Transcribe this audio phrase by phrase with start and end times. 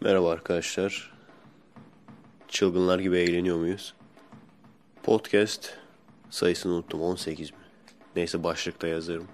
[0.00, 1.12] Merhaba arkadaşlar.
[2.48, 3.94] Çılgınlar gibi eğleniyor muyuz?
[5.02, 5.74] Podcast
[6.30, 7.58] sayısını unuttum 18 mi?
[8.16, 9.28] Neyse başlıkta yazarım.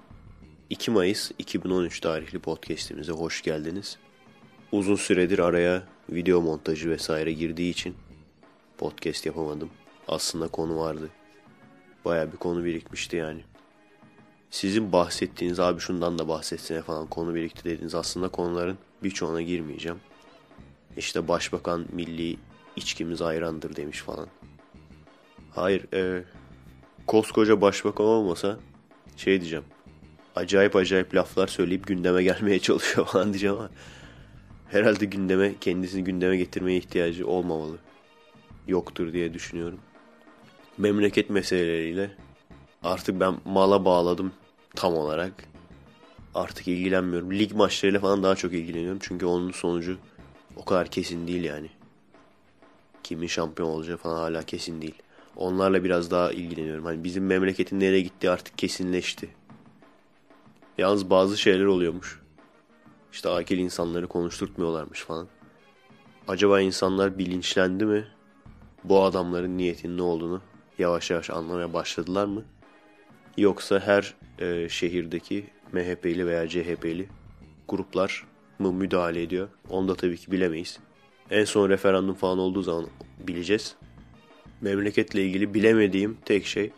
[0.71, 3.99] 2 Mayıs 2013 tarihli podcastimize hoş geldiniz.
[4.73, 7.95] Uzun süredir araya video montajı vesaire girdiği için
[8.79, 9.71] podcast yapamadım.
[10.09, 11.11] Aslında konu vardı.
[12.05, 13.45] Baya bir konu birikmişti yani.
[14.51, 20.01] Sizin bahsettiğiniz abi şundan da bahsetsene falan konu birikti dediğiniz aslında konuların birçoğuna girmeyeceğim.
[20.97, 22.37] İşte başbakan milli
[22.77, 24.29] içkimiz ayrandır demiş falan.
[25.51, 26.25] Hayır, e,
[27.07, 28.59] koskoca başbakan olmasa
[29.17, 29.65] şey diyeceğim.
[30.37, 33.71] Acayip acayip laflar söyleyip gündeme gelmeye çalışıyor falan diyeceğim ama
[34.71, 37.79] herhalde gündeme kendisini gündeme getirmeye ihtiyacı olmamalı.
[38.69, 39.79] Yoktur diye düşünüyorum.
[40.79, 42.11] Memleket meseleleriyle
[42.83, 44.33] artık ben mala bağladım
[44.77, 45.33] tam olarak.
[46.35, 47.33] Artık ilgilenmiyorum.
[47.33, 48.99] Lig maçlarıyla falan daha çok ilgileniyorum.
[49.03, 49.99] Çünkü onun sonucu
[50.57, 51.71] o kadar kesin değil yani.
[53.03, 55.03] Kimin şampiyon olacağı falan hala kesin değil.
[55.37, 56.85] Onlarla biraz daha ilgileniyorum.
[56.85, 59.29] Hani bizim memleketin nereye gittiği artık kesinleşti.
[60.79, 62.21] Yalnız bazı şeyler oluyormuş.
[63.13, 65.29] İşte akil insanları konuşturtmuyorlarmış falan.
[66.29, 68.07] Acaba insanlar bilinçlendi mi?
[68.85, 70.43] Bu adamların niyetinin ne olduğunu
[70.79, 72.45] yavaş yavaş anlamaya başladılar mı?
[73.37, 77.09] Yoksa her e, şehirdeki MHP'li veya CHP'li
[77.69, 78.27] gruplar
[78.59, 79.49] mı müdahale ediyor?
[79.71, 80.79] Onu da tabii ki bilemeyiz.
[81.31, 82.87] En son referandum falan olduğu zaman
[83.19, 83.77] bileceğiz.
[84.61, 86.71] Memleketle ilgili bilemediğim tek şey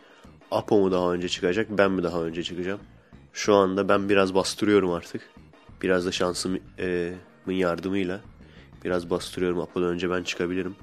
[0.51, 2.79] Apo mu daha önce çıkacak ben mi daha önce çıkacağım?
[3.33, 5.21] Şu anda ben biraz bastırıyorum artık.
[5.81, 7.13] Biraz da şansımın e,
[7.47, 8.21] yardımıyla
[8.85, 9.59] biraz bastırıyorum.
[9.59, 10.75] Apo'dan önce ben çıkabilirim.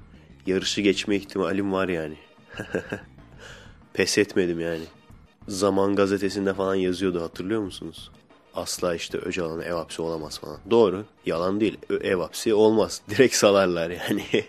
[0.47, 2.17] Yarışı geçme ihtimalim var yani.
[3.93, 4.85] Pes etmedim yani.
[5.49, 8.11] Zaman gazetesinde falan yazıyordu hatırlıyor musunuz?
[8.55, 10.59] Asla işte Öcalan'a ev hapsi olamaz falan.
[10.71, 11.05] Doğru.
[11.27, 11.79] Yalan değil.
[12.01, 13.03] Ev hapsi olmaz.
[13.11, 14.25] Direkt salarlar yani.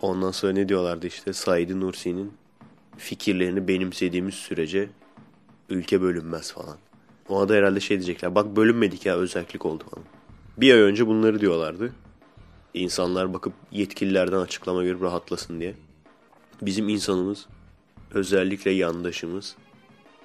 [0.00, 2.32] Ondan sonra ne diyorlardı işte Said Nursi'nin
[2.96, 4.88] fikirlerini benimsediğimiz sürece
[5.68, 6.76] ülke bölünmez falan.
[7.28, 8.34] Ona da herhalde şey diyecekler.
[8.34, 10.06] Bak bölünmedik ya özellik oldu falan.
[10.56, 11.92] Bir ay önce bunları diyorlardı.
[12.74, 15.74] İnsanlar bakıp yetkililerden açıklama görüp rahatlasın diye.
[16.62, 17.46] Bizim insanımız
[18.14, 19.56] özellikle yandaşımız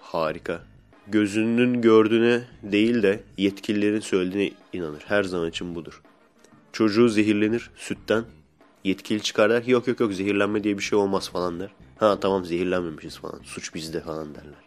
[0.01, 0.70] harika.
[1.07, 5.03] Gözünün gördüğüne değil de yetkililerin söylediğine inanır.
[5.07, 6.01] Her zaman için budur.
[6.73, 8.23] Çocuğu zehirlenir sütten.
[8.83, 11.71] Yetkili çıkar der ki yok yok yok zehirlenme diye bir şey olmaz falan der.
[11.97, 13.39] Ha tamam zehirlenmemişiz falan.
[13.43, 14.65] Suç bizde falan derler.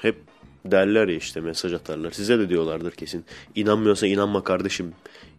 [0.00, 0.16] Hep
[0.64, 2.10] derler ya işte mesaj atarlar.
[2.10, 3.24] Size de diyorlardır kesin.
[3.54, 4.92] İnanmıyorsa inanma kardeşim.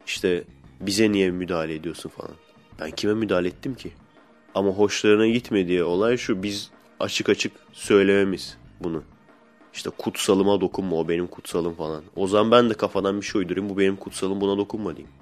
[0.05, 0.43] İşte
[0.79, 2.35] bize niye müdahale ediyorsun falan.
[2.79, 3.91] Ben kime müdahale ettim ki?
[4.55, 6.43] Ama hoşlarına gitmediği olay şu.
[6.43, 9.03] Biz açık açık söylememiz bunu.
[9.73, 12.03] İşte kutsalıma dokunma o benim kutsalım falan.
[12.15, 15.13] O zaman ben de kafadan bir şey uydurayım bu benim kutsalım buna dokunma diyeyim.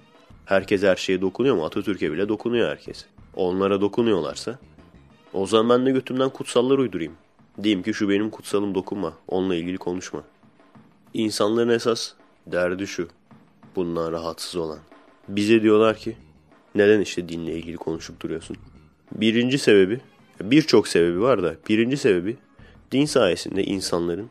[0.45, 1.65] Herkes her şeye dokunuyor mu?
[1.65, 3.05] Atatürk'e bile dokunuyor herkes.
[3.35, 4.59] Onlara dokunuyorlarsa
[5.33, 7.13] o zaman ben de götümden kutsallar uydurayım.
[7.63, 9.13] Diyeyim ki şu benim kutsalım dokunma.
[9.27, 10.23] Onunla ilgili konuşma.
[11.13, 12.13] İnsanların esas
[12.47, 13.07] derdi şu.
[13.75, 14.79] Bundan rahatsız olan.
[15.27, 16.17] Bize diyorlar ki
[16.75, 18.57] neden işte dinle ilgili konuşup duruyorsun?
[19.11, 20.01] Birinci sebebi
[20.41, 22.37] birçok sebebi var da birinci sebebi
[22.91, 24.29] din sayesinde insanların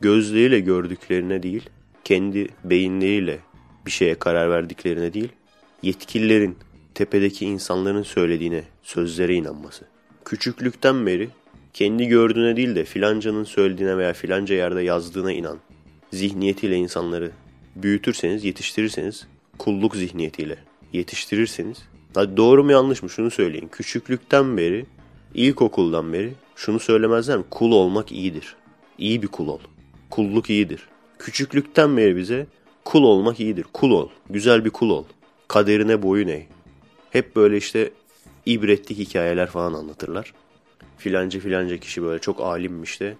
[0.00, 1.68] gözleriyle gördüklerine değil,
[2.04, 3.38] kendi beyinleriyle
[3.86, 5.28] bir şeye karar verdiklerine değil,
[5.82, 6.56] yetkililerin,
[6.94, 9.84] tepedeki insanların söylediğine, sözlere inanması.
[10.24, 11.28] Küçüklükten beri
[11.74, 15.58] kendi gördüğüne değil de filancanın söylediğine veya filanca yerde yazdığına inan.
[16.12, 17.30] Zihniyetiyle insanları
[17.76, 19.26] büyütürseniz, yetiştirirseniz,
[19.58, 20.58] kulluk zihniyetiyle
[20.92, 21.78] yetiştirirseniz,
[22.14, 23.68] hadi doğru mu yanlış mı şunu söyleyin.
[23.68, 24.86] Küçüklükten beri,
[25.34, 27.44] ilkokuldan beri şunu söylemezler mi?
[27.50, 28.56] Kul olmak iyidir.
[28.98, 29.58] İyi bir kul ol.
[30.10, 30.88] Kulluk iyidir.
[31.18, 32.46] Küçüklükten beri bize
[32.84, 33.66] kul olmak iyidir.
[33.72, 34.08] Kul ol.
[34.30, 35.04] Güzel bir kul ol.
[35.48, 36.46] Kaderine boyun eğ.
[37.10, 37.90] Hep böyle işte
[38.46, 40.34] ibretli hikayeler falan anlatırlar.
[40.98, 43.16] Filanca filanca kişi böyle çok alimmiş de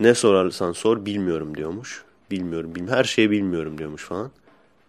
[0.00, 2.04] ne sorarsan sor bilmiyorum diyormuş.
[2.30, 2.98] Bilmiyorum, bilmiyorum.
[2.98, 4.30] Her şeyi bilmiyorum diyormuş falan.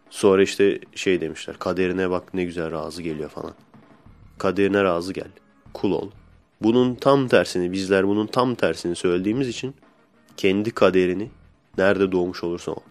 [0.10, 1.56] Sonra işte şey demişler.
[1.60, 3.54] Kaderine bak ne güzel razı geliyor falan.
[4.38, 5.28] Kaderine razı gel.
[5.74, 6.10] Kul ol.
[6.62, 9.76] Bunun tam tersini bizler bunun tam tersini söylediğimiz için
[10.38, 11.30] kendi kaderini
[11.78, 12.82] nerede doğmuş olursa ol.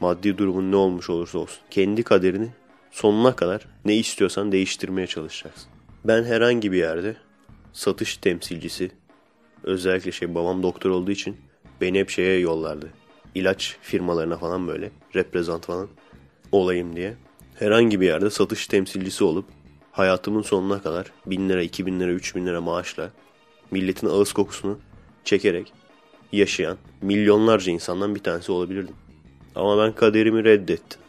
[0.00, 1.58] Maddi durumun ne olmuş olursa olsun.
[1.70, 2.48] Kendi kaderini
[2.90, 5.68] sonuna kadar ne istiyorsan değiştirmeye çalışacaksın.
[6.04, 7.16] Ben herhangi bir yerde
[7.72, 8.90] satış temsilcisi
[9.64, 11.36] özellikle şey babam doktor olduğu için
[11.80, 12.90] beni hep şeye yollardı.
[13.34, 15.88] İlaç firmalarına falan böyle reprezent falan
[16.52, 17.16] olayım diye.
[17.54, 19.44] Herhangi bir yerde satış temsilcisi olup
[19.92, 23.10] hayatımın sonuna kadar 1000 lira, 2000 lira, 3000 lira maaşla
[23.70, 24.78] milletin ağız kokusunu
[25.24, 25.72] çekerek
[26.32, 28.94] yaşayan milyonlarca insandan bir tanesi olabilirdim.
[29.54, 31.00] Ama ben kaderimi reddettim.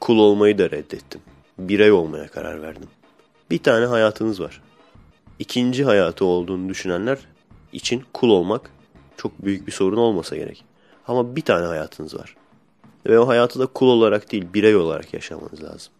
[0.00, 1.20] Kul olmayı da reddettim.
[1.58, 2.88] birey olmaya karar verdim.
[3.50, 4.62] Bir tane hayatınız var.
[5.38, 7.18] İkinci hayatı olduğunu düşünenler
[7.72, 8.70] için kul olmak
[9.16, 10.64] çok büyük bir sorun olmasa gerek.
[11.08, 12.36] Ama bir tane hayatınız var.
[13.06, 15.92] Ve o hayatı da kul olarak değil birey olarak yaşamanız lazım.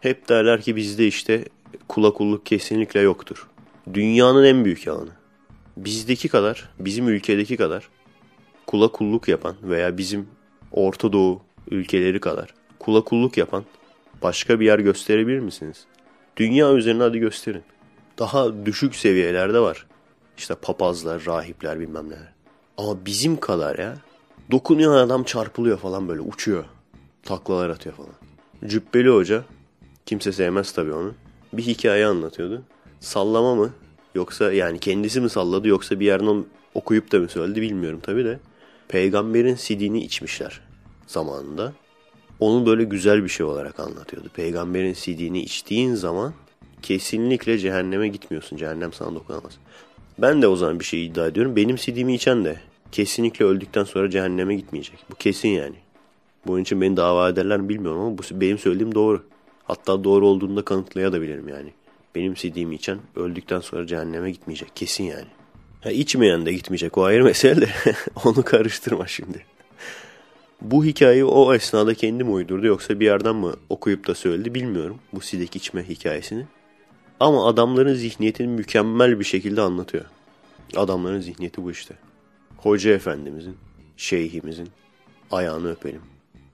[0.00, 1.44] Hep derler ki bizde işte
[1.88, 3.48] kula kulluk kesinlikle yoktur.
[3.94, 5.10] Dünyanın en büyük yalanı.
[5.76, 7.88] Bizdeki kadar, bizim ülkedeki kadar
[8.66, 10.28] kula kulluk yapan veya bizim
[10.72, 13.64] Orta Doğu ülkeleri kadar kula kulluk yapan
[14.22, 15.84] başka bir yer gösterebilir misiniz?
[16.36, 17.62] Dünya üzerine hadi gösterin.
[18.18, 19.86] Daha düşük seviyelerde var.
[20.38, 22.32] İşte papazlar, rahipler bilmem neler.
[22.76, 23.96] Ama bizim kadar ya.
[24.50, 26.64] Dokunuyor adam çarpılıyor falan böyle uçuyor.
[27.22, 28.12] Taklalar atıyor falan.
[28.66, 29.44] Cübbeli Hoca,
[30.06, 31.14] kimse sevmez tabii onu.
[31.52, 32.62] Bir hikaye anlatıyordu.
[33.00, 33.70] Sallama mı?
[34.14, 36.44] Yoksa yani kendisi mi salladı yoksa bir yerden
[36.74, 38.38] okuyup da mı söyledi bilmiyorum tabii de.
[38.88, 40.60] Peygamberin sidini içmişler
[41.06, 41.72] zamanında.
[42.40, 44.28] Onu böyle güzel bir şey olarak anlatıyordu.
[44.34, 46.34] Peygamberin sidini içtiğin zaman
[46.82, 48.56] kesinlikle cehenneme gitmiyorsun.
[48.56, 49.52] Cehennem sana dokunamaz.
[50.18, 51.56] Ben de o zaman bir şey iddia ediyorum.
[51.56, 52.60] Benim sidimi içen de
[52.92, 54.98] kesinlikle öldükten sonra cehenneme gitmeyecek.
[55.10, 55.76] Bu kesin yani.
[56.46, 59.22] Bunun için beni dava ederler mi bilmiyorum ama bu benim söylediğim doğru.
[59.64, 61.72] Hatta doğru olduğunu da kanıtlayabilirim yani.
[62.14, 64.76] Benim sidimi içen öldükten sonra cehenneme gitmeyecek.
[64.76, 65.26] Kesin yani.
[65.80, 67.68] Ha, içmeyen de gitmeyecek o ayrı mesele de
[68.24, 69.44] onu karıştırma şimdi.
[70.60, 75.20] Bu hikayeyi o esnada kendim uydurdu yoksa bir yerden mi okuyup da söyledi bilmiyorum bu
[75.20, 76.46] sidek içme hikayesini.
[77.20, 80.04] Ama adamların zihniyetini mükemmel bir şekilde anlatıyor.
[80.76, 81.94] Adamların zihniyeti bu işte.
[82.56, 83.56] Hoca efendimizin,
[83.96, 84.68] şeyhimizin
[85.30, 86.02] ayağını öpelim.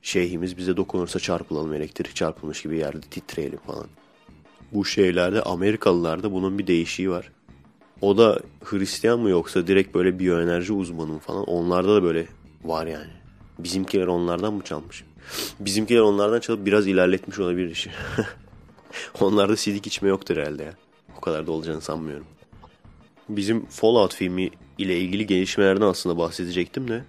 [0.03, 3.87] Şeyhimiz bize dokunursa çarpılalım elektrik çarpılmış gibi yerde titreyelim falan.
[4.73, 7.33] Bu şeylerde Amerikalılarda bunun bir değişiği var.
[8.01, 12.27] O da Hristiyan mı yoksa direkt böyle biyoenerji uzmanı mı falan onlarda da böyle
[12.65, 13.11] var yani.
[13.59, 15.05] Bizimkiler onlardan mı çalmış?
[15.61, 17.91] Bizimkiler onlardan çalıp biraz ilerletmiş olabilir işi.
[19.21, 20.75] Onlarda sidik içme yoktur herhalde ya.
[21.19, 22.27] O kadar da olacağını sanmıyorum.
[23.29, 27.05] Bizim Fallout filmi ile ilgili gelişmelerden aslında bahsedecektim de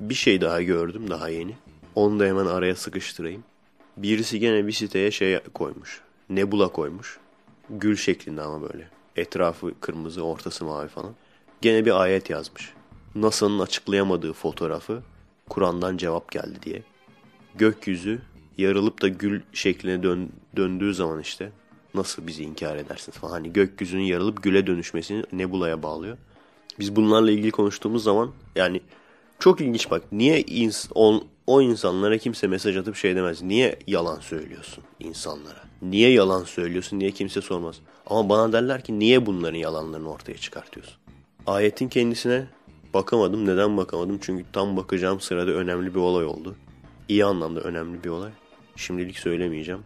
[0.00, 1.54] bir şey daha gördüm daha yeni.
[1.94, 3.44] Onu da hemen araya sıkıştırayım.
[3.96, 6.03] Birisi gene bir siteye şey koymuş.
[6.30, 7.18] Nebula koymuş.
[7.70, 8.88] Gül şeklinde ama böyle.
[9.16, 11.14] Etrafı kırmızı, ortası mavi falan.
[11.60, 12.72] Gene bir ayet yazmış.
[13.14, 15.02] NASA'nın açıklayamadığı fotoğrafı
[15.48, 16.82] Kur'an'dan cevap geldi diye.
[17.54, 18.22] Gökyüzü
[18.58, 21.52] yarılıp da gül şekline dön, döndüğü zaman işte
[21.94, 23.32] nasıl bizi inkar edersiniz falan.
[23.32, 26.16] Hani gökyüzünün yarılıp güle dönüşmesini nebulaya bağlıyor.
[26.78, 28.80] Biz bunlarla ilgili konuştuğumuz zaman yani
[29.38, 33.42] çok ilginç bak niye ins on, o insanlara kimse mesaj atıp şey demez.
[33.42, 35.62] Niye yalan söylüyorsun insanlara?
[35.82, 37.76] Niye yalan söylüyorsun diye kimse sormaz.
[38.06, 40.94] Ama bana derler ki niye bunların yalanlarını ortaya çıkartıyorsun?
[41.46, 42.46] Ayetin kendisine
[42.94, 43.46] bakamadım.
[43.46, 44.18] Neden bakamadım?
[44.22, 46.56] Çünkü tam bakacağım sırada önemli bir olay oldu.
[47.08, 48.30] İyi anlamda önemli bir olay.
[48.76, 49.82] Şimdilik söylemeyeceğim.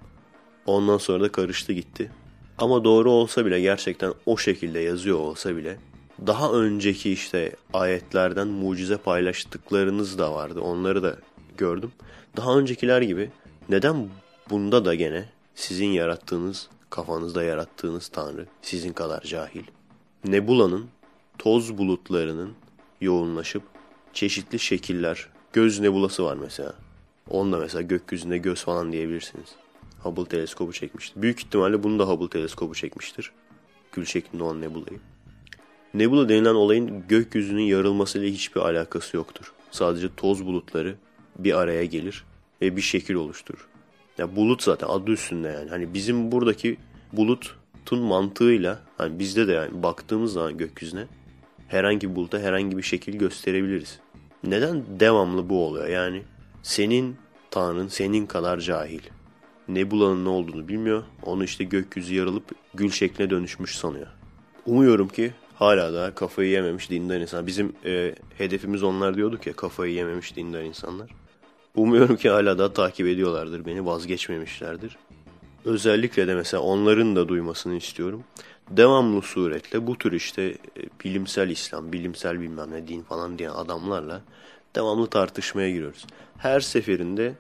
[0.67, 2.11] Ondan sonra da karıştı gitti.
[2.59, 5.79] Ama doğru olsa bile gerçekten o şekilde yazıyor olsa bile
[6.27, 10.61] daha önceki işte ayetlerden mucize paylaştıklarınız da vardı.
[10.61, 11.17] Onları da
[11.59, 11.93] gördüm.
[12.37, 13.31] Daha öncekiler gibi
[13.69, 14.09] neden
[14.51, 19.65] bunda da gene sizin yarattığınız, kafanızda yarattığınız Tanrı sizin kadar cahil?
[20.25, 20.87] Nebula'nın,
[21.39, 22.53] toz bulutlarının
[23.01, 23.63] yoğunlaşıp
[24.13, 26.75] çeşitli şekiller, göz nebulası var mesela.
[27.31, 29.49] Onunla mesela gökyüzünde göz falan diyebilirsiniz.
[30.03, 31.23] Hubble teleskobu çekmiştir.
[31.23, 33.33] Büyük ihtimalle bunu da Hubble teleskobu çekmiştir.
[33.93, 35.01] Gül şeklinde olan nebulayı.
[35.95, 39.53] Nebula denilen olayın gökyüzünün yarılmasıyla hiçbir alakası yoktur.
[39.71, 40.97] Sadece toz bulutları
[41.39, 42.25] bir araya gelir
[42.63, 43.69] ve bir şekil oluşturur.
[44.19, 45.71] Ya bulut zaten adı üstünde yani.
[45.71, 46.77] Hani bizim buradaki
[47.13, 51.07] bulutun mantığıyla hani bizde de yani baktığımız zaman gökyüzüne
[51.69, 53.99] herhangi bir buluta herhangi bir şekil gösterebiliriz.
[54.45, 55.89] Neden devamlı bu oluyor?
[55.89, 56.23] Yani
[56.63, 57.17] senin
[57.51, 59.01] Tanrın senin kadar cahil.
[59.69, 61.03] Nebula'nın ne olduğunu bilmiyor.
[61.23, 64.07] Onu işte gökyüzü yarılıp gül şekline dönüşmüş sanıyor.
[64.67, 67.47] Umuyorum ki hala da kafayı yememiş dindar insan.
[67.47, 71.11] Bizim e, hedefimiz onlar diyorduk ya kafayı yememiş dindar insanlar.
[71.79, 74.97] Umuyorum ki hala da takip ediyorlardır beni vazgeçmemişlerdir.
[75.65, 78.25] Özellikle de mesela onların da duymasını istiyorum.
[78.71, 80.57] Devamlı suretle bu tür işte e,
[81.05, 84.23] bilimsel İslam, bilimsel bilmem ne din falan diyen adamlarla
[84.75, 86.07] devamlı tartışmaya giriyoruz.
[86.39, 87.35] Her seferinde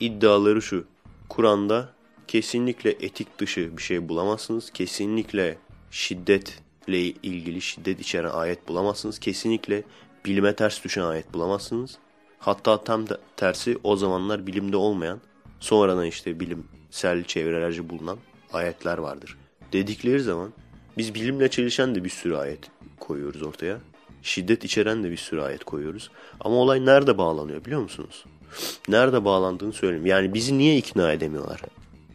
[0.00, 0.84] iddiaları şu.
[1.28, 1.88] Kur'an'da
[2.28, 4.70] kesinlikle etik dışı bir şey bulamazsınız.
[4.70, 5.58] Kesinlikle
[5.90, 9.18] şiddetle ilgili şiddet içeren ayet bulamazsınız.
[9.18, 9.82] Kesinlikle
[10.24, 11.98] bilime ters düşen ayet bulamazsınız.
[12.42, 15.20] Hatta tam da tersi o zamanlar bilimde olmayan,
[15.60, 18.18] sonradan işte bilimsel çevrelerce bulunan
[18.52, 19.36] ayetler vardır.
[19.72, 20.52] Dedikleri zaman
[20.98, 22.58] biz bilimle çelişen de bir sürü ayet
[23.00, 23.78] koyuyoruz ortaya.
[24.22, 26.10] Şiddet içeren de bir sürü ayet koyuyoruz.
[26.40, 28.24] Ama olay nerede bağlanıyor biliyor musunuz?
[28.88, 30.06] Nerede bağlandığını söyleyeyim.
[30.06, 31.60] Yani bizi niye ikna edemiyorlar?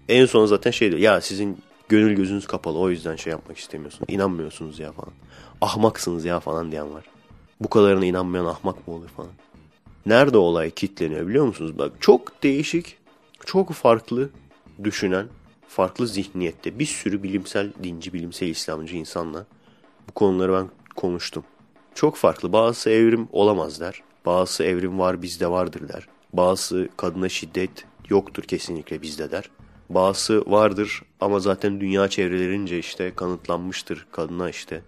[0.09, 1.01] En son zaten şey diyor.
[1.01, 1.57] Ya sizin
[1.89, 4.05] gönül gözünüz kapalı o yüzden şey yapmak istemiyorsunuz.
[4.13, 5.13] İnanmıyorsunuz ya falan.
[5.61, 7.03] Ahmaksınız ya falan diyen var.
[7.59, 9.31] Bu kadarına inanmayan ahmak mı olur falan.
[10.07, 11.77] Nerede olay kitleniyor biliyor musunuz?
[11.77, 12.97] Bak çok değişik,
[13.45, 14.29] çok farklı
[14.83, 15.27] düşünen,
[15.67, 19.45] farklı zihniyette bir sürü bilimsel dinci, bilimsel İslamcı insanla
[20.09, 21.43] bu konuları ben konuştum.
[21.95, 22.53] Çok farklı.
[22.53, 24.03] Bazısı evrim olamaz der.
[24.25, 26.07] Bazısı evrim var bizde vardır der.
[26.33, 29.49] Bazısı kadına şiddet yoktur kesinlikle bizde der.
[29.89, 34.81] Bazısı vardır ama zaten dünya çevrelerince işte kanıtlanmıştır kadına işte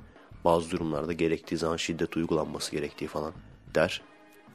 [0.46, 3.34] bazı durumlarda gerektiği zaman şiddet uygulanması gerektiği falan
[3.76, 4.02] der.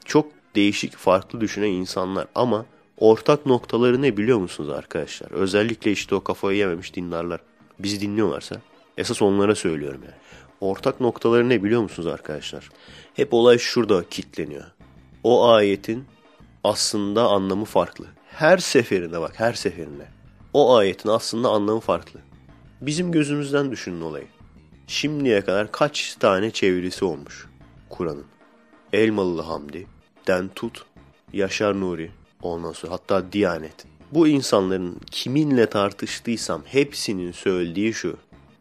[0.04, 2.66] Çok değişik farklı düşünen insanlar ama
[2.98, 5.30] ortak noktaları ne biliyor musunuz arkadaşlar?
[5.30, 7.40] Özellikle işte o kafayı yememiş dindarlar.
[7.78, 8.56] Bizi dinliyorlarsa
[8.98, 10.14] esas onlara söylüyorum yani.
[10.60, 12.70] Ortak noktaları ne biliyor musunuz arkadaşlar?
[13.14, 14.64] Hep olay şurada kitleniyor.
[15.22, 16.04] O ayetin
[16.64, 18.06] aslında anlamı farklı.
[18.28, 20.06] Her seferinde bak her seferinde.
[20.52, 22.20] O ayetin aslında anlamı farklı.
[22.80, 24.26] Bizim gözümüzden düşünün olayı.
[24.86, 27.46] Şimdiye kadar kaç tane çevirisi olmuş
[27.90, 28.24] Kur'an'ın?
[28.92, 29.86] Elmalılı Hamdi,
[30.26, 30.84] Den Tut,
[31.32, 32.10] Yaşar Nuri,
[32.42, 33.86] ondan sonra hatta Diyanet.
[34.12, 38.16] Bu insanların kiminle tartıştıysam hepsinin söylediği şu.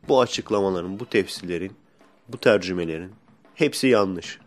[0.07, 1.71] Bu açıklamaların, bu tefsirlerin,
[2.27, 3.11] bu tercümelerin
[3.55, 4.39] hepsi yanlış.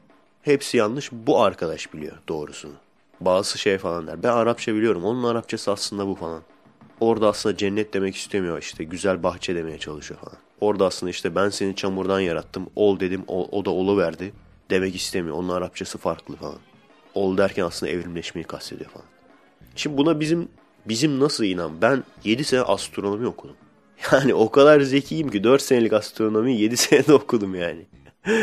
[0.42, 1.12] Hepsi yanlış.
[1.12, 2.74] Bu arkadaş biliyor doğrusunu.
[3.20, 4.22] Bazı şey falan der.
[4.22, 5.04] Ben Arapça biliyorum.
[5.04, 6.42] Onun Arapçası aslında bu falan.
[7.00, 8.84] Orada aslında cennet demek istemiyor işte.
[8.84, 10.36] Güzel bahçe demeye çalışıyor falan.
[10.60, 12.66] Orada aslında işte ben seni çamurdan yarattım.
[12.76, 14.32] Ol dedim o, o da olu verdi.
[14.70, 15.36] Demek istemiyor.
[15.36, 16.58] Onun Arapçası farklı falan.
[17.16, 19.06] Ol derken aslında evrimleşmeyi kastediyor falan.
[19.76, 20.48] Şimdi buna bizim
[20.86, 21.82] bizim nasıl inan?
[21.82, 23.56] Ben 7 sene astronomi okudum.
[24.12, 27.86] Yani o kadar zekiyim ki 4 senelik astronomi 7 senede okudum yani.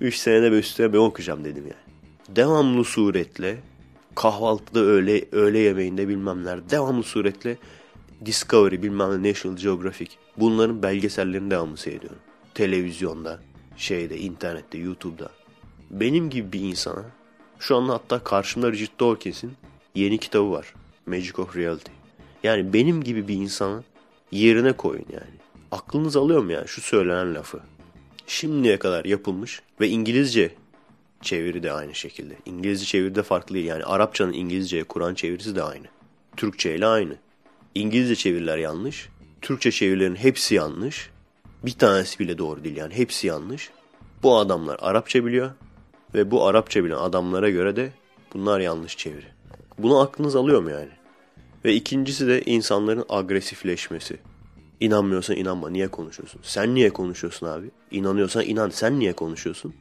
[0.00, 2.36] 3 senede bir üstüne ben okuyacağım dedim yani.
[2.36, 3.56] Devamlı suretle
[4.14, 7.56] kahvaltıda öğle, öğle yemeğinde bilmem neler devamlı suretle
[8.24, 12.18] Discovery bilmem ne National Geographic bunların belgesellerini devamlı seyrediyorum.
[12.54, 13.40] Televizyonda,
[13.76, 15.30] şeyde, internette, YouTube'da.
[15.90, 17.04] Benim gibi bir insana
[17.58, 19.52] şu anda hatta karşımda Richard Dawkins'in
[19.94, 20.74] yeni kitabı var.
[21.06, 21.92] Magic of Reality.
[22.42, 23.82] Yani benim gibi bir insana
[24.30, 25.36] yerine koyun yani.
[25.70, 27.60] Aklınız alıyor mu yani şu söylenen lafı?
[28.26, 30.54] Şimdiye kadar yapılmış ve İngilizce
[31.22, 32.36] çeviri de aynı şekilde.
[32.46, 33.58] İngilizce çeviri de farklı.
[33.58, 35.86] Yani Arapçanın İngilizceye Kur'an çevirisi de aynı.
[36.36, 37.16] Türkçe ile aynı.
[37.74, 39.08] İngilizce çeviriler yanlış.
[39.42, 41.10] Türkçe çevirilerin hepsi yanlış.
[41.64, 43.70] Bir tanesi bile doğru değil yani hepsi yanlış.
[44.22, 45.50] Bu adamlar Arapça biliyor
[46.14, 47.92] ve bu Arapça bilen adamlara göre de
[48.34, 49.26] bunlar yanlış çeviri.
[49.78, 50.90] Bunu aklınız alıyor mu yani?
[51.64, 54.18] Ve ikincisi de insanların agresifleşmesi.
[54.80, 55.70] İnanmıyorsan inanma.
[55.70, 56.40] Niye konuşuyorsun?
[56.44, 57.70] Sen niye konuşuyorsun abi?
[57.90, 58.70] İnanıyorsan inan.
[58.70, 59.74] Sen niye konuşuyorsun?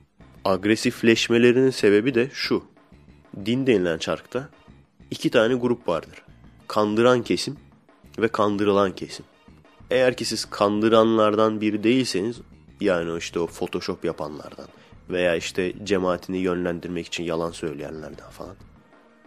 [0.46, 2.64] Agresifleşmelerinin sebebi de şu.
[3.46, 4.50] Din denilen çarkta
[5.12, 6.22] iki tane grup vardır.
[6.68, 7.58] Kandıran kesim
[8.20, 9.26] ve kandırılan kesim.
[9.92, 12.38] Eğer ki siz kandıranlardan biri değilseniz
[12.82, 14.68] yani işte o photoshop yapanlardan
[15.10, 18.56] veya işte cemaatini yönlendirmek için yalan söyleyenlerden falan.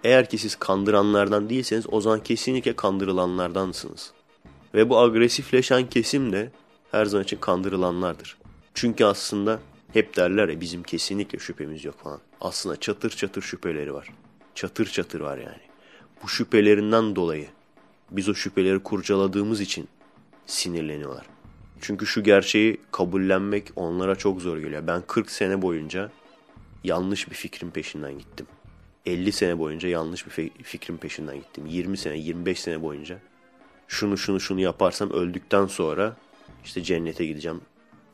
[0.05, 4.13] Eğer ki siz kandıranlardan değilseniz o zaman kesinlikle kandırılanlardansınız.
[4.75, 6.51] Ve bu agresifleşen kesim de
[6.91, 8.37] her zaman için kandırılanlardır.
[8.75, 9.61] Çünkü aslında
[9.93, 12.21] hep derler ya bizim kesinlikle şüphemiz yok falan.
[12.41, 14.09] Aslında çatır çatır şüpheleri var.
[14.55, 15.63] Çatır çatır var yani.
[16.23, 17.49] Bu şüphelerinden dolayı
[18.11, 19.89] biz o şüpheleri kurcaladığımız için
[20.47, 21.27] sinirleniyorlar.
[21.81, 24.87] Çünkü şu gerçeği kabullenmek onlara çok zor geliyor.
[24.87, 26.11] Ben 40 sene boyunca
[26.85, 28.47] yanlış bir fikrin peşinden gittim.
[29.07, 31.67] 50 sene boyunca yanlış bir fikrin peşinden gittim.
[31.67, 33.19] 20 sene, 25 sene boyunca
[33.89, 36.17] şunu şunu şunu yaparsam öldükten sonra
[36.65, 37.61] işte cennete gideceğim.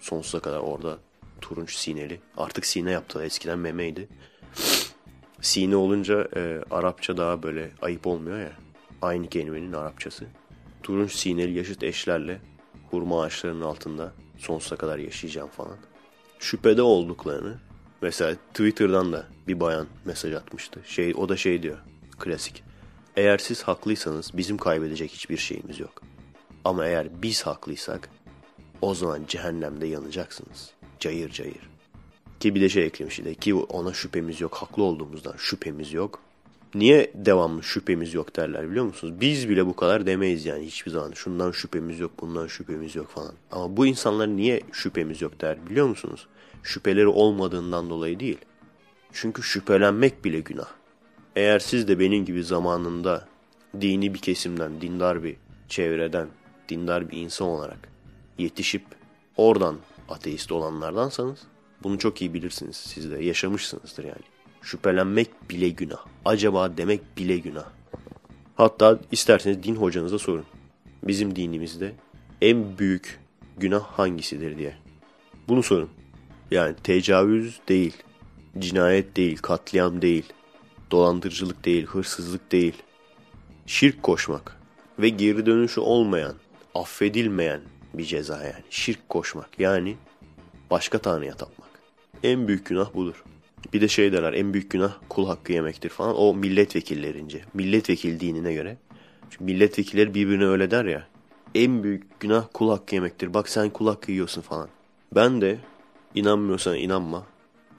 [0.00, 0.98] Sonsuza kadar orada
[1.40, 2.20] turunç sineli.
[2.36, 3.24] Artık sine yaptılar.
[3.24, 4.08] Eskiden memeydi.
[5.40, 8.52] Sine olunca e, Arapça daha böyle ayıp olmuyor ya.
[9.02, 10.26] Aynı kelimenin Arapçası.
[10.82, 12.40] Turunç sineli yaşıt eşlerle
[12.90, 15.76] hurma ağaçlarının altında sonsuza kadar yaşayacağım falan.
[16.38, 17.58] Şüphede olduklarını
[18.02, 20.80] mesela Twitter'dan da bir bayan mesaj atmıştı.
[20.84, 21.78] Şey o da şey diyor.
[22.18, 22.64] Klasik.
[23.16, 26.02] Eğer siz haklıysanız bizim kaybedecek hiçbir şeyimiz yok.
[26.64, 28.08] Ama eğer biz haklıysak
[28.82, 30.70] o zaman cehennemde yanacaksınız.
[31.00, 31.70] Cayır cayır.
[32.40, 34.54] Ki bir de şey eklemiş de ki ona şüphemiz yok.
[34.54, 36.20] Haklı olduğumuzdan şüphemiz yok.
[36.74, 39.20] Niye devamlı şüphemiz yok derler biliyor musunuz?
[39.20, 41.12] Biz bile bu kadar demeyiz yani hiçbir zaman.
[41.12, 43.32] Şundan şüphemiz yok, bundan şüphemiz yok falan.
[43.50, 46.26] Ama bu insanlar niye şüphemiz yok der biliyor musunuz?
[46.62, 48.38] Şüpheleri olmadığından dolayı değil.
[49.12, 50.68] Çünkü şüphelenmek bile günah.
[51.36, 53.28] Eğer siz de benim gibi zamanında
[53.80, 55.36] dini bir kesimden, dindar bir
[55.68, 56.28] çevreden,
[56.68, 57.88] dindar bir insan olarak
[58.38, 58.84] yetişip
[59.36, 59.76] oradan
[60.08, 61.38] ateist olanlardansanız
[61.82, 64.33] bunu çok iyi bilirsiniz siz de yaşamışsınızdır yani.
[64.64, 66.04] Şüphelenmek bile günah.
[66.24, 67.64] Acaba demek bile günah.
[68.56, 70.44] Hatta isterseniz din hocanıza sorun.
[71.02, 71.92] Bizim dinimizde
[72.40, 73.20] en büyük
[73.58, 74.76] günah hangisidir diye.
[75.48, 75.90] Bunu sorun.
[76.50, 77.96] Yani tecavüz değil,
[78.58, 80.32] cinayet değil, katliam değil,
[80.90, 82.82] dolandırıcılık değil, hırsızlık değil.
[83.66, 84.60] Şirk koşmak
[84.98, 86.34] ve geri dönüşü olmayan,
[86.74, 87.60] affedilmeyen
[87.94, 88.64] bir ceza yani.
[88.70, 89.96] Şirk koşmak yani
[90.70, 91.70] başka tanrıya tapmak.
[92.22, 93.24] En büyük günah budur.
[93.72, 96.16] Bir de şey derler en büyük günah kul hakkı yemektir falan.
[96.16, 97.40] O milletvekillerince.
[97.54, 98.76] Milletvekil dinine göre.
[99.30, 101.06] Çünkü milletvekilleri birbirine öyle der ya.
[101.54, 103.34] En büyük günah kul hakkı yemektir.
[103.34, 104.68] Bak sen kul hakkı yiyorsun falan.
[105.14, 105.58] Ben de
[106.14, 107.26] inanmıyorsan inanma.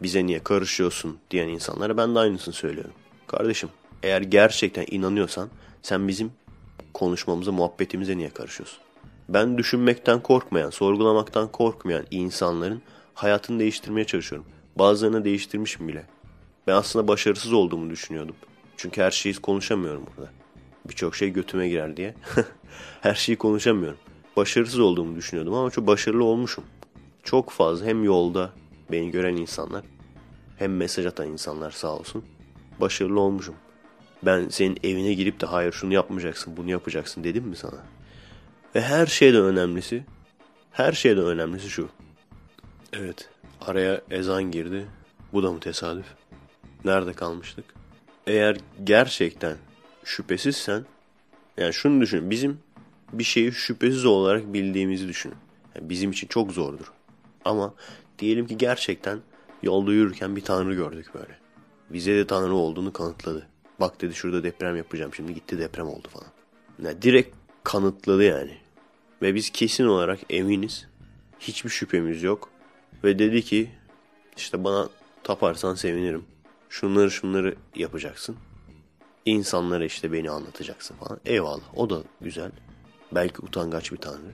[0.01, 2.94] Bize niye karışıyorsun diyen insanlara ben de aynısını söylüyorum.
[3.27, 3.70] Kardeşim
[4.04, 5.50] eğer gerçekten inanıyorsan
[5.82, 6.32] sen bizim
[6.94, 8.80] konuşmamıza, muhabbetimize niye karışıyorsun?
[9.30, 12.82] Ben düşünmekten korkmayan, sorgulamaktan korkmayan insanların
[13.13, 14.48] hayatını değiştirmeye çalışıyorum.
[14.75, 16.05] Bazılarını değiştirmişim bile.
[16.67, 18.36] Ben aslında başarısız olduğumu düşünüyordum.
[18.77, 20.32] Çünkü her şeyi konuşamıyorum burada.
[20.89, 22.15] Birçok şey götüme girer diye.
[23.01, 23.98] her şeyi konuşamıyorum.
[24.38, 26.63] Başarısız olduğumu düşünüyordum ama çok başarılı olmuşum.
[27.24, 28.51] Çok fazla hem yolda
[28.91, 29.84] beni gören insanlar
[30.58, 32.25] hem mesaj atan insanlar sağ olsun.
[32.82, 33.55] Başarılı olmuşum.
[34.24, 37.84] Ben senin evine girip de hayır şunu yapmayacaksın bunu yapacaksın dedim mi sana?
[38.75, 40.03] Ve her şeyden önemlisi,
[40.72, 41.89] her şeyden önemlisi şu.
[42.94, 43.29] Evet,
[43.65, 44.86] araya ezan girdi.
[45.34, 46.05] Bu da mı tesadüf?
[46.86, 47.65] Nerede kalmıştık?
[48.27, 49.57] Eğer gerçekten
[50.03, 50.86] şüphesizsen,
[51.57, 52.60] yani şunu düşün, bizim
[53.13, 55.36] bir şeyi şüphesiz olarak bildiğimizi düşünün.
[55.75, 56.91] Yani bizim için çok zordur.
[57.45, 57.74] Ama
[58.19, 59.19] diyelim ki gerçekten
[59.63, 61.38] yolda yürürken bir tanrı gördük böyle.
[61.89, 63.48] Bize de tanrı olduğunu kanıtladı.
[63.79, 66.27] Bak dedi şurada deprem yapacağım şimdi gitti deprem oldu falan.
[66.84, 68.57] Yani direkt kanıtladı yani.
[69.22, 70.88] Ve biz kesin olarak eminiz.
[71.39, 72.50] Hiçbir şüphemiz yok.
[73.06, 73.70] Ve dedi ki
[74.38, 74.90] işte bana
[75.24, 76.26] taparsan sevinirim.
[76.70, 78.36] Şunları şunları yapacaksın.
[79.26, 81.20] İnsanlara işte beni anlatacaksın falan.
[81.26, 82.52] Eyvallah o da güzel.
[83.12, 84.34] Belki utangaç bir tanrı.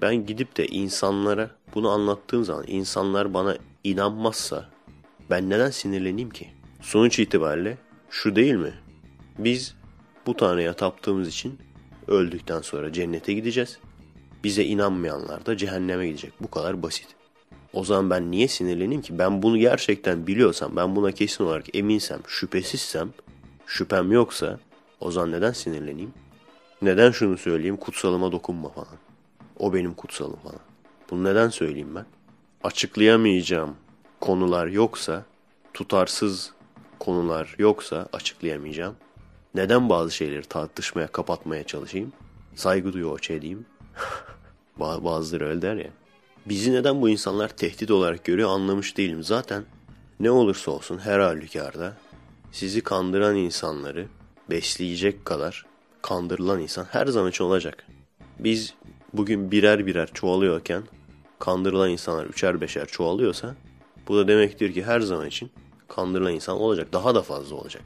[0.00, 4.70] Ben gidip de insanlara bunu anlattığım zaman insanlar bana inanmazsa
[5.30, 6.50] ben neden sinirleneyim ki?
[6.80, 7.78] Sonuç itibariyle
[8.10, 8.74] şu değil mi?
[9.38, 9.74] Biz
[10.26, 11.58] bu tanrıya taptığımız için
[12.08, 13.78] öldükten sonra cennete gideceğiz.
[14.44, 16.32] Bize inanmayanlar da cehenneme gidecek.
[16.40, 17.23] Bu kadar basit.
[17.74, 19.18] O zaman ben niye sinirleneyim ki?
[19.18, 23.10] Ben bunu gerçekten biliyorsam, ben buna kesin olarak eminsem, şüphesizsem,
[23.66, 24.58] şüphem yoksa
[25.00, 26.12] o zaman neden sinirleneyim?
[26.82, 27.76] Neden şunu söyleyeyim?
[27.76, 28.96] Kutsalıma dokunma falan.
[29.58, 30.60] O benim kutsalım falan.
[31.10, 32.06] Bunu neden söyleyeyim ben?
[32.64, 33.76] Açıklayamayacağım
[34.20, 35.24] konular yoksa,
[35.74, 36.52] tutarsız
[36.98, 38.96] konular yoksa açıklayamayacağım.
[39.54, 42.12] Neden bazı şeyleri tartışmaya, kapatmaya çalışayım?
[42.54, 43.66] Saygı duyuyor edeyim.
[44.78, 45.90] Bazıları öyle der ya.
[46.46, 49.22] Bizi neden bu insanlar tehdit olarak görüyor anlamış değilim.
[49.22, 49.64] Zaten
[50.20, 51.96] ne olursa olsun her halükarda
[52.52, 54.06] sizi kandıran insanları
[54.50, 55.66] besleyecek kadar
[56.02, 57.86] kandırılan insan her zaman için olacak.
[58.38, 58.74] Biz
[59.12, 60.82] bugün birer birer çoğalıyorken
[61.38, 63.54] kandırılan insanlar üçer beşer çoğalıyorsa
[64.08, 65.50] bu da demektir ki her zaman için
[65.88, 66.92] kandırılan insan olacak.
[66.92, 67.82] Daha da fazla olacak.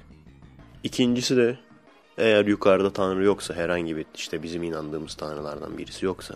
[0.82, 1.58] İkincisi de
[2.18, 6.34] eğer yukarıda tanrı yoksa herhangi bir işte bizim inandığımız tanrılardan birisi yoksa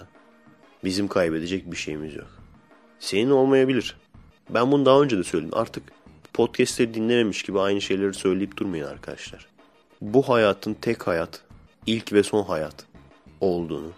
[0.84, 2.28] bizim kaybedecek bir şeyimiz yok.
[2.98, 3.96] Senin olmayabilir.
[4.50, 5.58] Ben bunu daha önce de söyledim.
[5.58, 5.82] Artık
[6.32, 9.46] podcastleri dinlememiş gibi aynı şeyleri söyleyip durmayın arkadaşlar.
[10.00, 11.42] Bu hayatın tek hayat,
[11.86, 12.86] ilk ve son hayat
[13.40, 13.92] olduğunu,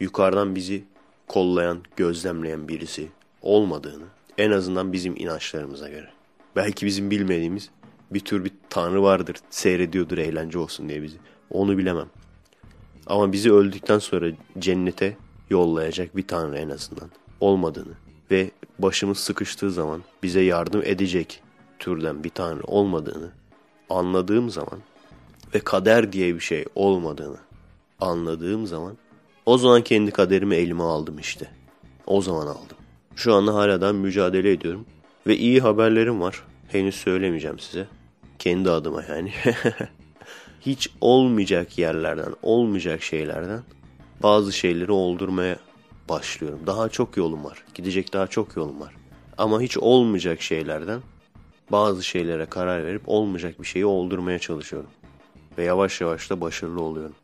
[0.00, 0.84] yukarıdan bizi
[1.28, 3.08] kollayan, gözlemleyen birisi
[3.42, 4.04] olmadığını
[4.38, 6.08] en azından bizim inançlarımıza göre.
[6.56, 7.70] Belki bizim bilmediğimiz
[8.10, 9.36] bir tür bir tanrı vardır.
[9.50, 11.16] Seyrediyordur eğlence olsun diye bizi.
[11.50, 12.08] Onu bilemem.
[13.06, 14.26] Ama bizi öldükten sonra
[14.58, 15.16] cennete
[15.50, 17.94] yollayacak bir tanrı en azından olmadığını
[18.30, 21.42] ve başımız sıkıştığı zaman bize yardım edecek
[21.78, 23.30] türden bir tanrı olmadığını
[23.90, 24.78] anladığım zaman
[25.54, 27.38] ve kader diye bir şey olmadığını
[28.00, 28.96] anladığım zaman
[29.46, 31.50] o zaman kendi kaderimi elime aldım işte.
[32.06, 32.76] O zaman aldım.
[33.16, 34.86] Şu anda hala da mücadele ediyorum.
[35.26, 36.42] Ve iyi haberlerim var.
[36.68, 37.86] Henüz söylemeyeceğim size.
[38.38, 39.32] Kendi adıma yani.
[40.60, 43.62] Hiç olmayacak yerlerden, olmayacak şeylerden
[44.22, 45.58] bazı şeyleri oldurmaya
[46.08, 46.60] başlıyorum.
[46.66, 47.64] Daha çok yolum var.
[47.74, 48.94] Gidecek daha çok yolum var.
[49.38, 51.00] Ama hiç olmayacak şeylerden
[51.72, 54.90] bazı şeylere karar verip olmayacak bir şeyi oldurmaya çalışıyorum.
[55.58, 57.14] Ve yavaş yavaş da başarılı oluyorum.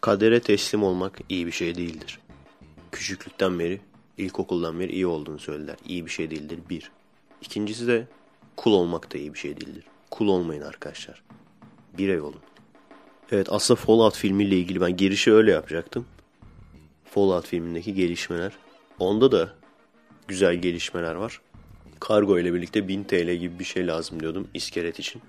[0.00, 2.18] Kadere teslim olmak iyi bir şey değildir.
[2.92, 3.80] Küçüklükten beri,
[4.18, 5.76] ilkokuldan beri iyi olduğunu söylediler.
[5.88, 6.90] İyi bir şey değildir bir.
[7.40, 8.06] İkincisi de
[8.56, 9.84] kul olmak da iyi bir şey değildir.
[10.10, 11.22] Kul olmayın arkadaşlar.
[11.98, 12.40] Birey olun.
[13.32, 16.06] Evet aslında Fallout filmiyle ilgili ben girişi öyle yapacaktım.
[17.14, 18.52] Fallout filmindeki gelişmeler.
[18.98, 19.52] Onda da
[20.28, 21.40] güzel gelişmeler var.
[22.00, 25.22] Kargo ile birlikte 1000 TL gibi bir şey lazım diyordum iskelet için.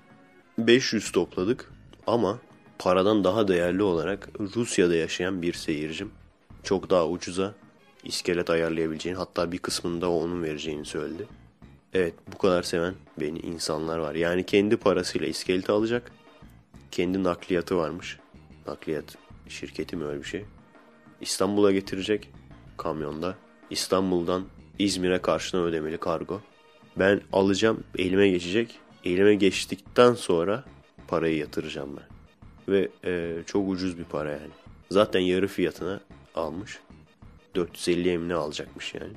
[0.58, 1.72] 500 topladık
[2.06, 2.38] ama
[2.78, 6.10] paradan daha değerli olarak Rusya'da yaşayan bir seyircim
[6.62, 7.54] çok daha ucuza
[8.04, 11.26] iskelet ayarlayabileceğini hatta bir kısmını da onun vereceğini söyledi.
[11.92, 14.14] Evet bu kadar seven beni insanlar var.
[14.14, 16.12] Yani kendi parasıyla iskeleti alacak.
[16.90, 18.18] Kendi nakliyatı varmış.
[18.66, 19.16] Nakliyat
[19.48, 20.44] şirketi mi öyle bir şey.
[21.20, 22.30] İstanbul'a getirecek
[22.76, 23.34] kamyonda.
[23.70, 24.44] İstanbul'dan
[24.78, 26.40] İzmir'e karşına ödemeli kargo.
[26.96, 28.78] Ben alacağım elime geçecek.
[29.04, 30.64] Elime geçtikten sonra
[31.08, 32.14] parayı yatıracağım ben.
[32.74, 34.52] Ve e, çok ucuz bir para yani.
[34.90, 36.00] Zaten yarı fiyatına
[36.34, 36.78] almış.
[37.54, 39.12] 450 emine alacakmış yani.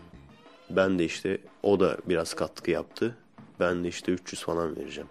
[0.70, 3.16] Ben de işte o da biraz katkı yaptı.
[3.60, 5.10] Ben de işte 300 falan vereceğim.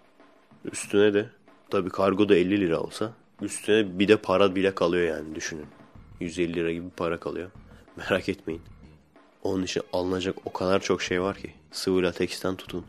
[0.73, 1.27] Üstüne de
[1.71, 5.67] tabii kargo da 50 lira olsa üstüne bir de para bile kalıyor yani düşünün.
[6.21, 7.51] 150 lira gibi para kalıyor.
[7.97, 8.63] Merak etmeyin.
[9.43, 11.51] Onun için alınacak o kadar çok şey var ki.
[11.73, 12.85] Sıvı lateksten tutun.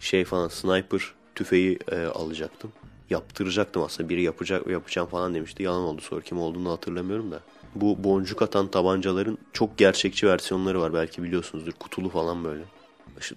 [0.00, 1.02] Şey falan sniper
[1.34, 2.72] tüfeği e, alacaktım.
[3.10, 4.08] Yaptıracaktım aslında.
[4.08, 5.62] Biri yapacak yapacağım falan demişti.
[5.62, 7.40] Yalan oldu sonra kim olduğunu hatırlamıyorum da.
[7.74, 10.94] Bu boncuk atan tabancaların çok gerçekçi versiyonları var.
[10.94, 11.72] Belki biliyorsunuzdur.
[11.72, 12.62] Kutulu falan böyle.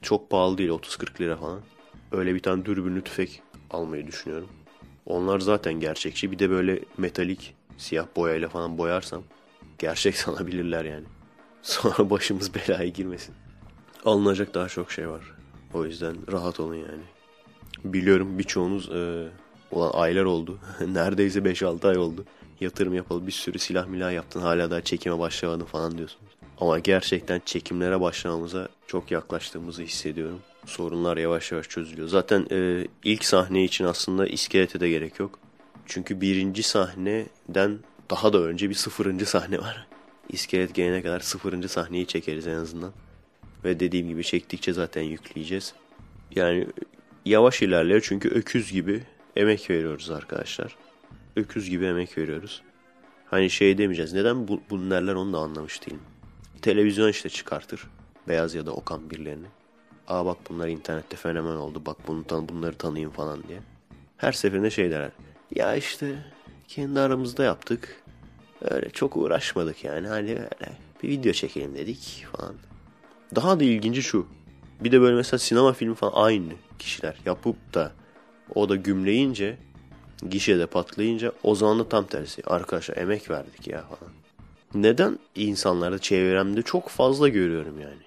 [0.01, 0.69] Çok pahalı değil.
[0.69, 1.61] 30-40 lira falan.
[2.11, 4.49] Öyle bir tane dürbünlü tüfek almayı düşünüyorum.
[5.05, 6.31] Onlar zaten gerçekçi.
[6.31, 9.23] Bir de böyle metalik siyah boyayla falan boyarsam
[9.79, 11.05] gerçek sanabilirler yani.
[11.61, 13.35] Sonra başımız belaya girmesin.
[14.05, 15.21] Alınacak daha çok şey var.
[15.73, 17.03] O yüzden rahat olun yani.
[17.83, 19.27] Biliyorum birçoğunuz e,
[19.71, 20.59] olan aylar oldu.
[20.87, 22.25] Neredeyse 5-6 ay oldu.
[22.59, 26.33] Yatırım yapalı bir sürü silah milah yaptın hala daha çekime başlamadın falan diyorsunuz.
[26.59, 30.39] Ama gerçekten çekimlere başlamamıza çok yaklaştığımızı hissediyorum.
[30.65, 32.07] Sorunlar yavaş yavaş çözülüyor.
[32.07, 35.39] Zaten e, ilk sahne için aslında iskelete de gerek yok.
[35.85, 39.87] Çünkü birinci sahneden daha da önce bir sıfırıncı sahne var.
[40.29, 42.91] İskelet gelene kadar sıfırıncı sahneyi çekeriz en azından.
[43.63, 45.73] Ve dediğim gibi çektikçe zaten yükleyeceğiz.
[46.35, 46.67] Yani
[47.25, 49.03] yavaş ilerliyor çünkü öküz gibi
[49.35, 50.75] emek veriyoruz arkadaşlar.
[51.35, 52.61] Öküz gibi emek veriyoruz.
[53.25, 54.13] Hani şey demeyeceğiz.
[54.13, 56.01] Neden bu, bunlarlar onu da anlamış değilim.
[56.61, 57.87] Televizyon işte çıkartır.
[58.27, 59.47] Beyaz ya da Okan birilerini.
[60.07, 61.81] Aa bak bunlar internette fenomen oldu.
[61.85, 63.59] Bak bunu tan bunları tanıyayım falan diye.
[64.17, 65.11] Her seferinde şey derler.
[65.55, 66.15] Ya işte
[66.67, 68.03] kendi aramızda yaptık.
[68.61, 70.07] Öyle çok uğraşmadık yani.
[70.07, 70.49] Hani öyle
[71.03, 72.55] bir video çekelim dedik falan.
[73.35, 74.27] Daha da ilginci şu.
[74.79, 77.91] Bir de böyle mesela sinema filmi falan aynı kişiler yapıp da
[78.55, 79.57] o da gümleyince
[80.29, 82.41] gişede patlayınca o zaman da tam tersi.
[82.45, 84.13] Arkadaşlar emek verdik ya falan.
[84.75, 88.03] Neden insanlarda çevremde çok fazla görüyorum yani.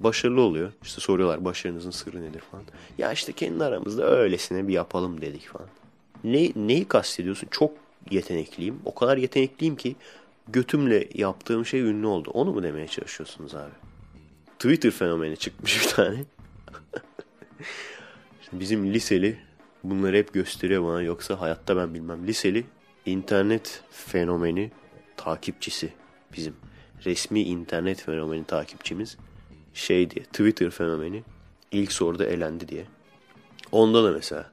[0.00, 0.72] Başarılı oluyor.
[0.82, 2.64] İşte soruyorlar başarınızın sırrı nedir falan.
[2.98, 5.68] Ya işte kendi aramızda öylesine bir yapalım dedik falan.
[6.24, 7.48] Ne, neyi kastediyorsun?
[7.50, 7.72] Çok
[8.10, 8.80] yetenekliyim.
[8.84, 9.96] O kadar yetenekliyim ki
[10.48, 12.30] götümle yaptığım şey ünlü oldu.
[12.30, 13.72] Onu mu demeye çalışıyorsunuz abi?
[14.58, 16.24] Twitter fenomeni çıkmış bir tane.
[18.52, 19.38] bizim liseli
[19.84, 22.26] bunları hep gösteriyor bana yoksa hayatta ben bilmem.
[22.26, 22.64] Liseli
[23.06, 24.70] internet fenomeni
[25.16, 25.92] takipçisi
[26.36, 26.56] bizim.
[27.04, 29.16] Resmi internet fenomeni takipçimiz
[29.74, 31.22] şey diye Twitter fenomeni
[31.72, 32.84] ilk soruda elendi diye.
[33.72, 34.50] Onda da mesela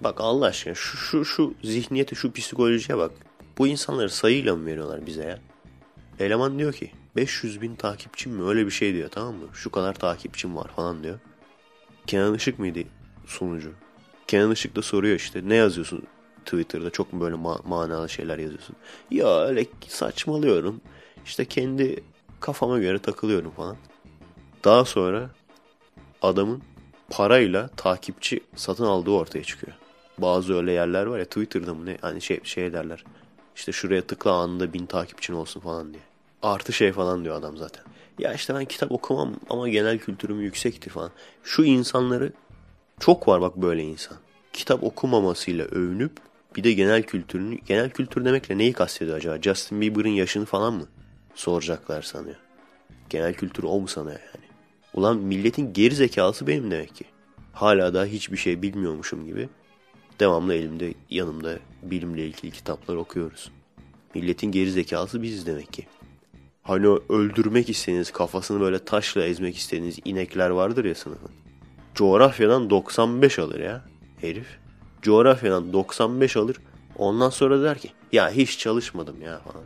[0.00, 3.12] bak Allah aşkına şu, şu, şu zihniyete şu psikolojiye bak.
[3.58, 5.38] Bu insanları sayıyla mı veriyorlar bize ya?
[6.18, 9.48] Eleman diyor ki 500 bin takipçim mi öyle bir şey diyor tamam mı?
[9.52, 11.18] Şu kadar takipçim var falan diyor.
[12.06, 12.80] Kenan Işık mıydı
[13.26, 13.72] sunucu?
[14.26, 16.02] Kenan Işık da soruyor işte ne yazıyorsun
[16.44, 18.76] Twitter'da çok mu böyle ma- manalı şeyler yazıyorsun?
[19.10, 20.80] Ya öyle saçmalıyorum.
[21.24, 22.04] İşte kendi
[22.40, 23.76] kafama göre takılıyorum falan.
[24.64, 25.30] Daha sonra
[26.22, 26.62] adamın
[27.10, 29.76] parayla takipçi satın aldığı ortaya çıkıyor.
[30.18, 33.04] Bazı öyle yerler var ya Twitter'da mı ne hani şey, şey derler.
[33.56, 36.02] İşte şuraya tıkla anında bin takipçin olsun falan diye.
[36.42, 37.84] Artı şey falan diyor adam zaten.
[38.18, 41.10] Ya işte ben kitap okumam ama genel kültürüm yüksektir falan.
[41.42, 42.32] Şu insanları
[43.00, 44.16] çok var bak böyle insan.
[44.52, 46.12] Kitap okumamasıyla övünüp
[46.56, 49.42] bir de genel kültürünü, genel kültür demekle neyi kastediyor acaba?
[49.42, 50.86] Justin Bieber'ın yaşını falan mı
[51.34, 52.36] soracaklar sanıyor.
[53.10, 54.44] Genel kültür o mu sanıyor yani?
[54.94, 57.04] Ulan milletin geri zekalısı benim demek ki.
[57.52, 59.48] Hala daha hiçbir şey bilmiyormuşum gibi
[60.20, 63.50] devamlı elimde yanımda bilimle ilgili kitaplar okuyoruz.
[64.14, 65.86] Milletin geri zekalısı biziz demek ki.
[66.62, 71.30] Hani öldürmek istediğiniz, kafasını böyle taşla ezmek istediğiniz inekler vardır ya sınıfın.
[71.94, 73.84] Coğrafyadan 95 alır ya
[74.20, 74.46] herif.
[75.02, 76.56] Coğrafyadan 95 alır.
[76.96, 79.64] Ondan sonra der ki ya hiç çalışmadım ya falan.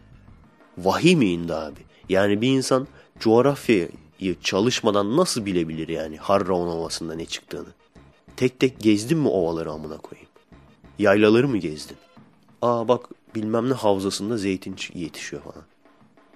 [0.79, 1.81] Vahiy mi indi abi?
[2.09, 2.89] Yani bir insan
[3.21, 3.91] coğrafyayı
[4.43, 7.69] çalışmadan nasıl bilebilir yani Harraon Ovası'nda ne çıktığını?
[8.37, 10.32] Tek tek gezdin mi ovaları amına koyayım?
[10.99, 11.97] Yaylaları mı gezdin?
[12.63, 15.65] Aa bak bilmem ne havzasında zeytin yetişiyor falan.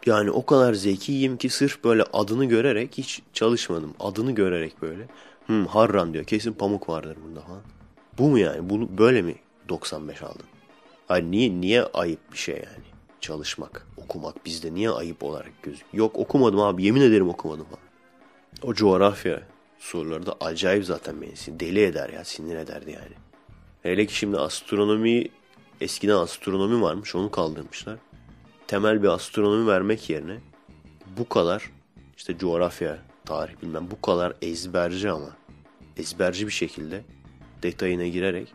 [0.07, 3.95] Yani o kadar zekiyim ki sırf böyle adını görerek hiç çalışmadım.
[4.01, 5.09] Adını görerek böyle.
[5.47, 6.25] Hmm, Harran diyor.
[6.25, 7.63] Kesin pamuk vardır bunda falan.
[8.19, 8.71] Bu mu yani?
[8.71, 9.35] Bunu böyle mi
[9.69, 10.47] 95 aldın?
[11.09, 12.85] Hani niye, niye ayıp bir şey yani
[13.21, 15.93] çalışmak, okumak bizde niye ayıp olarak gözüküyor?
[15.93, 17.87] Yok okumadım abi yemin ederim okumadım falan.
[18.63, 19.43] O coğrafya
[19.79, 23.26] soruları da acayip zaten beni deli eder ya sinir ederdi yani.
[23.87, 25.25] Hele ki şimdi astronomi
[25.81, 27.99] eskiden astronomi varmış onu kaldırmışlar.
[28.67, 30.39] Temel bir astronomi vermek yerine
[31.19, 31.71] bu kadar
[32.17, 35.37] işte coğrafya, tarih bilmem bu kadar ezberci ama
[35.97, 37.05] ezberci bir şekilde
[37.63, 38.55] detayına girerek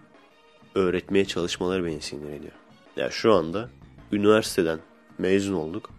[0.76, 2.54] öğretmeye çalışmaları beni sinir ediyor.
[2.96, 3.70] Ya yani şu anda
[4.12, 4.80] üniversiteden
[5.18, 5.90] mezun olduk.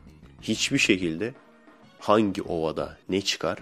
[0.43, 1.35] Hiçbir şekilde
[1.99, 3.59] hangi ovada ne çıkar,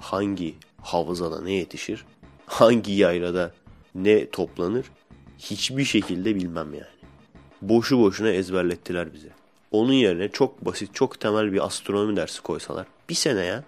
[0.00, 2.04] hangi havzada ne yetişir,
[2.46, 3.52] hangi yaylada
[3.94, 4.84] ne toplanır
[5.38, 6.98] hiçbir şekilde bilmem yani.
[7.62, 9.28] Boşu boşuna ezberlettiler bize.
[9.70, 12.86] Onun yerine çok basit, çok temel bir astronomi dersi koysalar.
[13.08, 13.64] Bir sene ya.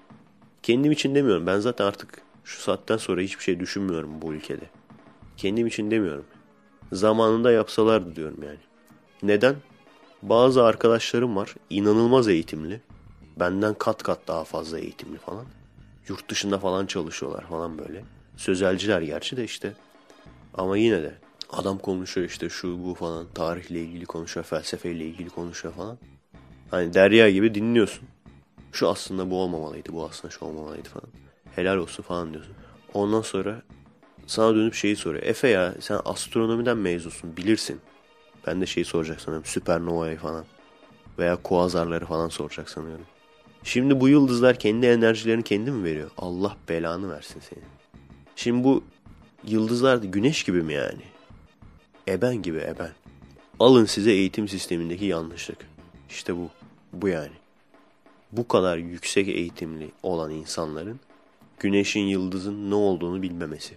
[0.62, 1.46] Kendim için demiyorum.
[1.46, 4.64] Ben zaten artık şu saatten sonra hiçbir şey düşünmüyorum bu ülkede.
[5.36, 6.24] Kendim için demiyorum.
[6.92, 8.58] Zamanında yapsalardı diyorum yani.
[9.22, 9.56] Neden?
[10.22, 11.54] Bazı arkadaşlarım var.
[11.70, 12.80] inanılmaz eğitimli.
[13.36, 15.44] Benden kat kat daha fazla eğitimli falan.
[16.08, 18.04] Yurt dışında falan çalışıyorlar falan böyle.
[18.36, 19.72] Sözelciler gerçi de işte.
[20.54, 21.14] Ama yine de
[21.52, 23.26] adam konuşuyor işte şu bu falan.
[23.34, 25.98] Tarihle ilgili konuşuyor, felsefeyle ilgili konuşuyor falan.
[26.70, 28.08] Hani derya gibi dinliyorsun.
[28.72, 31.08] Şu aslında bu olmamalıydı, bu aslında şu olmamalıydı falan.
[31.56, 32.54] Helal olsun falan diyorsun.
[32.94, 33.62] Ondan sonra
[34.26, 35.22] sana dönüp şeyi soruyor.
[35.22, 37.80] Efe ya sen astronomiden mezunsun bilirsin.
[38.46, 39.44] Ben de şeyi soracak sanırım.
[39.44, 40.44] Süpernova'yı falan.
[41.18, 43.04] Veya kuazarları falan soracak sanıyorum.
[43.62, 46.10] Şimdi bu yıldızlar kendi enerjilerini kendi mi veriyor?
[46.18, 47.64] Allah belanı versin seni.
[48.36, 48.84] Şimdi bu
[49.46, 51.02] yıldızlar da güneş gibi mi yani?
[52.06, 52.90] Eben gibi eben.
[53.60, 55.58] Alın size eğitim sistemindeki yanlışlık.
[56.10, 56.50] İşte bu.
[56.92, 57.32] Bu yani.
[58.32, 61.00] Bu kadar yüksek eğitimli olan insanların
[61.58, 63.74] güneşin yıldızın ne olduğunu bilmemesi.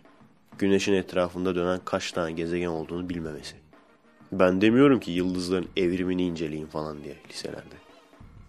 [0.58, 3.56] Güneşin etrafında dönen kaç tane gezegen olduğunu bilmemesi.
[4.32, 7.76] Ben demiyorum ki yıldızların evrimini inceleyin falan diye liselerde.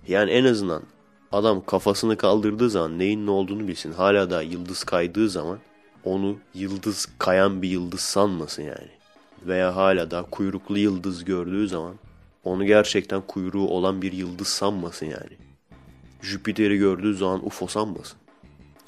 [0.08, 0.82] Yani en azından
[1.32, 3.92] adam kafasını kaldırdığı zaman neyin ne olduğunu bilsin.
[3.92, 5.58] Hala da yıldız kaydığı zaman
[6.04, 8.90] onu yıldız kayan bir yıldız sanmasın yani.
[9.46, 11.94] Veya hala da kuyruklu yıldız gördüğü zaman
[12.44, 15.36] onu gerçekten kuyruğu olan bir yıldız sanmasın yani.
[16.22, 18.18] Jüpiter'i gördüğü zaman UFO sanmasın.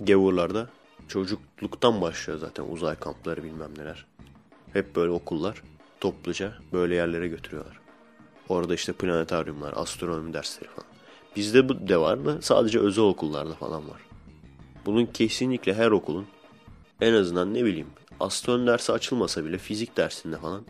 [0.01, 0.69] Gavurlarda
[1.09, 4.07] çocukluktan başlıyor zaten uzay kampları bilmem neler.
[4.73, 5.63] Hep böyle okullar
[6.01, 7.81] topluca böyle yerlere götürüyorlar.
[8.49, 10.89] Orada işte planetaryumlar, astronomi dersleri falan.
[11.37, 14.01] Bizde bu de var da sadece özel okullarda falan var.
[14.87, 16.27] Bunun kesinlikle her okulun
[17.01, 17.87] en azından ne bileyim
[18.21, 20.63] astronomi dersi açılmasa bile fizik dersinde falan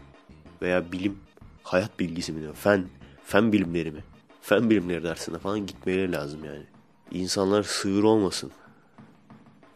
[0.62, 1.18] veya bilim,
[1.62, 2.84] hayat bilgisi mi diyor, fen,
[3.24, 4.04] fen bilimleri mi?
[4.42, 6.64] Fen bilimleri dersinde falan gitmeleri lazım yani.
[7.12, 8.50] İnsanlar sığır olmasın.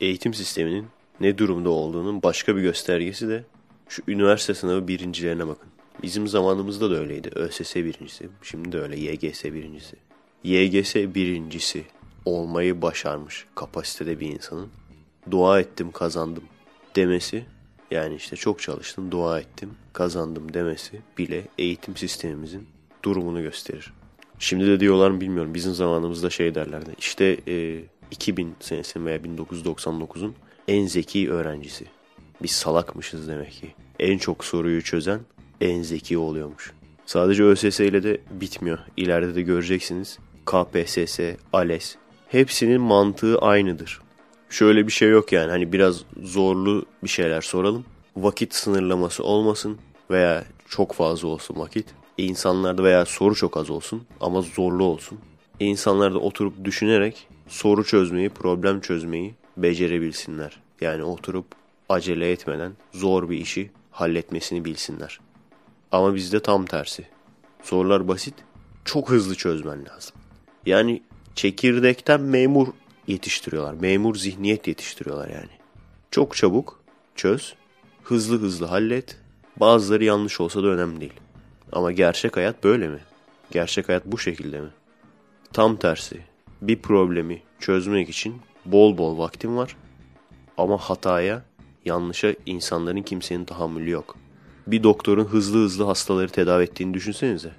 [0.00, 0.86] Eğitim sisteminin
[1.20, 3.44] ne durumda olduğunun başka bir göstergesi de
[3.88, 5.68] şu üniversite sınavı birincilerine bakın.
[6.02, 7.30] Bizim zamanımızda da öyleydi.
[7.34, 8.28] ÖSS birincisi.
[8.42, 8.96] Şimdi de öyle.
[8.96, 9.96] YGS birincisi.
[10.44, 11.84] YGS birincisi
[12.24, 14.68] olmayı başarmış kapasitede bir insanın
[15.30, 16.44] dua ettim kazandım
[16.96, 17.44] demesi
[17.90, 22.68] yani işte çok çalıştım dua ettim kazandım demesi bile eğitim sistemimizin
[23.02, 23.92] durumunu gösterir.
[24.38, 30.34] Şimdi de diyorlar mı bilmiyorum bizim zamanımızda şey derlerdi işte e, 2000 senesi veya 1999'un
[30.68, 31.84] en zeki öğrencisi.
[32.42, 33.74] Biz salakmışız demek ki.
[33.98, 35.20] En çok soruyu çözen
[35.60, 36.72] en zeki oluyormuş.
[37.06, 38.78] Sadece ÖSS ile de bitmiyor.
[38.96, 40.18] İleride de göreceksiniz.
[40.46, 41.20] KPSS,
[41.52, 41.96] ALES
[42.28, 44.00] hepsinin mantığı aynıdır.
[44.50, 47.84] Şöyle bir şey yok yani hani biraz zorlu bir şeyler soralım.
[48.16, 49.78] Vakit sınırlaması olmasın
[50.10, 51.86] veya çok fazla olsun vakit.
[52.18, 55.18] İnsanlarda veya soru çok az olsun ama zorlu olsun.
[55.60, 60.60] İnsanlar da oturup düşünerek soru çözmeyi, problem çözmeyi becerebilsinler.
[60.80, 61.46] Yani oturup
[61.88, 65.20] acele etmeden zor bir işi halletmesini bilsinler.
[65.92, 67.04] Ama bizde tam tersi.
[67.62, 68.34] Sorular basit,
[68.84, 70.14] çok hızlı çözmen lazım.
[70.66, 71.02] Yani
[71.34, 72.68] çekirdekten memur
[73.10, 73.74] yetiştiriyorlar.
[73.74, 75.50] Memur zihniyet yetiştiriyorlar yani.
[76.10, 76.80] Çok çabuk
[77.14, 77.54] çöz,
[78.02, 79.16] hızlı hızlı hallet.
[79.56, 81.12] Bazıları yanlış olsa da önemli değil.
[81.72, 82.98] Ama gerçek hayat böyle mi?
[83.50, 84.70] Gerçek hayat bu şekilde mi?
[85.52, 86.20] Tam tersi.
[86.62, 89.76] Bir problemi çözmek için bol bol vaktim var.
[90.58, 91.42] Ama hataya,
[91.84, 94.16] yanlışa insanların kimsenin tahammülü yok.
[94.66, 97.50] Bir doktorun hızlı hızlı hastaları tedavi ettiğini düşünsenize.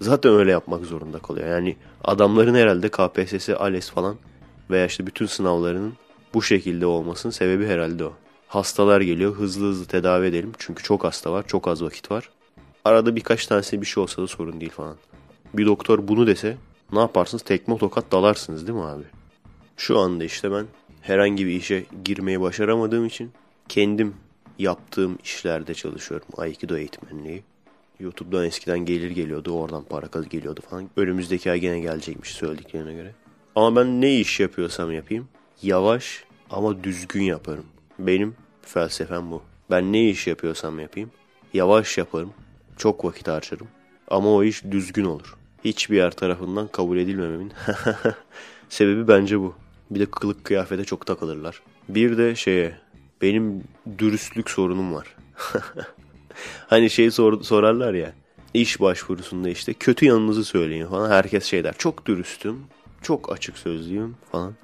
[0.00, 1.48] Zaten öyle yapmak zorunda kalıyor.
[1.48, 4.16] Yani adamların herhalde KPSS, ALES falan
[4.70, 5.94] veya işte bütün sınavlarının
[6.34, 8.12] bu şekilde olmasının sebebi herhalde o.
[8.48, 10.52] Hastalar geliyor hızlı hızlı tedavi edelim.
[10.58, 12.30] Çünkü çok hasta var, çok az vakit var.
[12.84, 14.96] Arada birkaç tanesi bir şey olsa da sorun değil falan.
[15.54, 16.56] Bir doktor bunu dese
[16.92, 17.42] ne yaparsınız?
[17.42, 19.04] Tekme tokat dalarsınız değil mi abi?
[19.76, 20.66] Şu anda işte ben
[21.02, 23.32] herhangi bir işe girmeyi başaramadığım için
[23.68, 24.14] kendim
[24.58, 26.26] yaptığım işlerde çalışıyorum.
[26.36, 27.42] Aikido eğitmenliği.
[28.00, 29.52] YouTube'dan eskiden gelir geliyordu.
[29.52, 30.90] Oradan para geliyordu falan.
[30.96, 33.14] Önümüzdeki ay gene gelecekmiş söylediklerine göre.
[33.56, 35.28] Ama ben ne iş yapıyorsam yapayım.
[35.62, 37.64] Yavaş ama düzgün yaparım.
[37.98, 39.42] Benim felsefem bu.
[39.70, 41.10] Ben ne iş yapıyorsam yapayım.
[41.54, 42.32] Yavaş yaparım.
[42.76, 43.68] Çok vakit harcarım.
[44.08, 45.34] Ama o iş düzgün olur.
[45.64, 47.52] Hiçbir yer tarafından kabul edilmememin
[48.68, 49.54] sebebi bence bu.
[49.90, 51.60] Bir de kılık kıyafete çok takılırlar.
[51.88, 52.76] Bir de şeye
[53.22, 53.64] benim
[53.98, 55.16] dürüstlük sorunum var.
[56.66, 58.12] hani şey sor, sorarlar ya
[58.54, 61.10] iş başvurusunda işte kötü yanınızı söyleyin falan.
[61.10, 62.60] Herkes şey der çok dürüstüm,
[63.04, 64.54] çok açık sözlüyüm falan.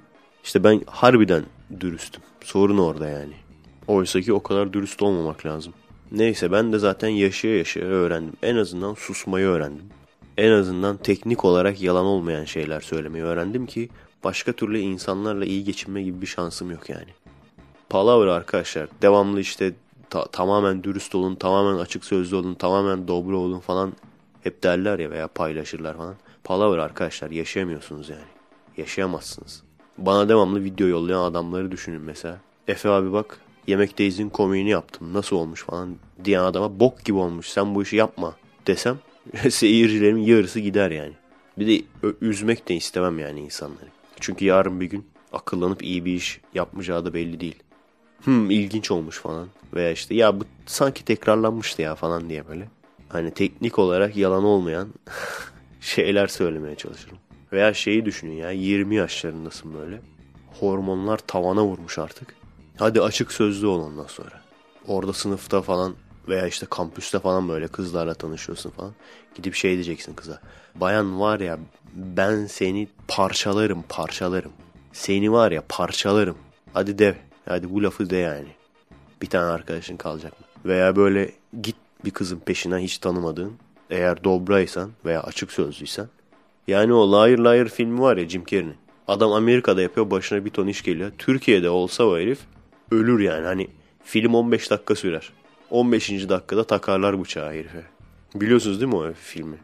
[0.45, 1.45] İşte ben harbiden
[1.81, 2.23] dürüstüm.
[2.45, 3.33] Sorun orada yani.
[3.87, 5.73] Oysa ki o kadar dürüst olmamak lazım.
[6.13, 8.33] Neyse ben de zaten yaşaya yaşaya öğrendim.
[8.43, 9.85] En azından susmayı öğrendim.
[10.37, 13.89] En azından teknik olarak yalan olmayan şeyler söylemeyi öğrendim ki
[14.25, 17.09] başka türlü insanlarla iyi geçinme gibi bir şansım yok yani.
[17.89, 18.89] Palavra arkadaşlar.
[19.03, 19.73] Devamlı işte
[20.11, 23.93] ta- tamamen dürüst olun, tamamen açık sözlü olun, tamamen dobra olun falan
[24.43, 26.15] hep derler ya veya paylaşırlar falan.
[26.45, 28.23] Palavra arkadaşlar yaşayamıyorsunuz yani.
[28.77, 29.63] Yaşayamazsınız.
[29.99, 32.39] Bana devamlı video yollayan adamları düşünün mesela.
[32.69, 37.75] Efe abi bak Yemekteyiz'in komiğini yaptım nasıl olmuş falan diyen adama bok gibi olmuş sen
[37.75, 38.99] bu işi yapma desem
[39.51, 41.13] seyircilerimin yarısı gider yani.
[41.59, 41.85] Bir de
[42.21, 43.89] üzmek de istemem yani insanları.
[44.21, 47.63] Çünkü yarın bir gün akıllanıp iyi bir iş yapmayacağı da belli değil.
[48.25, 49.49] Hmm ilginç olmuş falan.
[49.75, 52.69] Veya işte ya bu sanki tekrarlanmıştı ya falan diye böyle.
[53.09, 54.89] Hani teknik olarak yalan olmayan
[55.81, 57.19] şeyler söylemeye çalışırım.
[57.53, 60.01] Veya şeyi düşünün ya 20 yaşlarındasın böyle.
[60.61, 62.35] Hormonlar tavana vurmuş artık.
[62.79, 64.41] Hadi açık sözlü ol ondan sonra.
[64.87, 65.95] Orada sınıfta falan
[66.29, 68.93] veya işte kampüste falan böyle kızlarla tanışıyorsun falan.
[69.35, 70.41] Gidip şey diyeceksin kıza.
[70.75, 71.59] Bayan var ya
[71.95, 74.53] ben seni parçalarım parçalarım.
[74.93, 76.37] Seni var ya parçalarım.
[76.73, 77.17] Hadi de
[77.49, 78.49] hadi bu lafı de yani.
[79.23, 80.47] Bir tane arkadaşın kalacak mı?
[80.65, 83.53] Veya böyle git bir kızın peşinden hiç tanımadığın.
[83.91, 86.09] Eğer dobraysan veya açık sözlüysen.
[86.69, 88.75] Yani o Liar Liar filmi var ya Jim Carrey'nin.
[89.09, 91.13] Adam Amerika'da yapıyor başına bir ton iş geliyor.
[91.19, 92.39] Türkiye'de olsa o herif
[92.91, 93.47] ölür yani.
[93.47, 93.69] Hani
[94.05, 95.33] film 15 dakika sürer.
[95.71, 96.11] 15.
[96.11, 97.83] dakikada takarlar bıçağı herife.
[98.35, 99.57] Biliyorsunuz değil mi o filmi?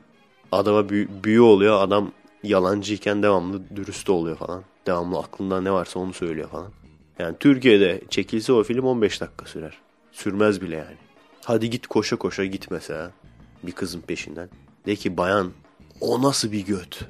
[0.52, 1.80] Adama büyü, büyü oluyor.
[1.80, 2.12] Adam
[2.42, 4.62] yalancıyken devamlı dürüst oluyor falan.
[4.86, 6.72] Devamlı aklında ne varsa onu söylüyor falan.
[7.18, 9.78] Yani Türkiye'de çekilse o film 15 dakika sürer.
[10.12, 10.96] Sürmez bile yani.
[11.44, 13.10] Hadi git koşa koşa git mesela.
[13.62, 14.48] Bir kızın peşinden.
[14.86, 15.52] De ki bayan
[16.00, 17.00] o nasıl bir göt?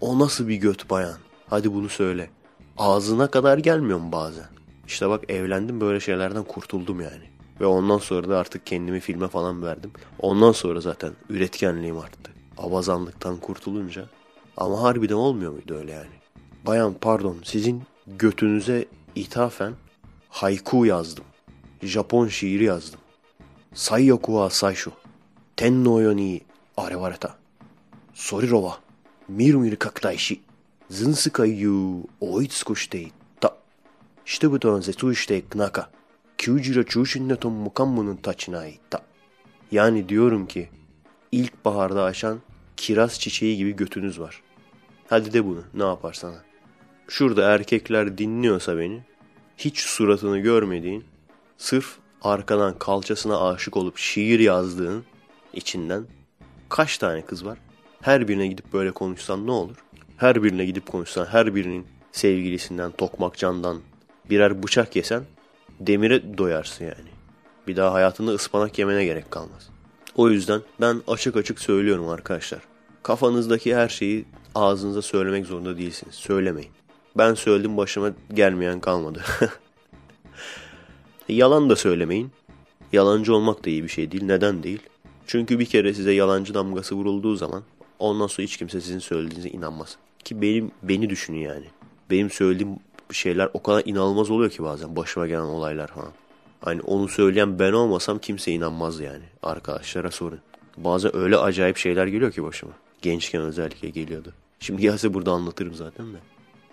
[0.00, 1.18] O nasıl bir göt bayan?
[1.50, 2.30] Hadi bunu söyle.
[2.78, 4.46] Ağzına kadar gelmiyor mu bazen?
[4.86, 7.30] İşte bak evlendim böyle şeylerden kurtuldum yani.
[7.60, 9.90] Ve ondan sonra da artık kendimi filme falan verdim.
[10.18, 12.32] Ondan sonra zaten üretkenliğim arttı.
[12.58, 14.08] Abazanlıktan kurtulunca.
[14.56, 16.14] Ama harbiden olmuyor muydu öyle yani?
[16.66, 19.72] Bayan pardon sizin götünüze ithafen
[20.28, 21.24] haiku yazdım.
[21.82, 23.00] Japon şiiri yazdım.
[23.74, 24.92] Sayyoku wa saishu.
[25.55, 26.41] Tenno yo ni
[26.77, 27.35] arewareta.
[28.13, 28.79] Soriro wa
[29.27, 30.41] miru miru kakutaishi.
[30.89, 33.53] Zinsukai yu oitsuku shite itta.
[34.25, 35.89] 人々は絶望していく中、
[36.37, 39.01] 球児ら中心でとmukammunun taçına itta.
[39.71, 40.69] Yani diyorum ki
[41.31, 42.39] ilkbaharda açan
[42.77, 44.41] kiraz çiçeği gibi götünüz var.
[45.09, 46.35] Hadi de bunu ne yaparsan.
[47.07, 49.01] Şurada erkekler dinliyorsa beni
[49.57, 51.03] hiç suratını görmediğin
[51.57, 55.03] sırf arkadan kalçasına aşık olup şiir yazdığın
[55.54, 56.06] içinden
[56.68, 57.58] kaç tane kız var?
[58.00, 59.76] Her birine gidip böyle konuşsan ne olur?
[60.16, 63.80] Her birine gidip konuşsan her birinin sevgilisinden, tokmakcandan
[64.30, 65.22] birer bıçak yesen
[65.80, 67.10] demire doyarsın yani.
[67.66, 69.70] Bir daha hayatında ıspanak yemene gerek kalmaz.
[70.14, 72.60] O yüzden ben açık açık söylüyorum arkadaşlar.
[73.02, 76.14] Kafanızdaki her şeyi ağzınıza söylemek zorunda değilsiniz.
[76.14, 76.70] Söylemeyin.
[77.18, 79.22] Ben söyledim başıma gelmeyen kalmadı.
[81.28, 82.32] Yalan da söylemeyin.
[82.92, 84.24] Yalancı olmak da iyi bir şey değil.
[84.24, 84.82] Neden değil?
[85.26, 87.62] Çünkü bir kere size yalancı damgası vurulduğu zaman
[87.98, 89.96] ondan sonra hiç kimse sizin söylediğinize inanmaz.
[90.24, 91.64] Ki benim beni düşünün yani.
[92.10, 92.76] Benim söylediğim
[93.12, 96.12] şeyler o kadar inanılmaz oluyor ki bazen başıma gelen olaylar falan.
[96.60, 99.24] Hani onu söyleyen ben olmasam kimse inanmaz yani.
[99.42, 100.40] Arkadaşlara sorun.
[100.76, 102.72] Bazen öyle acayip şeyler geliyor ki başıma.
[103.02, 104.32] Gençken özellikle geliyordu.
[104.60, 106.16] Şimdi gelse burada anlatırım zaten de.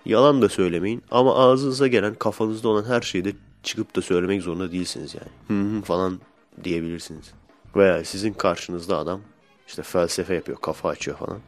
[0.06, 3.34] Yalan da söylemeyin ama ağzınıza gelen kafanızda olan her şeyi de
[3.64, 5.62] çıkıp da söylemek zorunda değilsiniz yani.
[5.62, 6.20] Hı hı falan
[6.64, 7.34] diyebilirsiniz.
[7.76, 9.22] Veya sizin karşınızda adam
[9.67, 11.39] işte felsefe yapıyor, kafa açıyor falan.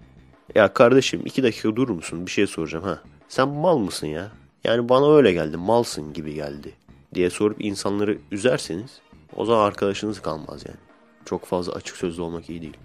[0.55, 2.26] Ya kardeşim iki dakika durur musun?
[2.26, 3.01] Bir şey soracağım ha.
[3.28, 4.32] Sen mal mısın ya?
[4.63, 6.74] Yani bana öyle geldi, malsın gibi geldi
[7.13, 9.01] diye sorup insanları üzerseniz
[9.36, 10.78] o zaman arkadaşınız kalmaz yani.
[11.26, 12.78] Çok fazla açık sözlü olmak iyi değil.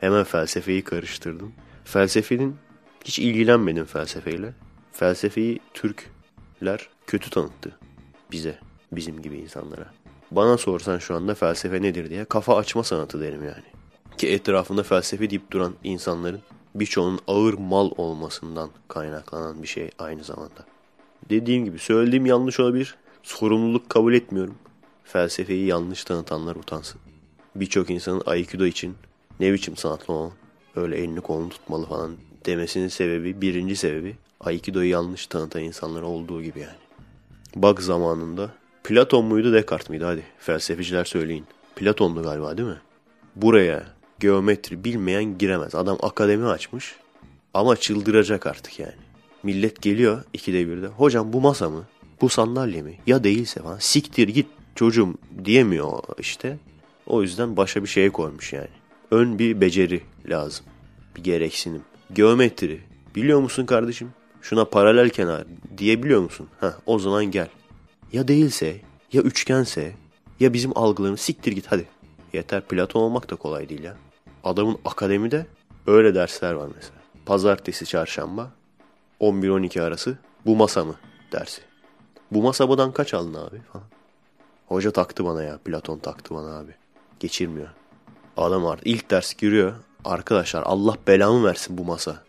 [0.00, 1.52] Hemen felsefeyi karıştırdım.
[1.84, 2.56] Felsefenin
[3.04, 4.52] hiç ilgilenmedim felsefeyle.
[4.92, 7.78] Felsefeyi Türkler kötü tanıttı
[8.32, 8.58] bize,
[8.92, 9.92] bizim gibi insanlara.
[10.30, 13.64] Bana sorsan şu anda felsefe nedir diye kafa açma sanatı derim yani.
[14.18, 16.40] Ki etrafında felsefe deyip duran insanların
[16.74, 20.66] birçoğunun ağır mal olmasından kaynaklanan bir şey aynı zamanda.
[21.30, 22.94] Dediğim gibi söylediğim yanlış olabilir.
[23.22, 24.54] Sorumluluk kabul etmiyorum.
[25.04, 27.00] Felsefeyi yanlış tanıtanlar utansın.
[27.54, 28.94] Birçok insanın Aikido için
[29.40, 30.32] ne biçim sanatlı o
[30.76, 32.16] öyle elini kolunu tutmalı falan
[32.46, 36.78] demesinin sebebi birinci sebebi Aikido'yu yanlış tanıtan insanlar olduğu gibi yani.
[37.56, 38.50] Bak zamanında
[38.84, 41.44] Platon muydu Descartes mıydı hadi felsefeciler söyleyin.
[41.76, 42.80] Platon'du galiba değil mi?
[43.36, 43.84] Buraya
[44.20, 45.74] geometri bilmeyen giremez.
[45.74, 46.96] Adam akademi açmış
[47.54, 48.92] ama çıldıracak artık yani.
[49.42, 50.86] Millet geliyor ikide birde.
[50.86, 51.84] Hocam bu masa mı?
[52.20, 52.98] Bu sandalye mi?
[53.06, 53.78] Ya değilse falan.
[53.78, 55.14] Siktir git çocuğum
[55.44, 56.58] diyemiyor işte.
[57.06, 58.68] O yüzden başa bir şeye koymuş yani.
[59.10, 60.66] Ön bir beceri lazım.
[61.16, 61.82] Bir gereksinim.
[62.12, 62.80] Geometri.
[63.14, 64.08] Biliyor musun kardeşim?
[64.42, 65.44] Şuna paralel kenar
[65.78, 66.48] diyebiliyor musun?
[66.60, 67.48] Ha, o zaman gel.
[68.12, 68.80] Ya değilse,
[69.12, 69.94] ya üçgense,
[70.40, 71.86] ya bizim algılarımız siktir git hadi.
[72.32, 73.96] Yeter Platon olmak da kolay değil ya.
[74.44, 75.46] Adamın akademide
[75.86, 77.00] öyle dersler var mesela.
[77.26, 78.50] Pazartesi, çarşamba
[79.20, 80.94] 11-12 arası bu masa mı
[81.32, 81.62] dersi.
[82.30, 83.86] Bu masa budan kaç aldın abi falan.
[84.66, 85.58] Hoca taktı bana ya.
[85.58, 86.74] Platon taktı bana abi.
[87.20, 87.68] Geçirmiyor.
[88.36, 89.74] Adam artık ilk ders giriyor.
[90.04, 92.22] Arkadaşlar Allah belamı versin bu masa.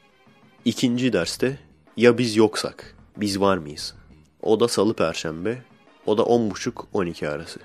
[0.65, 1.59] İkinci derste
[1.97, 3.95] ya biz yoksak, biz var mıyız?
[4.41, 5.61] O da salı perşembe,
[6.06, 7.60] o da 10.30-12 arası.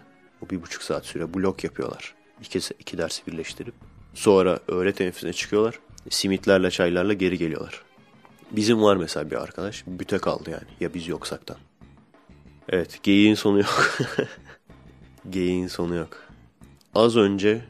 [0.46, 2.14] O bir buçuk saat süre blok yapıyorlar.
[2.42, 3.74] İki, iki dersi birleştirip.
[4.14, 5.78] Sonra öğle teneffüsüne çıkıyorlar.
[6.10, 7.82] Simitlerle çaylarla geri geliyorlar.
[8.50, 9.84] Bizim var mesela bir arkadaş.
[9.86, 10.66] Büte kaldı yani.
[10.80, 11.56] Ya biz yoksaktan.
[12.68, 13.98] Evet geyiğin sonu yok.
[15.30, 16.22] geyiğin sonu yok.
[16.94, 17.64] Az önce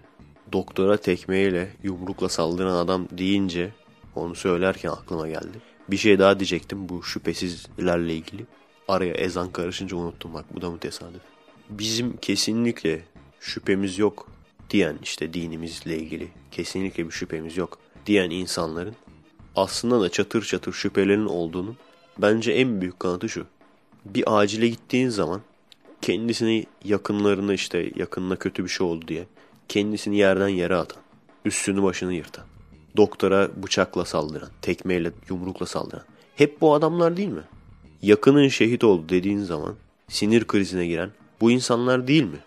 [0.52, 3.70] doktora tekmeyle yumrukla saldıran adam deyince
[4.14, 5.60] onu söylerken aklıma geldi.
[5.88, 8.46] Bir şey daha diyecektim bu şüphesizlerle ilgili.
[8.88, 11.22] Araya ezan karışınca unuttum bak bu da mı tesadüf.
[11.70, 13.02] Bizim kesinlikle
[13.40, 14.28] şüphemiz yok
[14.70, 18.94] diyen işte dinimizle ilgili kesinlikle bir şüphemiz yok diyen insanların
[19.56, 21.74] aslında da çatır çatır şüphelerin olduğunu
[22.18, 23.46] bence en büyük kanıtı şu.
[24.04, 25.40] Bir acile gittiğin zaman
[26.02, 29.26] kendisini yakınlarına işte yakınına kötü bir şey oldu diye
[29.68, 31.02] kendisini yerden yere atan,
[31.44, 32.44] üstünü başını yırtan,
[32.96, 36.04] doktora bıçakla saldıran, tekmeyle yumrukla saldıran.
[36.36, 37.42] Hep bu adamlar değil mi?
[38.02, 39.74] Yakının şehit oldu dediğin zaman
[40.08, 42.38] sinir krizine giren bu insanlar değil mi?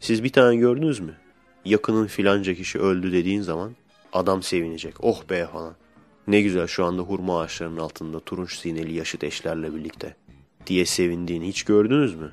[0.00, 1.14] Siz bir tane gördünüz mü?
[1.64, 3.72] Yakının filanca kişi öldü dediğin zaman
[4.12, 5.04] adam sevinecek.
[5.04, 5.74] Oh be falan.
[6.28, 10.16] Ne güzel şu anda hurma ağaçlarının altında turunç sineli yaşıt eşlerle birlikte
[10.66, 12.32] diye sevindiğini hiç gördünüz mü?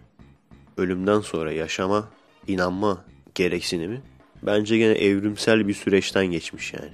[0.78, 2.10] Ölümden sonra yaşama,
[2.48, 3.06] inanma
[3.36, 4.02] gereksinimi
[4.44, 6.94] bence gene evrimsel bir süreçten geçmiş yani.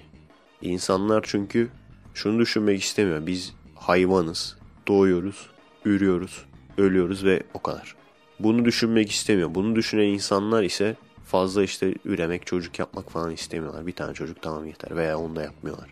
[0.62, 1.70] İnsanlar çünkü
[2.14, 3.28] şunu düşünmek istemiyor.
[3.28, 4.58] Biz hayvanız,
[4.88, 5.50] doğuyoruz,
[5.88, 6.46] ürüyoruz,
[6.78, 7.96] ölüyoruz ve o kadar.
[8.40, 9.56] Bunu düşünmek istemiyor.
[9.56, 13.88] Bunu düşünen insanlar ise fazla işte üremek, çocuk yapmak falan istemiyorlar.
[13.88, 15.90] Bir tane çocuk tamam yeter veya onu da yapmıyorlar.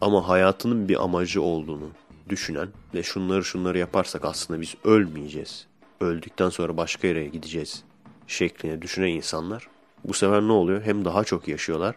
[0.00, 1.90] Ama hayatının bir amacı olduğunu
[2.28, 5.66] düşünen ve şunları şunları yaparsak aslında biz ölmeyeceğiz.
[6.00, 7.84] Öldükten sonra başka yere gideceğiz
[8.26, 9.68] şeklinde düşünen insanlar
[10.04, 10.82] bu sefer ne oluyor?
[10.82, 11.94] Hem daha çok yaşıyorlar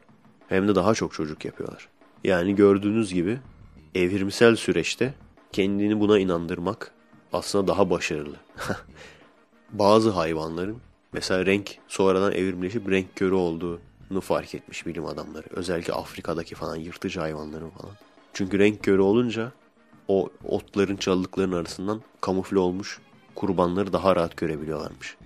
[0.49, 1.87] hem de daha çok çocuk yapıyorlar.
[2.23, 3.39] Yani gördüğünüz gibi
[3.95, 5.13] evrimsel süreçte
[5.51, 6.91] kendini buna inandırmak
[7.33, 8.35] aslında daha başarılı.
[9.71, 10.77] Bazı hayvanların
[11.13, 15.45] mesela renk sonradan evrimleşip renk körü olduğunu fark etmiş bilim adamları.
[15.49, 17.93] Özellikle Afrika'daki falan yırtıcı hayvanların falan.
[18.33, 19.51] Çünkü renk körü olunca
[20.07, 22.99] o otların çalılıkların arasından kamufle olmuş
[23.35, 25.17] kurbanları daha rahat görebiliyorlarmış.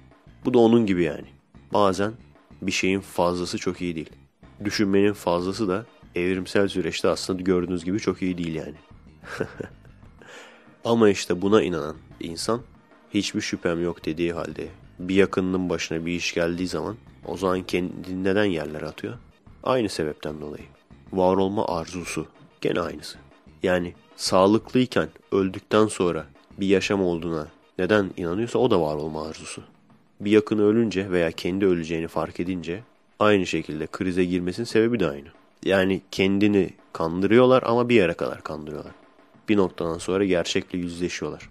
[0.46, 1.28] Bu da onun gibi yani.
[1.74, 2.14] Bazen
[2.62, 4.10] bir şeyin fazlası çok iyi değil.
[4.64, 5.86] Düşünmenin fazlası da
[6.16, 8.76] evrimsel süreçte aslında gördüğünüz gibi çok iyi değil yani.
[10.86, 12.62] Ama işte buna inanan insan
[13.14, 14.68] hiçbir şüphem yok dediği halde
[15.00, 19.14] bir yakınının başına bir iş geldiği zaman o zaman kendini neden yerlere atıyor?
[19.64, 20.64] Aynı sebepten dolayı.
[21.14, 22.26] Var olma arzusu
[22.62, 23.18] gene aynısı.
[23.64, 26.26] Yani sağlıklıyken öldükten sonra
[26.60, 27.48] bir yaşam olduğuna
[27.80, 29.64] neden inanıyorsa o da var olma arzusu.
[30.22, 32.84] Bir yakını ölünce veya kendi öleceğini fark edince
[33.20, 35.28] aynı şekilde krize girmesinin sebebi de aynı.
[35.66, 39.01] Yani kendini kandırıyorlar ama bir yere kadar kandırıyorlar.
[39.50, 41.50] Bir noktadan sonra gerçekle yüzleşiyorlar.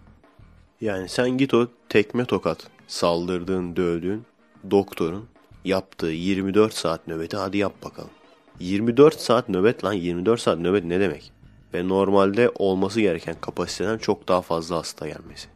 [0.80, 4.24] Yani sen git o tekme tokat saldırdığın, dövdüğün
[4.70, 5.28] doktorun
[5.64, 8.11] yaptığı 24 saat nöbeti hadi yap bakalım.
[8.61, 11.32] 24 saat nöbet lan 24 saat nöbet ne demek?
[11.74, 15.49] Ve normalde olması gereken kapasiteden çok daha fazla hasta gelmesi.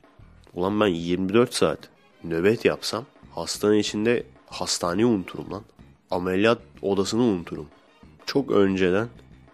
[0.54, 1.78] Ulan ben 24 saat
[2.24, 5.62] nöbet yapsam hastanın içinde hastaneyi unuturum lan.
[6.10, 7.66] Ameliyat odasını unuturum.
[8.26, 9.08] Çok önceden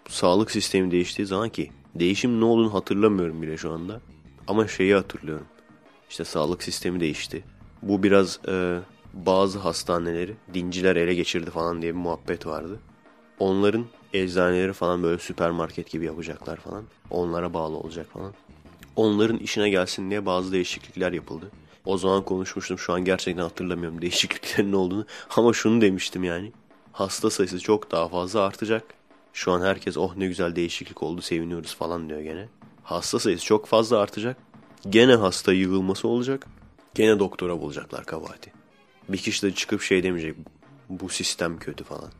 [0.09, 4.01] sağlık sistemi değiştiği zaman ki değişim ne olduğunu hatırlamıyorum bile şu anda.
[4.47, 5.47] Ama şeyi hatırlıyorum.
[6.11, 7.45] İşte sağlık sistemi değişti.
[7.83, 8.79] Bu biraz e,
[9.15, 12.81] bazı hastaneleri dinciler ele geçirdi falan diye bir muhabbet vardı.
[13.39, 16.85] Onların eczaneleri falan böyle süpermarket gibi yapacaklar falan.
[17.11, 18.35] Onlara bağlı olacak falan.
[18.97, 21.51] Onların işine gelsin diye bazı değişiklikler yapıldı.
[21.85, 22.79] O zaman konuşmuştum.
[22.79, 25.07] Şu an gerçekten hatırlamıyorum değişikliklerin ne olduğunu.
[25.37, 26.53] Ama şunu demiştim yani.
[26.93, 29.00] Hasta sayısı çok daha fazla artacak.
[29.33, 32.49] Şu an herkes oh ne güzel değişiklik oldu seviniyoruz falan diyor gene.
[32.83, 34.37] Hasta sayısı çok fazla artacak.
[34.89, 36.47] Gene hasta yığılması olacak.
[36.95, 38.53] Gene doktora bulacaklar kabahati.
[39.09, 40.37] Bir kişi de çıkıp şey demeyecek.
[40.89, 42.11] Bu sistem kötü falan.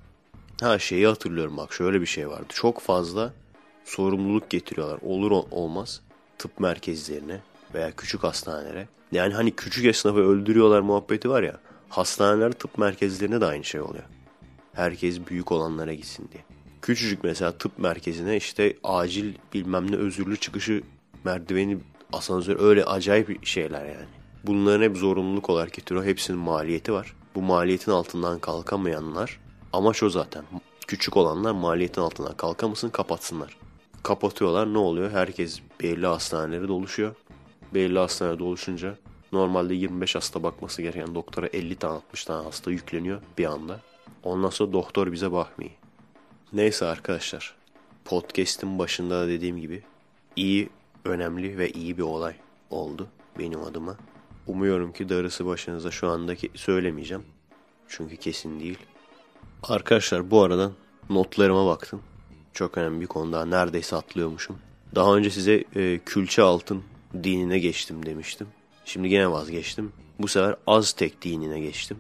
[0.61, 2.47] Ha şeyi hatırlıyorum bak şöyle bir şey vardı.
[2.49, 3.33] Çok fazla
[3.85, 4.99] sorumluluk getiriyorlar.
[5.03, 6.01] Olur olmaz
[6.39, 7.41] tıp merkezlerine
[7.75, 8.89] veya küçük hastanelere.
[9.13, 11.61] Yani hani küçük esnafı öldürüyorlar muhabbeti var ya.
[11.89, 14.05] Hastaneler tıp merkezlerine de aynı şey oluyor.
[14.73, 16.45] Herkes büyük olanlara gitsin diye.
[16.91, 20.83] Küçücük mesela tıp merkezine işte acil bilmem ne özürlü çıkışı
[21.25, 21.79] merdiveni
[22.13, 24.09] asansör öyle acayip şeyler yani.
[24.45, 26.05] Bunların hep zorunluluk olarak getiriyor.
[26.05, 27.15] Hepsinin maliyeti var.
[27.35, 29.41] Bu maliyetin altından kalkamayanlar
[29.73, 30.45] amaç o zaten.
[30.87, 33.57] Küçük olanlar maliyetin altından kalkamasın kapatsınlar.
[34.03, 35.11] Kapatıyorlar ne oluyor?
[35.11, 37.15] Herkes belli hastaneleri doluşuyor.
[37.75, 38.97] Belli hastanede doluşunca
[39.33, 43.81] normalde 25 hasta bakması gereken doktora 50 tane 60 tane hasta yükleniyor bir anda.
[44.23, 45.80] Ondan sonra doktor bize bakmıyor.
[46.53, 47.55] Neyse arkadaşlar.
[48.05, 49.83] Podcast'in başında da dediğim gibi
[50.37, 50.69] iyi,
[51.05, 52.35] önemli ve iyi bir olay
[52.71, 53.97] oldu benim adıma.
[54.47, 57.25] Umuyorum ki darısı başınıza şu andaki söylemeyeceğim.
[57.89, 58.79] Çünkü kesin değil.
[59.63, 60.73] Arkadaşlar bu aradan
[61.11, 62.03] notlarıma baktım.
[62.53, 64.59] Çok önemli bir konuda neredeyse atlıyormuşum.
[64.95, 66.83] Daha önce size e, külçe altın
[67.23, 68.47] dinine geçtim demiştim.
[68.85, 69.93] Şimdi gene vazgeçtim.
[70.19, 71.99] Bu sefer Aztek dinine geçtim.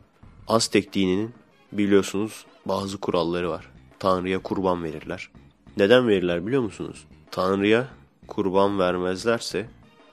[0.48, 1.34] Aztek dininin
[1.72, 3.70] biliyorsunuz bazı kuralları var.
[4.00, 5.30] Tanrı'ya kurban verirler.
[5.76, 7.04] Neden verirler biliyor musunuz?
[7.30, 7.88] Tanrı'ya
[8.26, 9.66] kurban vermezlerse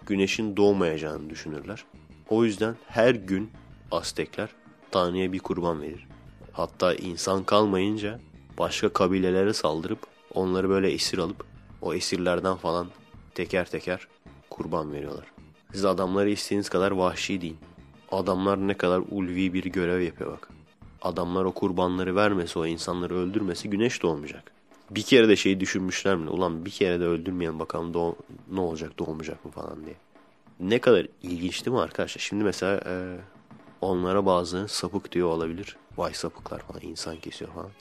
[0.06, 1.86] güneşin doğmayacağını düşünürler.
[2.30, 3.52] O yüzden her gün
[3.92, 4.50] Aztekler
[4.92, 6.08] Tanrı'ya bir kurban verir.
[6.52, 8.20] Hatta insan kalmayınca
[8.58, 10.00] başka kabilelere saldırıp
[10.34, 11.46] onları böyle esir alıp
[11.82, 12.88] o esirlerden falan
[13.36, 14.08] teker teker
[14.50, 15.26] kurban veriyorlar.
[15.72, 17.58] Siz adamları istediğiniz kadar vahşi deyin.
[18.12, 20.57] Adamlar ne kadar ulvi bir görev yapıyor bak.
[21.02, 24.52] Adamlar o kurbanları vermesi, o insanları öldürmesi güneş doğmayacak.
[24.92, 26.30] Bir kere de şeyi düşünmüşler mi?
[26.30, 28.16] Ulan bir kere de öldürmeyen bakalım doğ
[28.52, 29.96] ne olacak doğmayacak mı falan diye.
[30.60, 32.22] Ne kadar ilginç değil mi arkadaşlar?
[32.22, 33.18] Şimdi mesela e,
[33.82, 35.78] onlara bazı sapık diyor olabilir.
[35.98, 37.72] Vay sapıklar falan insan kesiyor falan.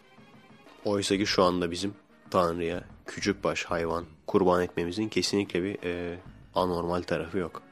[0.85, 1.95] Oysa ki şu anda bizim
[2.31, 6.19] Tanrı'ya küçük baş hayvan kurban etmemizin kesinlikle bir e,
[6.55, 7.63] anormal tarafı yok.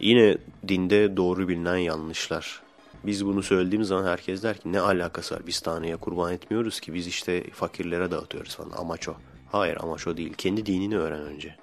[0.00, 0.38] Yine
[0.68, 2.62] dinde doğru bilinen yanlışlar.
[3.06, 6.94] Biz bunu söylediğimiz zaman herkes der ki ne alakası var biz Tanrı'ya kurban etmiyoruz ki
[6.94, 9.14] biz işte fakirlere dağıtıyoruz falan amaç o.
[9.52, 11.56] Hayır amaç o değil kendi dinini öğren önce.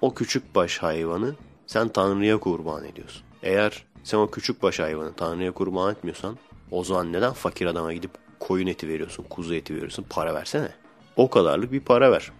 [0.00, 1.34] O küçük baş hayvanı
[1.66, 3.22] sen Tanrı'ya kurban ediyorsun.
[3.42, 6.38] Eğer sen o küçük baş hayvanı Tanrı'ya kurban etmiyorsan
[6.70, 10.68] o zaman neden fakir adama gidip koyun eti veriyorsun, kuzu eti veriyorsun, para versene.
[11.16, 12.32] O kadarlık bir para ver.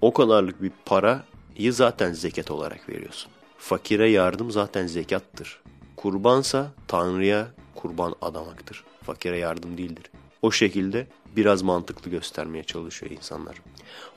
[0.00, 3.30] O kadarlık bir parayı zaten zekat olarak veriyorsun.
[3.58, 5.60] Fakire yardım zaten zekattır.
[5.96, 7.48] Kurbansa Tanrı'ya
[7.78, 8.84] kurban adamaktır.
[9.02, 10.10] Fakire yardım değildir.
[10.42, 11.06] O şekilde
[11.36, 13.62] biraz mantıklı göstermeye çalışıyor insanlar.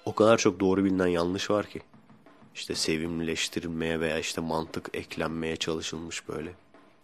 [0.05, 1.81] O kadar çok doğru bilinen yanlış var ki.
[2.55, 6.53] İşte sevimlileştirilmeye veya işte mantık eklenmeye çalışılmış böyle.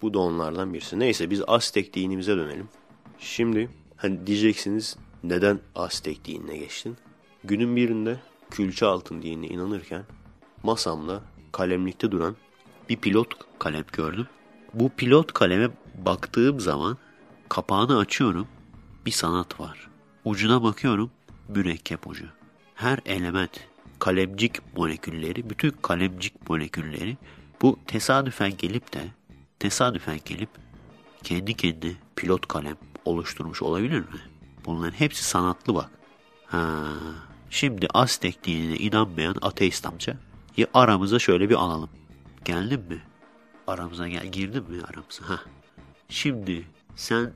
[0.01, 0.99] Bu da onlardan birisi.
[0.99, 2.69] Neyse biz Aztek dinimize dönelim.
[3.19, 6.97] Şimdi hani diyeceksiniz neden Aztek dinine geçtin?
[7.43, 10.03] Günün birinde külçe altın dinine inanırken
[10.63, 12.35] masamda kalemlikte duran
[12.89, 13.27] bir pilot
[13.59, 14.27] kalem gördüm.
[14.73, 16.97] Bu pilot kaleme baktığım zaman
[17.49, 18.47] kapağını açıyorum.
[19.05, 19.87] Bir sanat var.
[20.25, 21.11] Ucuna bakıyorum
[21.47, 22.25] mürekkep ucu.
[22.75, 23.59] Her element
[23.99, 27.17] kalemcik molekülleri, bütün kalemcik molekülleri
[27.61, 29.01] bu tesadüfen gelip de
[29.59, 30.49] tesadüfen gelip
[31.23, 34.21] kendi kendi pilot kalem oluşturmuş olabilir mi?
[34.65, 35.89] Bunların hepsi sanatlı bak.
[36.45, 36.83] Ha,
[37.49, 40.17] şimdi Aztek dinine inanmayan ateist amca
[40.57, 41.89] ya aramıza şöyle bir alalım.
[42.45, 43.01] Geldin mi?
[43.67, 45.29] Aramıza gel, girdin mi aramıza?
[45.29, 45.39] Ha.
[46.09, 47.33] Şimdi sen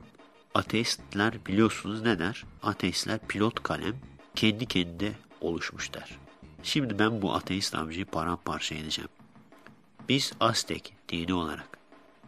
[0.54, 2.44] ateistler biliyorsunuz ne der?
[2.62, 3.96] Ateistler pilot kalem
[4.34, 6.18] kendi kendine oluşmuş der.
[6.62, 9.10] Şimdi ben bu ateist amcayı paramparça edeceğim.
[10.08, 11.78] Biz Aztek dini olarak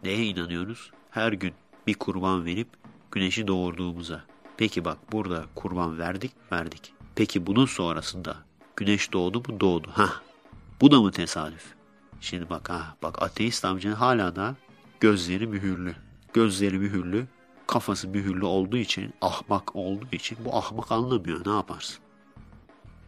[0.03, 0.91] neye inanıyoruz?
[1.11, 1.53] Her gün
[1.87, 2.67] bir kurban verip
[3.11, 4.23] güneşi doğurduğumuza.
[4.57, 6.93] Peki bak burada kurban verdik verdik.
[7.15, 8.37] Peki bunun sonrasında
[8.75, 9.91] güneş doğdu mu doğdu.
[9.93, 10.09] Ha
[10.81, 11.73] bu da mı tesadüf?
[12.21, 14.55] Şimdi bak ha bak ateist amcanın hala da
[14.99, 16.04] gözleri mühürlü.
[16.35, 17.27] Gözleri mühürlü,
[17.67, 21.41] kafası mühürlü olduğu için, ahmak olduğu için bu ahmak anlamıyor.
[21.45, 21.97] Ne yaparsın?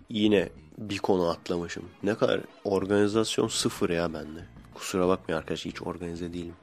[0.09, 1.84] Yine bir konu atlamışım.
[2.03, 4.45] Ne kadar organizasyon sıfır ya bende.
[4.73, 6.53] Kusura bakmayın arkadaş hiç organize değilim.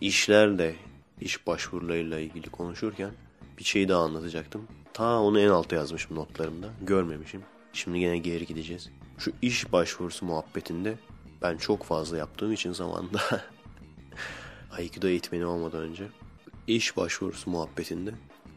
[0.00, 0.76] İşlerle,
[1.20, 3.10] iş başvurularıyla ilgili konuşurken
[3.58, 4.66] bir şeyi daha anlatacaktım.
[4.92, 6.68] Ta onu en alta yazmışım notlarımda.
[6.82, 7.42] Görmemişim.
[7.72, 8.90] Şimdi yine geri gideceğiz.
[9.18, 10.98] Şu iş başvurusu muhabbetinde
[11.42, 13.20] ben çok fazla yaptığım için zamanda
[14.72, 16.08] Aikido eğitmeni olmadan önce
[16.66, 18.10] iş başvurusu muhabbetinde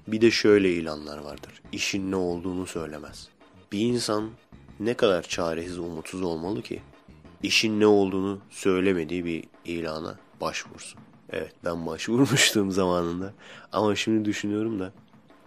[0.07, 1.61] bir de şöyle ilanlar vardır.
[1.71, 3.27] İşin ne olduğunu söylemez.
[3.71, 4.29] Bir insan
[4.79, 6.81] ne kadar çaresiz, umutsuz olmalı ki
[7.43, 10.99] işin ne olduğunu söylemediği bir ilana başvursun.
[11.29, 13.33] Evet ben başvurmuştum zamanında
[13.71, 14.93] ama şimdi düşünüyorum da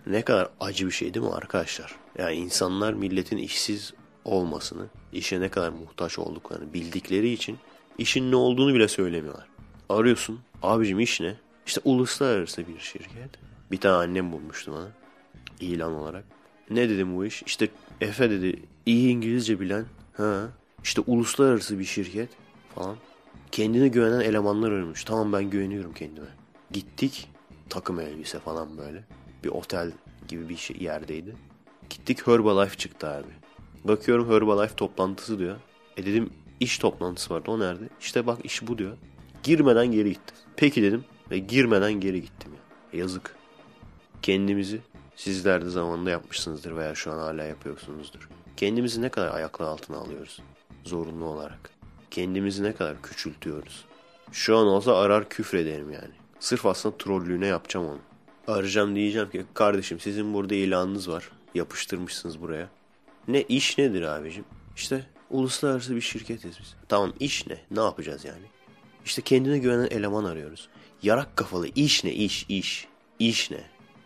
[0.07, 1.95] ne kadar acı bir şey değil mi arkadaşlar?
[2.19, 3.95] Yani insanlar milletin işsiz
[4.25, 7.59] olmasını, işe ne kadar muhtaç olduklarını bildikleri için
[7.99, 9.56] işin ne olduğunu bile söylemiyorlar.
[9.89, 11.35] Arıyorsun, abicim iş ne?
[11.67, 13.31] İşte uluslararası bir şirket.
[13.71, 14.89] Bir tane annem bulmuştu bana
[15.61, 16.25] ilan olarak.
[16.71, 17.43] Ne dedim bu iş?
[17.43, 17.69] İşte
[18.01, 19.85] Efe dedi iyi İngilizce bilen
[20.17, 20.49] ha
[20.85, 22.29] işte uluslararası bir şirket
[22.75, 22.97] falan.
[23.53, 25.05] Kendine güvenen elemanlar arıyormuş.
[25.05, 26.27] Tamam ben güveniyorum kendime.
[26.71, 27.29] Gittik
[27.69, 29.05] takım elbise falan böyle.
[29.45, 29.93] Bir otel
[30.29, 31.37] gibi bir şey yerdeydi.
[31.91, 33.33] Gittik Herbalife çıktı abi.
[33.85, 35.57] Bakıyorum Herbalife toplantısı diyor.
[35.97, 36.31] E dedim
[36.61, 37.85] iş toplantısı vardı o nerede?
[38.01, 38.97] İşte bak iş bu diyor.
[39.47, 40.37] Girmeden geri gittim.
[40.57, 43.01] Peki dedim ve girmeden geri gittim ya.
[43.01, 43.37] Yazık.
[44.23, 44.81] Kendimizi
[45.17, 48.29] sizler de zamanında yapmışsınızdır veya şu an hala yapıyorsunuzdur.
[48.57, 50.41] Kendimizi ne kadar ayaklar altına alıyoruz
[50.85, 51.71] zorunlu olarak.
[52.11, 53.85] Kendimizi ne kadar küçültüyoruz.
[54.33, 56.15] Şu an olsa arar küfrederim yani.
[56.41, 57.99] Sırf aslında trollüğüne yapacağım onu.
[58.57, 61.31] Arayacağım diyeceğim ki kardeşim sizin burada ilanınız var.
[61.55, 62.69] Yapıştırmışsınız buraya.
[63.29, 64.45] Ne iş nedir abicim?
[64.77, 66.75] İşte uluslararası bir şirketiz biz.
[66.89, 67.59] Tamam iş ne?
[67.71, 68.56] Ne yapacağız yani?
[69.07, 70.69] İşte kendine güvenen eleman arıyoruz.
[71.03, 72.89] Yarak kafalı iş ne iş iş.
[73.19, 73.61] İş ne?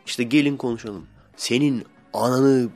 [0.07, 1.07] İşte gelin konuşalım.
[1.37, 2.69] Senin ananı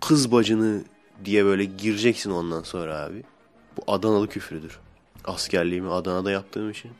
[0.00, 0.84] kız bacını
[1.24, 3.22] diye böyle gireceksin ondan sonra abi.
[3.76, 4.78] Bu Adanalı küfrüdür.
[5.24, 6.90] Askerliğimi Adana'da yaptığım için.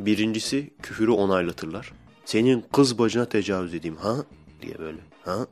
[0.00, 1.92] Birincisi küfürü onaylatırlar.
[2.24, 4.16] Senin kız bacına tecavüz edeyim ha?
[4.62, 4.98] Diye böyle.
[5.24, 5.46] Ha?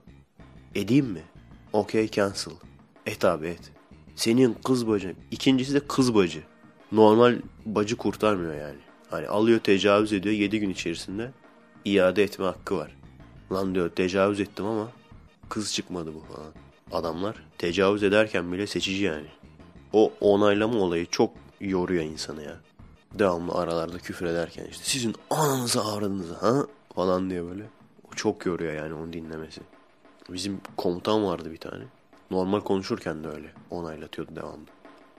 [0.74, 1.22] Edeyim mi?
[1.72, 2.52] Okay cancel.
[3.06, 3.72] Et abi et.
[4.16, 5.14] Senin kız bacı.
[5.30, 6.42] İkincisi de kız bacı.
[6.92, 7.36] Normal
[7.66, 8.78] bacı kurtarmıyor yani.
[9.10, 11.30] Hani alıyor tecavüz ediyor 7 gün içerisinde
[11.84, 12.96] iade etme hakkı var.
[13.52, 14.88] Lan diyor tecavüz ettim ama
[15.48, 16.52] kız çıkmadı bu falan.
[16.92, 19.26] Adamlar tecavüz ederken bile seçici yani.
[19.92, 22.56] O onaylama olayı çok yoruyor insanı ya.
[23.14, 27.62] Devamlı aralarda küfür ederken işte sizin ananızı ağrınızı ha falan diye böyle.
[28.12, 29.60] O çok yoruyor yani onu dinlemesi.
[30.30, 31.84] Bizim komutan vardı bir tane.
[32.30, 34.66] Normal konuşurken de öyle onaylatıyordu devamlı.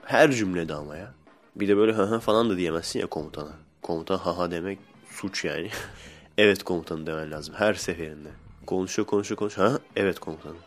[0.04, 1.14] Her cümlede ama ya.
[1.56, 3.52] Bir de böyle ha ha falan da diyemezsin ya komutana.
[3.82, 4.78] Komutan ha ha demek
[5.10, 5.70] suç yani.
[6.38, 8.28] evet komutanım demen lazım her seferinde.
[8.66, 9.70] Konuşuyor konuşuyor konuşuyor.
[9.70, 10.58] Ha evet komutanım.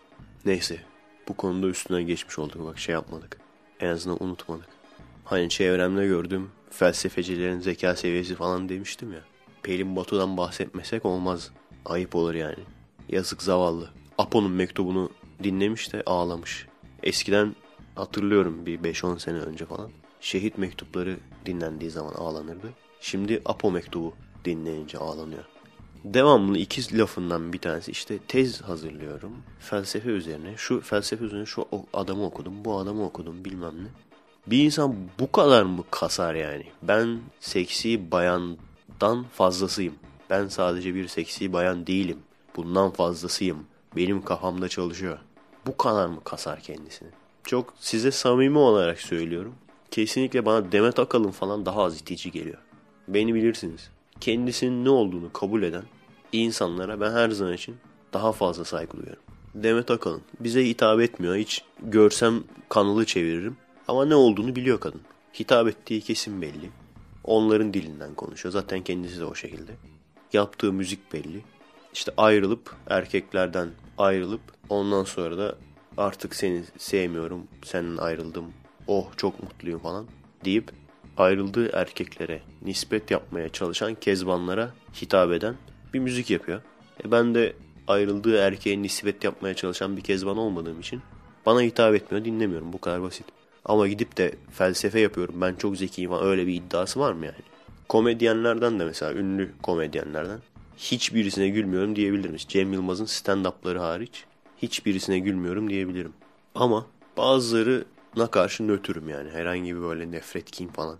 [0.45, 0.79] Neyse
[1.27, 3.37] bu konuda üstünden geçmiş olduk bak şey yapmadık.
[3.79, 4.67] En azından unutmadık.
[5.25, 9.19] Hani çevremde gördüğüm felsefecilerin zeka seviyesi falan demiştim ya.
[9.63, 11.51] Pelin Batu'dan bahsetmesek olmaz.
[11.85, 12.63] Ayıp olur yani.
[13.09, 13.89] Yazık zavallı.
[14.17, 15.09] Apo'nun mektubunu
[15.43, 16.67] dinlemiş de ağlamış.
[17.03, 17.55] Eskiden
[17.95, 19.91] hatırlıyorum bir 5-10 sene önce falan.
[20.25, 22.69] Şehit mektupları dinlendiği zaman ağlanırdı.
[23.01, 24.13] Şimdi Apo mektubu
[24.45, 25.43] dinleyince ağlanıyor.
[26.03, 29.31] Devamlı iki lafından bir tanesi işte tez hazırlıyorum.
[29.59, 30.53] Felsefe üzerine.
[30.57, 32.65] Şu felsefe üzerine şu adamı okudum.
[32.65, 33.87] Bu adamı okudum bilmem ne.
[34.47, 36.65] Bir insan bu kadar mı kasar yani?
[36.81, 39.95] Ben seksi bayandan fazlasıyım.
[40.29, 42.17] Ben sadece bir seksi bayan değilim.
[42.55, 43.65] Bundan fazlasıyım.
[43.95, 45.17] Benim kafamda çalışıyor.
[45.67, 47.09] Bu kadar mı kasar kendisini?
[47.43, 49.55] Çok size samimi olarak söylüyorum.
[49.95, 52.57] Kesinlikle bana Demet Akalın falan daha az itici geliyor.
[53.07, 53.89] Beni bilirsiniz.
[54.19, 55.83] Kendisinin ne olduğunu kabul eden
[56.31, 57.75] insanlara ben her zaman için
[58.13, 59.23] daha fazla saygı duyuyorum.
[59.55, 61.35] Demet Akalın bize hitap etmiyor.
[61.35, 63.57] Hiç görsem kanalı çeviririm.
[63.87, 65.01] Ama ne olduğunu biliyor kadın.
[65.39, 66.69] Hitap ettiği kesin belli.
[67.23, 68.53] Onların dilinden konuşuyor.
[68.53, 69.71] Zaten kendisi de o şekilde.
[70.33, 71.43] Yaptığı müzik belli.
[71.93, 75.55] İşte ayrılıp erkeklerden ayrılıp ondan sonra da
[75.97, 78.53] artık seni sevmiyorum, senin ayrıldım,
[78.87, 80.05] oh çok mutluyum falan
[80.45, 80.71] deyip
[81.17, 85.55] ayrıldığı erkeklere nispet yapmaya çalışan kezbanlara hitap eden
[85.93, 86.61] bir müzik yapıyor.
[87.05, 87.53] E ben de
[87.87, 91.01] ayrıldığı erkeğe nispet yapmaya çalışan bir kezban olmadığım için
[91.45, 93.25] bana hitap etmiyor dinlemiyorum bu kadar basit.
[93.65, 97.35] Ama gidip de felsefe yapıyorum ben çok zekiyim falan öyle bir iddiası var mı yani?
[97.89, 100.39] Komedyenlerden de mesela ünlü komedyenlerden
[100.77, 102.35] hiçbirisine gülmüyorum diyebilirim.
[102.47, 104.25] Cem Yılmaz'ın stand-up'ları hariç
[104.61, 106.13] hiçbirisine gülmüyorum diyebilirim.
[106.55, 106.85] Ama
[108.15, 109.29] bazılarına karşı nötrüm yani.
[109.29, 110.97] Herhangi bir böyle nefret, kin falan,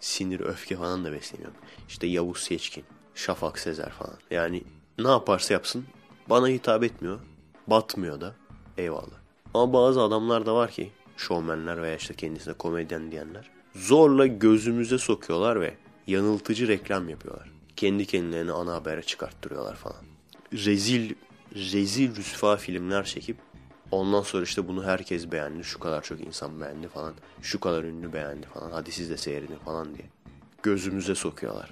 [0.00, 1.56] sinir, öfke falan da beslemiyorum.
[1.88, 4.18] İşte Yavuz Seçkin, Şafak Sezer falan.
[4.30, 4.62] Yani
[4.98, 5.84] ne yaparsa yapsın
[6.28, 7.20] bana hitap etmiyor.
[7.66, 8.34] Batmıyor da.
[8.78, 9.18] Eyvallah.
[9.54, 15.60] Ama bazı adamlar da var ki şovmenler veya işte kendisine komedyen diyenler zorla gözümüze sokuyorlar
[15.60, 15.74] ve
[16.06, 17.50] yanıltıcı reklam yapıyorlar.
[17.76, 20.02] Kendi kendilerini ana habere çıkarttırıyorlar falan.
[20.52, 21.14] Rezil
[21.54, 23.36] rezil rüsva filmler çekip
[23.90, 25.64] ondan sonra işte bunu herkes beğendi.
[25.64, 27.14] Şu kadar çok insan beğendi falan.
[27.42, 28.70] Şu kadar ünlü beğendi falan.
[28.70, 30.06] Hadi siz de seyredin falan diye.
[30.62, 31.70] Gözümüze sokuyorlar.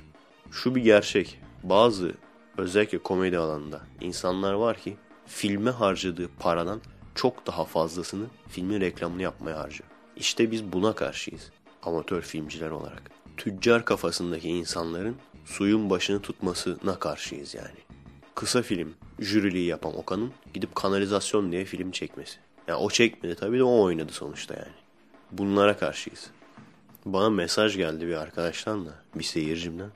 [0.50, 1.40] Şu bir gerçek.
[1.62, 2.14] Bazı
[2.58, 4.96] özellikle komedi alanında insanlar var ki
[5.26, 6.80] filme harcadığı paradan
[7.14, 9.90] çok daha fazlasını filmin reklamını yapmaya harcıyor.
[10.16, 11.50] İşte biz buna karşıyız.
[11.82, 13.02] Amatör filmciler olarak.
[13.36, 17.85] Tüccar kafasındaki insanların suyun başını tutmasına karşıyız yani.
[18.36, 22.36] Kısa film jüriliği yapan Okan'ın gidip kanalizasyon diye film çekmesi.
[22.68, 24.74] Yani o çekmedi tabii de o oynadı sonuçta yani.
[25.32, 26.30] Bunlara karşıyız.
[27.04, 29.90] Bana mesaj geldi bir arkadaştan da, bir seyircimden.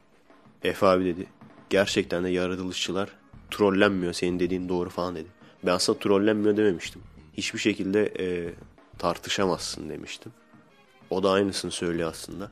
[0.62, 1.26] Efe abi dedi,
[1.70, 3.08] gerçekten de yaratılışçılar
[3.50, 5.28] trollenmiyor senin dediğin doğru falan dedi.
[5.62, 7.02] Ben aslında trollenmiyor dememiştim.
[7.36, 8.54] Hiçbir şekilde e,
[8.98, 10.32] tartışamazsın demiştim.
[11.10, 12.50] O da aynısını söylüyor aslında.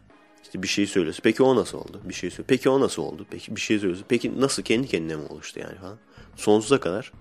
[0.48, 1.20] İşte bir şey söylüyorsun.
[1.22, 2.00] Peki o nasıl oldu?
[2.04, 2.46] Bir şey söylüyor.
[2.48, 3.26] Peki o nasıl oldu?
[3.30, 4.06] Peki bir şey söylüyorsun.
[4.08, 5.98] Peki nasıl kendi kendine mi oluştu yani falan.
[6.36, 7.12] Sonsuza kadar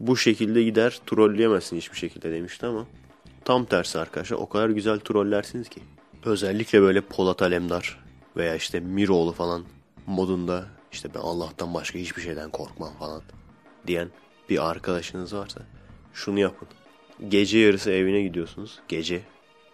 [0.00, 2.86] bu şekilde gider trolleyemezsin hiçbir şekilde demişti ama
[3.44, 4.36] tam tersi arkadaşlar.
[4.36, 5.80] O kadar güzel trollersiniz ki.
[6.24, 8.04] Özellikle böyle Polat Alemdar
[8.36, 9.64] veya işte Miroğlu falan
[10.06, 13.22] modunda işte ben Allah'tan başka hiçbir şeyden korkmam falan
[13.86, 14.08] diyen
[14.50, 15.60] bir arkadaşınız varsa
[16.14, 16.68] şunu yapın.
[17.28, 18.78] Gece yarısı evine gidiyorsunuz.
[18.88, 19.22] Gece.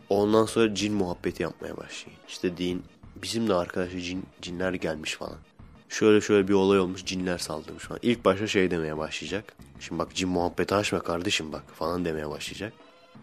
[0.08, 2.18] Ondan sonra cin muhabbeti yapmaya başlayın.
[2.28, 2.82] İşte deyin
[3.22, 5.36] bizim de arkadaşa cin, cinler gelmiş falan.
[5.88, 8.00] Şöyle şöyle bir olay olmuş cinler saldırmış falan.
[8.02, 9.56] İlk başta şey demeye başlayacak.
[9.80, 12.72] Şimdi bak cin muhabbeti açma kardeşim bak falan demeye başlayacak.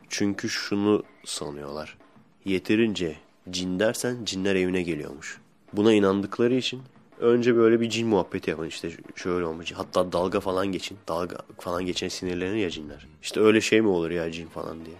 [0.10, 1.98] Çünkü şunu sanıyorlar.
[2.46, 3.16] Yeterince
[3.50, 5.40] cin dersen cinler evine geliyormuş.
[5.74, 6.82] Buna inandıkları için
[7.20, 9.72] önce böyle bir cin muhabbeti yapın işte şöyle olmuş.
[9.72, 10.98] Hatta dalga falan geçin.
[11.08, 13.08] Dalga falan geçen sinirlenir ya cinler.
[13.22, 14.96] İşte öyle şey mi olur ya cin falan diye.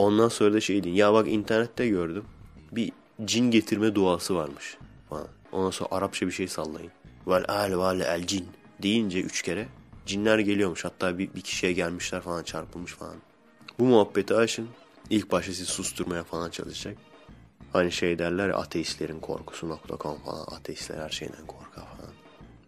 [0.00, 0.94] Ondan sonra da şey deyin.
[0.94, 2.24] Ya bak internette gördüm.
[2.72, 2.92] Bir
[3.24, 4.76] cin getirme duası varmış
[5.08, 5.28] falan.
[5.52, 6.90] Ondan sonra Arapça bir şey sallayın.
[7.26, 8.46] Vel al vel el cin
[8.82, 9.68] deyince üç kere
[10.06, 10.84] cinler geliyormuş.
[10.84, 13.16] Hatta bir, bir kişiye gelmişler falan çarpılmış falan.
[13.78, 14.68] Bu muhabbeti açın.
[15.10, 16.96] İlk başta sizi susturmaya falan çalışacak.
[17.72, 20.46] Hani şey derler ya ateistlerin korkusu.com falan.
[20.56, 22.12] Ateistler her şeyden korkar falan.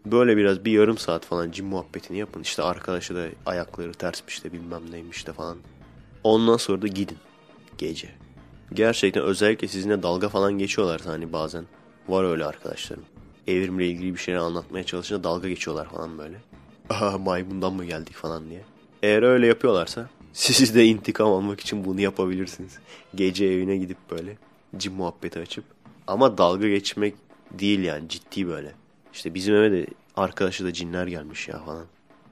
[0.07, 2.43] Böyle biraz bir yarım saat falan cin muhabbetini yapın.
[2.43, 5.59] İşte arkadaşı da ayakları tersmiş de bilmem neymiş de falan.
[6.25, 7.18] Ondan sonra da gidin.
[7.79, 8.09] Gece.
[8.75, 11.64] Gerçekten özellikle sizinle dalga falan geçiyorlar hani bazen.
[12.09, 13.05] Var öyle arkadaşlarım.
[13.47, 16.37] Evrimle ilgili bir şeyler anlatmaya çalışınca dalga geçiyorlar falan böyle.
[16.91, 18.62] Aha maymundan mı geldik falan diye.
[19.03, 22.79] Eğer öyle yapıyorlarsa siz de intikam almak için bunu yapabilirsiniz.
[23.14, 24.37] Gece evine gidip böyle
[24.77, 25.64] cin muhabbeti açıp.
[26.07, 27.14] Ama dalga geçmek
[27.51, 28.73] değil yani ciddi böyle.
[29.12, 31.87] İşte bizim eve de arkadaşı da cinler gelmiş ya falan.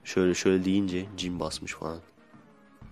[0.05, 1.99] Şöyle şöyle deyince cin basmış falan.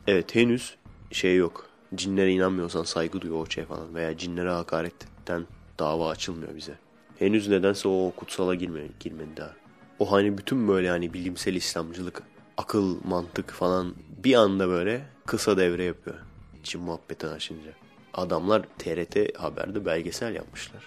[0.06, 0.76] Evet henüz
[1.10, 1.66] şey yok.
[1.94, 3.94] Cinlere inanmıyorsan saygı duyuyor o şey falan.
[3.94, 5.46] Veya cinlere hakaretten
[5.78, 6.74] dava açılmıyor bize.
[7.18, 9.54] Henüz nedense o kutsala girmedi, girmedi daha.
[9.98, 12.22] O hani bütün böyle hani bilimsel İslamcılık,
[12.56, 13.94] akıl, mantık falan
[14.24, 16.16] bir anda böyle kısa devre yapıyor.
[16.62, 17.70] Cin muhabbeti açınca.
[18.14, 20.82] Adamlar TRT Haber'de belgesel yapmışlar.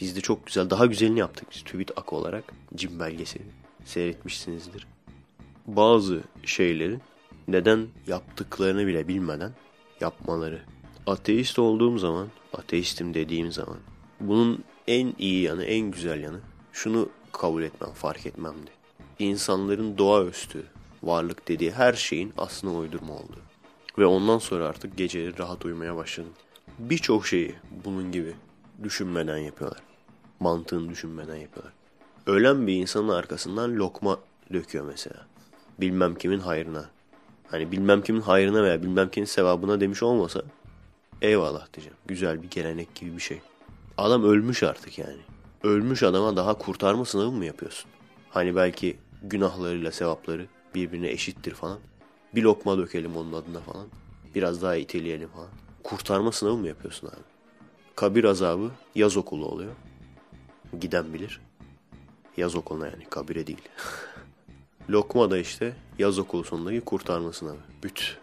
[0.00, 2.44] Biz de çok güzel, daha güzelini yaptık biz TÜBİT AK olarak.
[2.74, 3.46] Cin belgeseli.
[3.84, 4.86] Seyretmişsinizdir.
[5.66, 6.98] Bazı şeyleri
[7.52, 9.52] neden yaptıklarını bile bilmeden
[10.00, 10.60] yapmaları.
[11.06, 13.78] Ateist olduğum zaman, ateistim dediğim zaman
[14.20, 16.40] bunun en iyi yanı, en güzel yanı
[16.72, 18.70] şunu kabul etmem, fark etmemdi.
[19.18, 20.66] İnsanların doğaüstü
[21.02, 23.36] varlık dediği her şeyin aslında uydurma oldu.
[23.98, 26.32] Ve ondan sonra artık geceleri rahat uyumaya başladım.
[26.78, 28.34] Birçok şeyi bunun gibi
[28.82, 29.80] düşünmeden yapıyorlar.
[30.40, 31.72] Mantığını düşünmeden yapıyorlar.
[32.26, 34.18] Ölen bir insanın arkasından lokma
[34.52, 35.26] döküyor mesela.
[35.80, 36.90] Bilmem kimin hayrına.
[37.50, 40.42] Hani bilmem kimin hayrına veya bilmem kimin sevabına demiş olmasa
[41.22, 41.96] eyvallah diyeceğim.
[42.06, 43.40] Güzel bir gelenek gibi bir şey.
[43.98, 45.20] Adam ölmüş artık yani.
[45.62, 47.90] Ölmüş adama daha kurtarma sınavı mı yapıyorsun?
[48.30, 51.78] Hani belki günahlarıyla sevapları birbirine eşittir falan.
[52.34, 53.86] Bir lokma dökelim onun adına falan.
[54.34, 55.48] Biraz daha iteleyelim falan.
[55.84, 57.22] Kurtarma sınavı mı yapıyorsun abi?
[57.96, 59.72] Kabir azabı yaz okulu oluyor.
[60.80, 61.40] Giden bilir.
[62.36, 63.62] Yaz okuluna yani kabire değil.
[64.90, 67.58] Lokma da işte yaz okulu sonundaki kurtarma sınavı.
[67.82, 68.18] Büt.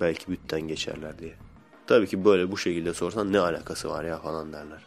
[0.00, 1.34] Belki bütten geçerler diye.
[1.86, 4.82] Tabii ki böyle bu şekilde sorsan ne alakası var ya falan derler.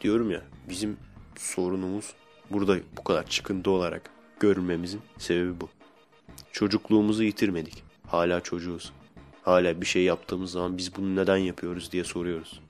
[0.00, 0.96] Diyorum ya bizim
[1.38, 2.14] sorunumuz
[2.50, 5.68] burada bu kadar çıkıntı olarak görünmemizin sebebi bu.
[6.52, 7.84] Çocukluğumuzu yitirmedik.
[8.06, 8.92] Hala çocuğuz.
[9.42, 12.60] Hala bir şey yaptığımız zaman biz bunu neden yapıyoruz diye soruyoruz.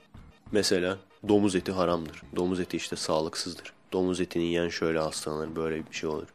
[0.53, 0.99] Mesela
[1.29, 2.23] domuz eti haramdır.
[2.37, 3.73] Domuz eti işte sağlıksızdır.
[3.93, 6.29] Domuz etini yiyen şöyle hastalanır böyle bir şey olur.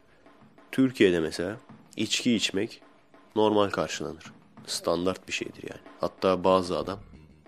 [0.72, 1.56] Türkiye'de mesela
[1.96, 2.82] içki içmek
[3.36, 4.24] normal karşılanır.
[4.66, 5.80] Standart bir şeydir yani.
[6.00, 7.00] Hatta bazı adam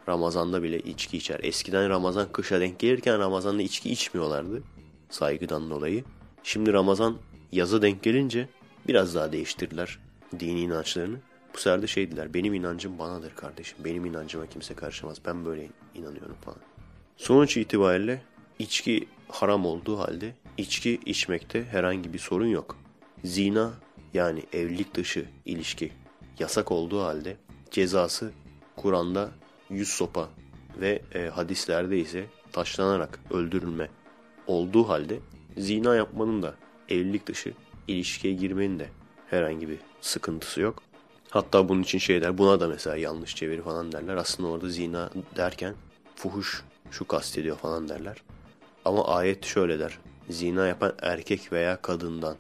[0.09, 1.41] Ramazan'da bile içki içer.
[1.43, 4.63] Eskiden Ramazan kışa denk gelirken Ramazan'da içki içmiyorlardı.
[5.11, 6.05] Saygıdan dolayı.
[6.43, 7.19] Şimdi Ramazan
[7.53, 8.49] yaza denk gelince
[8.89, 9.99] biraz daha değiştirdiler
[10.41, 11.17] Dini inançlarını.
[11.55, 13.79] Bu sefer de şey dediler benim inancım banadır kardeşim.
[13.85, 15.19] Benim inancıma kimse karışamaz.
[15.27, 16.61] Ben böyle inanıyorum falan.
[17.17, 18.23] Sonuç itibariyle
[18.59, 22.82] içki haram olduğu halde içki içmekte herhangi bir sorun yok.
[23.25, 23.73] Zina
[24.15, 25.93] yani evlilik dışı ilişki
[26.39, 27.37] yasak olduğu halde
[27.71, 28.33] cezası
[28.77, 29.31] Kur'an'da
[29.71, 30.29] yüz sopa
[30.81, 33.89] ve e, hadislerde ise taşlanarak öldürülme
[34.47, 35.19] olduğu halde
[35.57, 36.55] zina yapmanın da
[36.89, 37.53] evlilik dışı
[37.89, 38.89] ilişkiye girmenin de
[39.31, 40.83] herhangi bir sıkıntısı yok.
[41.31, 44.17] Hatta bunun için şey der buna da mesela yanlış çeviri falan derler.
[44.17, 45.75] Aslında orada zina derken
[46.17, 48.23] fuhuş şu kastediyor falan derler.
[48.85, 49.99] Ama ayet şöyle der.
[50.31, 52.37] Zina yapan erkek veya kadından.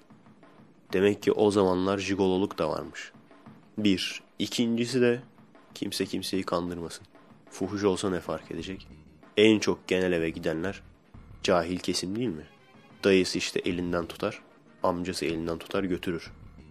[0.93, 3.13] Demek ki o zamanlar jigololuk da varmış.
[3.79, 4.23] Bir.
[4.39, 5.21] İkincisi de
[5.75, 7.07] kimse kimseyi kandırmasın.
[7.51, 8.89] Fuhuş olsa ne fark edecek?
[9.37, 10.83] En çok genel eve gidenler
[11.43, 12.47] cahil kesim değil mi?
[13.05, 14.43] Dayısı işte elinden tutar,
[14.83, 16.31] amcası elinden tutar götürür.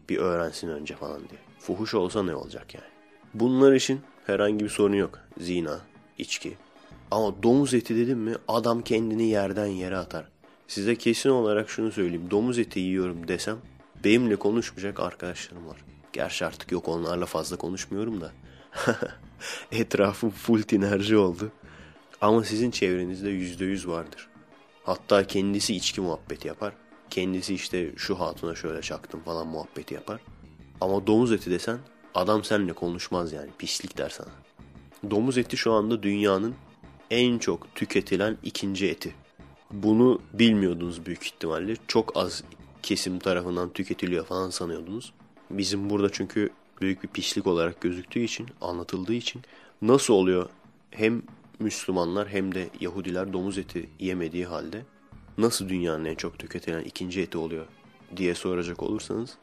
[0.10, 1.42] Bir öğrensin önce falan diye.
[1.60, 2.86] Fuhuş olsa ne olacak yani?
[3.34, 5.20] Bunlar için herhangi bir sorun yok.
[5.38, 5.82] Zina,
[6.18, 6.58] içki.
[7.12, 10.26] Ama domuz eti dedim mi adam kendini yerden yere atar.
[10.68, 12.28] Size kesin olarak şunu söyleyeyim.
[12.32, 13.58] Domuz eti yiyorum desem
[14.04, 15.78] benimle konuşmayacak arkadaşlarım var.
[16.14, 18.32] Gerçi artık yok onlarla fazla konuşmuyorum da.
[19.72, 21.52] Etrafım full tinerci oldu.
[22.22, 24.28] Ama sizin çevrenizde yüzde yüz vardır.
[24.84, 26.74] Hatta kendisi içki muhabbeti yapar.
[27.10, 30.22] Kendisi işte şu hatuna şöyle çaktım falan muhabbeti yapar.
[30.82, 31.80] Ama domuz eti desen
[32.16, 34.30] adam seninle konuşmaz yani pislik der sana.
[35.10, 36.56] Domuz eti şu anda dünyanın
[37.12, 39.16] en çok tüketilen ikinci eti.
[39.72, 41.76] Bunu bilmiyordunuz büyük ihtimalle.
[41.88, 42.44] Çok az
[42.84, 45.14] kesim tarafından tüketiliyor falan sanıyordunuz.
[45.50, 46.50] Bizim burada çünkü
[46.82, 49.42] büyük bir pislik olarak gözüktüğü için, anlatıldığı için
[49.82, 50.50] nasıl oluyor
[50.92, 51.22] hem
[51.60, 54.82] Müslümanlar hem de Yahudiler domuz eti yemediği halde
[55.38, 57.66] nasıl dünyanın en çok tüketilen ikinci eti oluyor
[58.18, 59.38] diye soracak olursanız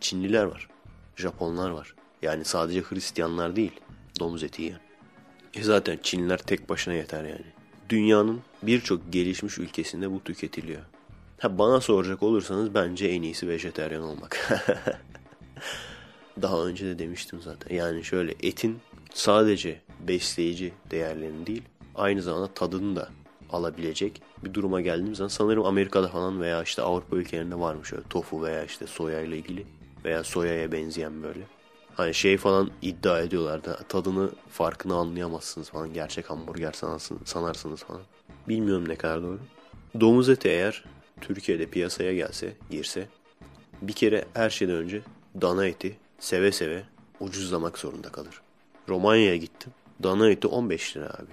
[0.00, 0.68] Çinliler var,
[1.16, 1.94] Japonlar var.
[2.22, 3.80] Yani sadece Hristiyanlar değil
[4.20, 4.80] domuz eti yiyen.
[5.54, 7.46] E zaten Çinliler tek başına yeter yani.
[7.88, 10.82] Dünyanın birçok gelişmiş ülkesinde bu tüketiliyor.
[11.44, 14.58] Ha bana soracak olursanız bence en iyisi vejeteryan olmak.
[16.42, 17.76] Daha önce de demiştim zaten.
[17.76, 18.78] Yani şöyle etin
[19.14, 21.62] sadece besleyici değerlerini değil
[21.94, 23.08] aynı zamanda tadını da
[23.50, 28.42] alabilecek bir duruma geldiğimiz zaman sanırım Amerika'da falan veya işte Avrupa ülkelerinde varmış öyle tofu
[28.42, 29.66] veya işte soya ile ilgili
[30.04, 31.40] veya soyaya benzeyen böyle.
[31.94, 33.78] Hani şey falan iddia ediyorlardı.
[33.88, 35.92] Tadını farkını anlayamazsınız falan.
[35.92, 36.72] Gerçek hamburger
[37.24, 38.02] sanarsınız falan.
[38.48, 39.38] Bilmiyorum ne kadar doğru.
[40.00, 40.93] Domuz eti eğer
[41.26, 43.08] Türkiye'de piyasaya gelse, girse
[43.82, 45.02] bir kere her şeyden önce
[45.40, 46.82] dana eti seve seve
[47.20, 48.40] ucuzlamak zorunda kalır.
[48.88, 49.72] Romanya'ya gittim.
[50.02, 51.32] Dana eti 15 lira abi.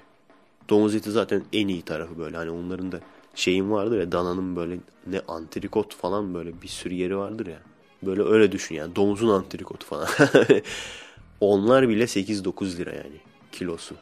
[0.70, 2.38] Domuz eti zaten en iyi tarafı böyle.
[2.38, 3.00] Hani onların da
[3.36, 4.78] şeyin vardır ya dananın böyle
[5.08, 7.60] ne antrikot falan böyle bir sürü yeri vardır ya.
[8.04, 10.08] Böyle öyle düşün yani domuzun antrikotu falan.
[11.40, 13.18] Onlar bile 8-9 lira yani
[13.52, 13.96] kilosu.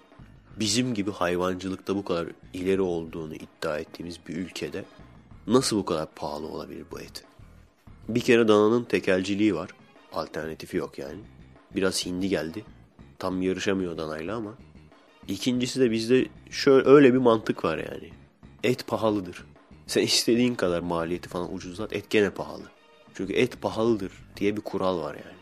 [0.60, 4.84] Bizim gibi hayvancılıkta bu kadar ileri olduğunu iddia ettiğimiz bir ülkede
[5.50, 7.24] nasıl bu kadar pahalı olabilir bu et?
[8.10, 9.70] Bir kere dananın tekelciliği var.
[10.14, 11.20] Alternatifi yok yani.
[11.76, 12.66] Biraz hindi geldi.
[13.20, 14.54] Tam yarışamıyor danayla ama.
[15.28, 18.10] İkincisi de bizde şöyle öyle bir mantık var yani.
[18.64, 19.46] Et pahalıdır.
[19.88, 22.64] Sen istediğin kadar maliyeti falan ucuzlat et gene pahalı.
[23.14, 25.40] Çünkü et pahalıdır diye bir kural var yani.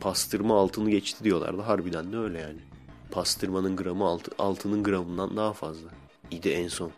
[0.00, 1.62] Pastırma altını geçti diyorlardı.
[1.62, 2.60] Harbiden de öyle yani.
[3.10, 5.88] Pastırmanın gramı altı, altının gramından daha fazla.
[6.30, 6.90] İdi en son.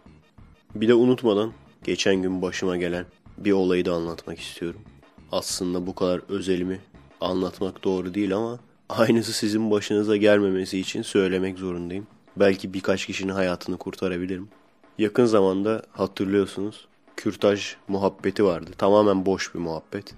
[0.74, 1.52] Bir de unutmadan
[1.84, 3.04] geçen gün başıma gelen
[3.38, 4.80] bir olayı da anlatmak istiyorum.
[5.32, 6.80] Aslında bu kadar özelimi
[7.20, 8.58] anlatmak doğru değil ama
[8.88, 12.06] aynısı sizin başınıza gelmemesi için söylemek zorundayım.
[12.36, 14.48] Belki birkaç kişinin hayatını kurtarabilirim.
[14.98, 18.70] Yakın zamanda hatırlıyorsunuz kürtaj muhabbeti vardı.
[18.78, 20.14] Tamamen boş bir muhabbet.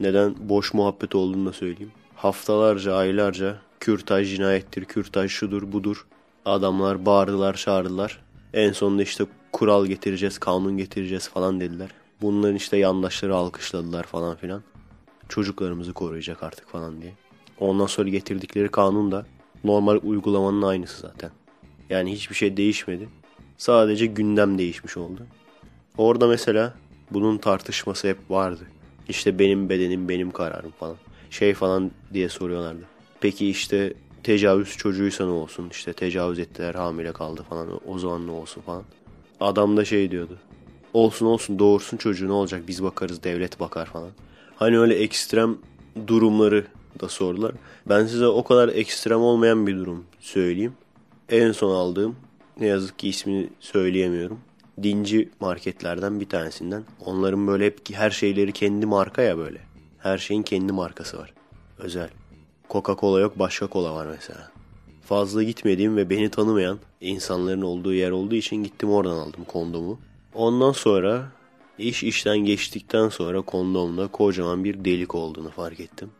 [0.00, 1.92] Neden boş muhabbet olduğunu da söyleyeyim.
[2.14, 6.06] Haftalarca, aylarca kürtaj cinayettir, kürtaj şudur, budur.
[6.44, 8.22] Adamlar bağırdılar, çağırdılar.
[8.54, 11.90] En sonunda işte kural getireceğiz, kanun getireceğiz falan dediler.
[12.22, 14.62] Bunların işte yandaşları alkışladılar falan filan.
[15.28, 17.12] Çocuklarımızı koruyacak artık falan diye.
[17.60, 19.26] Ondan sonra getirdikleri kanun da
[19.64, 21.30] normal uygulamanın aynısı zaten.
[21.90, 23.08] Yani hiçbir şey değişmedi.
[23.56, 25.26] Sadece gündem değişmiş oldu.
[25.98, 26.74] Orada mesela
[27.10, 28.62] bunun tartışması hep vardı.
[29.08, 30.96] İşte benim bedenim benim kararım falan.
[31.30, 32.84] Şey falan diye soruyorlardı.
[33.20, 35.68] Peki işte tecavüz çocuğuysa ne olsun?
[35.70, 37.80] İşte tecavüz ettiler hamile kaldı falan.
[37.86, 38.84] O zaman ne olsun falan.
[39.40, 40.38] Adam da şey diyordu.
[40.92, 44.10] Olsun olsun doğursun çocuğu ne olacak biz bakarız devlet bakar falan.
[44.56, 45.58] Hani öyle ekstrem
[46.06, 46.66] durumları
[47.00, 47.52] da sordular.
[47.88, 50.72] Ben size o kadar ekstrem olmayan bir durum söyleyeyim.
[51.28, 52.16] En son aldığım
[52.60, 54.38] ne yazık ki ismini söyleyemiyorum
[54.82, 56.84] dinci marketlerden bir tanesinden.
[57.04, 59.58] Onların böyle hep her şeyleri kendi marka ya böyle.
[59.98, 61.34] Her şeyin kendi markası var.
[61.78, 62.10] Özel.
[62.70, 64.50] Coca-Cola yok başka kola var mesela.
[65.08, 69.98] Fazla gitmediğim ve beni tanımayan insanların olduğu yer olduğu için gittim oradan aldım kondomu.
[70.34, 71.32] Ondan sonra
[71.78, 76.10] iş işten geçtikten sonra kondomda kocaman bir delik olduğunu fark ettim.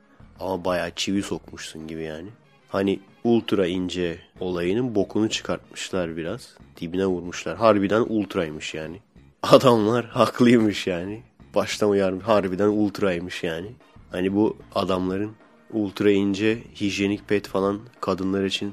[0.41, 2.29] Ama bayağı çivi sokmuşsun gibi yani.
[2.69, 6.55] Hani ultra ince olayının bokunu çıkartmışlar biraz.
[6.81, 7.57] Dibine vurmuşlar.
[7.57, 9.01] Harbiden ultraymış yani.
[9.43, 11.23] Adamlar haklıymış yani.
[11.55, 12.25] Baştan uyarmış.
[12.25, 13.73] Harbiden ultraymış yani.
[14.11, 15.33] Hani bu adamların
[15.73, 18.73] ultra ince hijyenik pet falan kadınlar için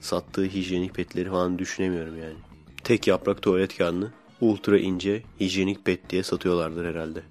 [0.00, 2.36] sattığı hijyenik petleri falan düşünemiyorum yani.
[2.84, 4.10] Tek yaprak tuvalet kağıdını
[4.40, 7.22] ultra ince hijyenik pet diye satıyorlardır herhalde.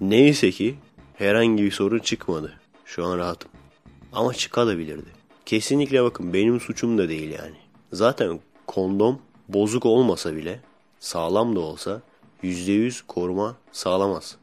[0.00, 0.74] Neyse ki
[1.14, 2.52] herhangi bir sorun çıkmadı.
[2.84, 3.50] Şu an rahatım.
[4.12, 5.10] Ama çıkabilirdi.
[5.46, 7.56] Kesinlikle bakın benim suçum da değil yani.
[7.92, 9.18] Zaten kondom
[9.48, 10.60] bozuk olmasa bile
[11.00, 12.02] sağlam da olsa
[12.42, 14.36] %100 koruma sağlamaz.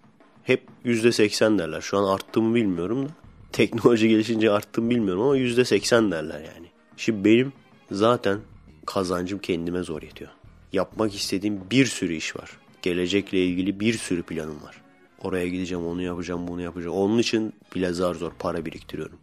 [0.44, 1.82] Hep %80 derler.
[1.82, 3.23] Şu an arttı mı bilmiyorum da.
[3.54, 6.68] Teknoloji gelişince arttı bilmiyorum ama %80 derler yani.
[6.98, 7.54] Şimdi benim
[7.92, 8.40] zaten
[8.86, 10.32] kazancım kendime zor yetiyor.
[10.74, 12.52] Yapmak istediğim bir sürü iş var.
[12.82, 14.82] Gelecekle ilgili bir sürü planım var.
[15.24, 16.96] Oraya gideceğim, onu yapacağım, bunu yapacağım.
[16.96, 19.18] Onun için bile zar zor para biriktiriyorum.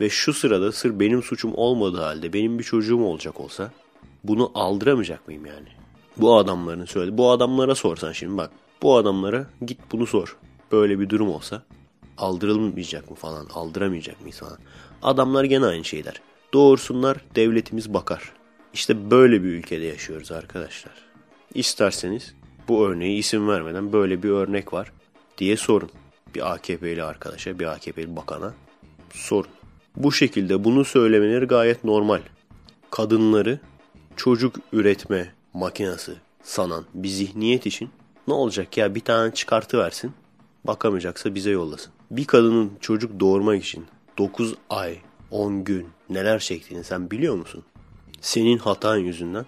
[0.00, 3.72] Ve şu sırada sır benim suçum olmadığı halde benim bir çocuğum olacak olsa
[4.24, 5.68] bunu aldıramayacak mıyım yani?
[6.16, 7.18] Bu adamların söyledi.
[7.18, 8.50] Bu adamlara sorsan şimdi bak.
[8.82, 10.36] Bu adamlara git bunu sor.
[10.72, 11.62] Böyle bir durum olsa
[12.18, 14.58] aldırılmayacak mı falan, aldıramayacak mıyız falan.
[15.02, 16.20] Adamlar gene aynı şeyler.
[16.52, 18.32] Doğursunlar, devletimiz bakar.
[18.74, 20.94] İşte böyle bir ülkede yaşıyoruz arkadaşlar.
[21.54, 22.34] İsterseniz
[22.68, 24.92] bu örneği isim vermeden böyle bir örnek var
[25.38, 25.90] diye sorun.
[26.34, 28.54] Bir AKP'li arkadaşa, bir AKP'li bakana
[29.10, 29.50] sorun.
[29.96, 32.20] Bu şekilde bunu söylemeleri gayet normal.
[32.90, 33.58] Kadınları
[34.16, 36.12] çocuk üretme makinesi
[36.42, 37.90] sanan bir zihniyet için
[38.28, 40.12] ne olacak ya bir tane çıkartı versin
[40.64, 41.92] bakamayacaksa bize yollasın.
[42.16, 43.86] Bir kadının çocuk doğurmak için
[44.18, 44.98] 9 ay
[45.30, 47.64] 10 gün neler çektiğini sen biliyor musun?
[48.20, 49.46] Senin hatan yüzünden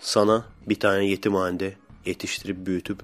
[0.00, 1.74] sana bir tane yetimhanede
[2.06, 2.98] yetiştirip büyütüp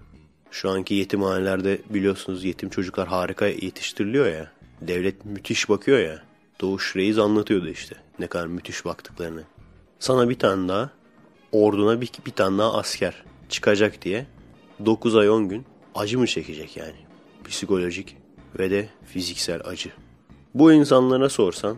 [0.51, 4.53] şu anki yetimhanelerde biliyorsunuz yetim çocuklar harika yetiştiriliyor ya.
[4.81, 6.23] Devlet müthiş bakıyor ya.
[6.61, 9.45] Doğuş Reis anlatıyordu işte ne kadar müthiş baktıklarını.
[9.99, 10.91] Sana bir tane daha
[11.53, 14.27] orduna bir, bir tane daha asker çıkacak diye
[14.87, 16.97] 9 ay 10 gün acı mı çekecek yani?
[17.49, 18.17] Psikolojik
[18.59, 19.91] ve de fiziksel acı.
[20.55, 21.77] Bu insanlara sorsan,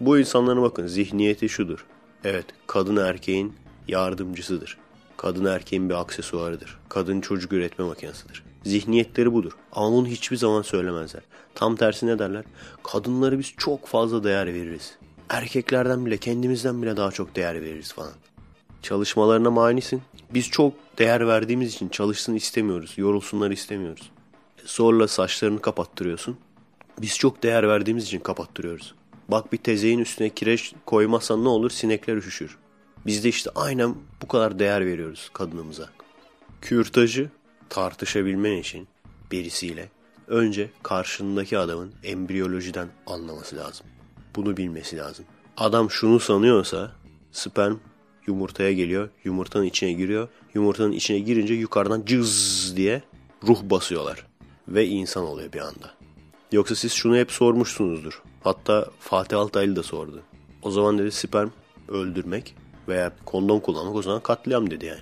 [0.00, 1.86] bu insanlara bakın zihniyeti şudur.
[2.24, 3.52] Evet, kadın erkeğin
[3.88, 4.78] yardımcısıdır.
[5.16, 6.78] Kadın erkeğin bir aksesuarıdır.
[6.88, 8.42] Kadın çocuk üretme makinesidir.
[8.64, 9.52] Zihniyetleri budur.
[9.72, 11.22] Ama bunu hiçbir zaman söylemezler.
[11.54, 12.44] Tam tersi ne derler?
[12.82, 14.96] Kadınları biz çok fazla değer veririz.
[15.28, 18.12] Erkeklerden bile kendimizden bile daha çok değer veririz falan.
[18.82, 20.02] Çalışmalarına manisin.
[20.34, 22.94] Biz çok değer verdiğimiz için çalışsın istemiyoruz.
[22.96, 24.10] Yorulsunlar istemiyoruz.
[24.68, 26.36] Zorla saçlarını kapattırıyorsun.
[27.00, 28.94] Biz çok değer verdiğimiz için kapattırıyoruz.
[29.28, 31.70] Bak bir tezeğin üstüne kireç koymazsan ne olur?
[31.70, 32.58] Sinekler üşüşür.
[33.06, 35.88] Biz de işte aynen bu kadar değer veriyoruz kadınımıza.
[36.60, 37.30] Kürtajı
[37.68, 38.88] tartışabilmen için
[39.32, 39.88] birisiyle
[40.26, 43.86] önce karşındaki adamın embriyolojiden anlaması lazım.
[44.36, 45.24] Bunu bilmesi lazım.
[45.56, 46.92] Adam şunu sanıyorsa
[47.32, 47.76] sperm
[48.26, 50.28] yumurtaya geliyor, yumurtanın içine giriyor.
[50.54, 53.02] Yumurtanın içine girince yukarıdan cız diye
[53.46, 54.27] ruh basıyorlar
[54.68, 55.90] ve insan oluyor bir anda.
[56.52, 58.22] Yoksa siz şunu hep sormuşsunuzdur.
[58.44, 60.22] Hatta Fatih Altaylı da sordu.
[60.62, 61.50] O zaman dedi sperm
[61.88, 62.54] öldürmek
[62.88, 65.00] veya kondom kullanmak o zaman katliam dedi yani.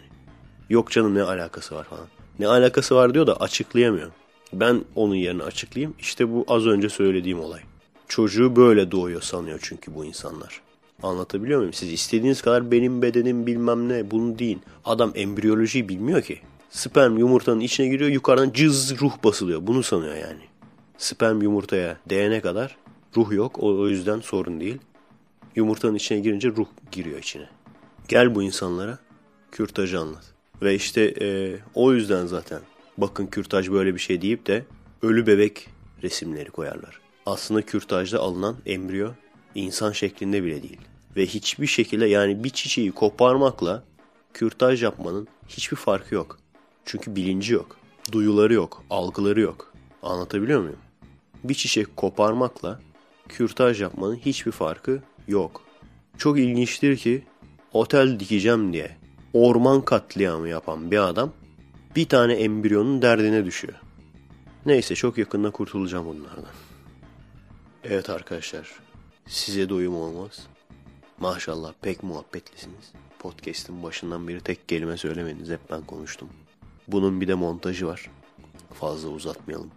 [0.70, 2.06] Yok canım ne alakası var falan.
[2.38, 4.10] Ne alakası var diyor da açıklayamıyor.
[4.52, 5.94] Ben onun yerine açıklayayım.
[5.98, 7.60] İşte bu az önce söylediğim olay.
[8.08, 10.60] Çocuğu böyle doğuyor sanıyor çünkü bu insanlar.
[11.02, 11.72] Anlatabiliyor muyum?
[11.72, 14.58] Siz istediğiniz kadar benim bedenim bilmem ne bunu değil.
[14.84, 16.40] Adam embriyolojiyi bilmiyor ki.
[16.76, 19.66] Sperm yumurtanın içine giriyor yukarıdan cız ruh basılıyor.
[19.66, 20.40] Bunu sanıyor yani.
[20.98, 22.76] Sperm yumurtaya değene kadar
[23.16, 23.62] ruh yok.
[23.62, 24.78] O, o yüzden sorun değil.
[25.54, 27.48] Yumurtanın içine girince ruh giriyor içine.
[28.08, 28.98] Gel bu insanlara
[29.52, 30.24] kürtajı anlat.
[30.62, 32.60] Ve işte e, o yüzden zaten
[32.98, 34.64] bakın kürtaj böyle bir şey deyip de
[35.02, 35.68] ölü bebek
[36.02, 37.00] resimleri koyarlar.
[37.26, 39.10] Aslında kürtajda alınan embriyo
[39.54, 40.80] insan şeklinde bile değil.
[41.16, 43.84] Ve hiçbir şekilde yani bir çiçeği koparmakla
[44.34, 46.38] kürtaj yapmanın hiçbir farkı yok.
[46.86, 47.76] Çünkü bilinci yok.
[48.12, 48.84] Duyuları yok.
[48.90, 49.72] Algıları yok.
[50.02, 50.78] Anlatabiliyor muyum?
[51.44, 52.80] Bir çiçek koparmakla
[53.28, 55.62] kürtaj yapmanın hiçbir farkı yok.
[56.18, 57.24] Çok ilginçtir ki
[57.72, 58.96] otel dikeceğim diye
[59.32, 61.32] orman katliamı yapan bir adam
[61.96, 63.74] bir tane embriyonun derdine düşüyor.
[64.66, 66.54] Neyse çok yakında kurtulacağım bunlardan.
[67.84, 68.72] Evet arkadaşlar
[69.26, 70.46] size doyum olmaz.
[71.20, 72.92] Maşallah pek muhabbetlisiniz.
[73.18, 76.28] Podcast'in başından beri tek kelime söylemediniz hep ben konuştum.
[76.88, 78.10] Bunun bir de montajı var.
[78.74, 79.70] Fazla uzatmayalım.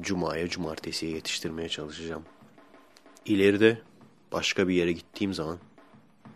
[0.00, 2.22] Cuma'ya cumartesiye yetiştirmeye çalışacağım.
[3.24, 3.82] İleride
[4.32, 5.58] başka bir yere gittiğim zaman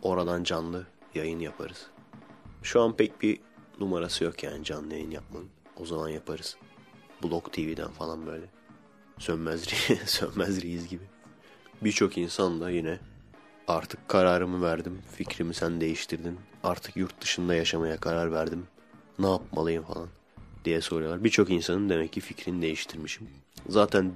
[0.02, 1.86] oradan canlı yayın yaparız.
[2.62, 3.40] Şu an pek bir
[3.80, 5.48] numarası yok yani canlı yayın yapmanın.
[5.76, 6.56] O zaman yaparız.
[7.22, 8.46] Blog TV'den falan böyle.
[9.18, 9.64] Sönmez,
[10.06, 11.04] sönmez reis gibi.
[11.82, 12.98] Birçok insan da yine
[13.68, 16.38] artık kararımı verdim, fikrimi sen değiştirdin.
[16.64, 18.66] Artık yurt dışında yaşamaya karar verdim.
[19.18, 20.08] Ne yapmalıyım falan
[20.64, 21.24] diye soruyorlar.
[21.24, 23.28] Birçok insanın demek ki fikrini değiştirmişim.
[23.68, 24.12] Zaten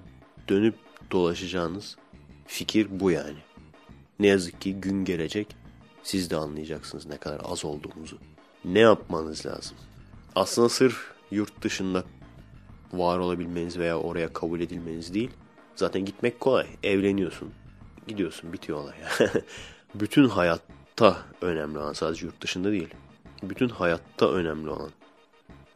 [0.48, 0.74] dönüp
[1.10, 1.96] dolaşacağınız
[2.46, 3.38] fikir bu yani.
[4.18, 5.56] Ne yazık ki gün gelecek
[6.02, 8.18] siz de anlayacaksınız ne kadar az olduğumuzu.
[8.64, 9.76] Ne yapmanız lazım?
[10.34, 12.04] Aslında sırf yurt dışında
[12.92, 15.30] var olabilmeniz veya oraya kabul edilmeniz değil.
[15.76, 16.66] Zaten gitmek kolay.
[16.82, 17.50] Evleniyorsun.
[18.08, 18.94] Gidiyorsun bitiyor olay.
[19.94, 22.88] Bütün hayatta önemli olan sadece yurt dışında değil.
[23.42, 24.90] Bütün hayatta önemli olan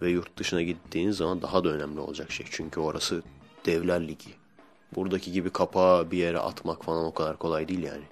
[0.03, 2.47] ve yurt dışına gittiğiniz zaman daha da önemli olacak şey.
[2.51, 3.23] Çünkü orası
[3.67, 4.31] devler ligi.
[4.95, 8.05] Buradaki gibi kapağı bir yere atmak falan o kadar kolay değil yani.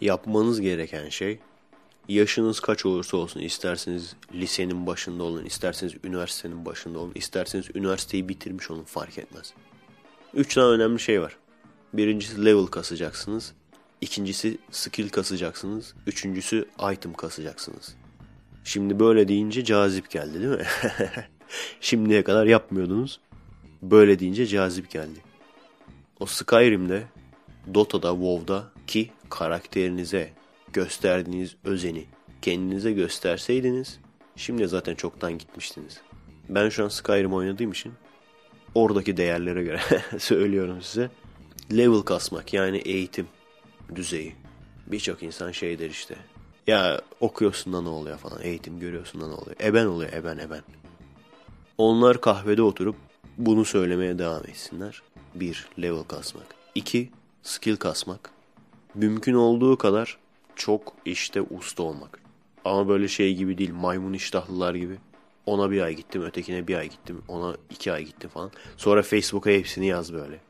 [0.00, 1.38] Yapmanız gereken şey
[2.08, 8.70] yaşınız kaç olursa olsun isterseniz lisenin başında olun, isterseniz üniversitenin başında olun, isterseniz üniversiteyi bitirmiş
[8.70, 9.52] olun fark etmez.
[10.34, 11.36] Üç tane önemli şey var.
[11.92, 13.52] Birincisi level kasacaksınız.
[14.00, 15.94] İkincisi skill kasacaksınız.
[16.06, 17.94] Üçüncüsü item kasacaksınız.
[18.68, 20.66] Şimdi böyle deyince cazip geldi değil mi?
[21.80, 23.20] Şimdiye kadar yapmıyordunuz.
[23.82, 25.18] Böyle deyince cazip geldi.
[26.20, 27.02] O Skyrim'de,
[27.74, 30.32] Dota'da, WoW'da ki karakterinize
[30.72, 32.04] gösterdiğiniz özeni
[32.42, 33.98] kendinize gösterseydiniz
[34.36, 36.00] şimdi zaten çoktan gitmiştiniz.
[36.48, 37.92] Ben şu an Skyrim oynadığım için
[38.74, 39.80] oradaki değerlere göre
[40.18, 41.10] söylüyorum size.
[41.72, 43.26] Level kasmak yani eğitim
[43.94, 44.34] düzeyi.
[44.86, 46.16] Birçok insan şey der işte.
[46.68, 48.42] Ya okuyorsun da ne oluyor falan.
[48.42, 49.56] Eğitim görüyorsun da ne oluyor.
[49.60, 50.62] Eben oluyor eben eben.
[51.78, 52.96] Onlar kahvede oturup
[53.38, 55.02] bunu söylemeye devam etsinler.
[55.34, 56.46] Bir, level kasmak.
[56.74, 57.10] İki,
[57.42, 58.30] skill kasmak.
[58.94, 60.18] Mümkün olduğu kadar
[60.56, 62.20] çok işte usta olmak.
[62.64, 63.72] Ama böyle şey gibi değil.
[63.74, 64.98] Maymun iştahlılar gibi.
[65.46, 68.50] Ona bir ay gittim, ötekine bir ay gittim, ona iki ay gittim falan.
[68.76, 70.40] Sonra Facebook'a hepsini yaz böyle.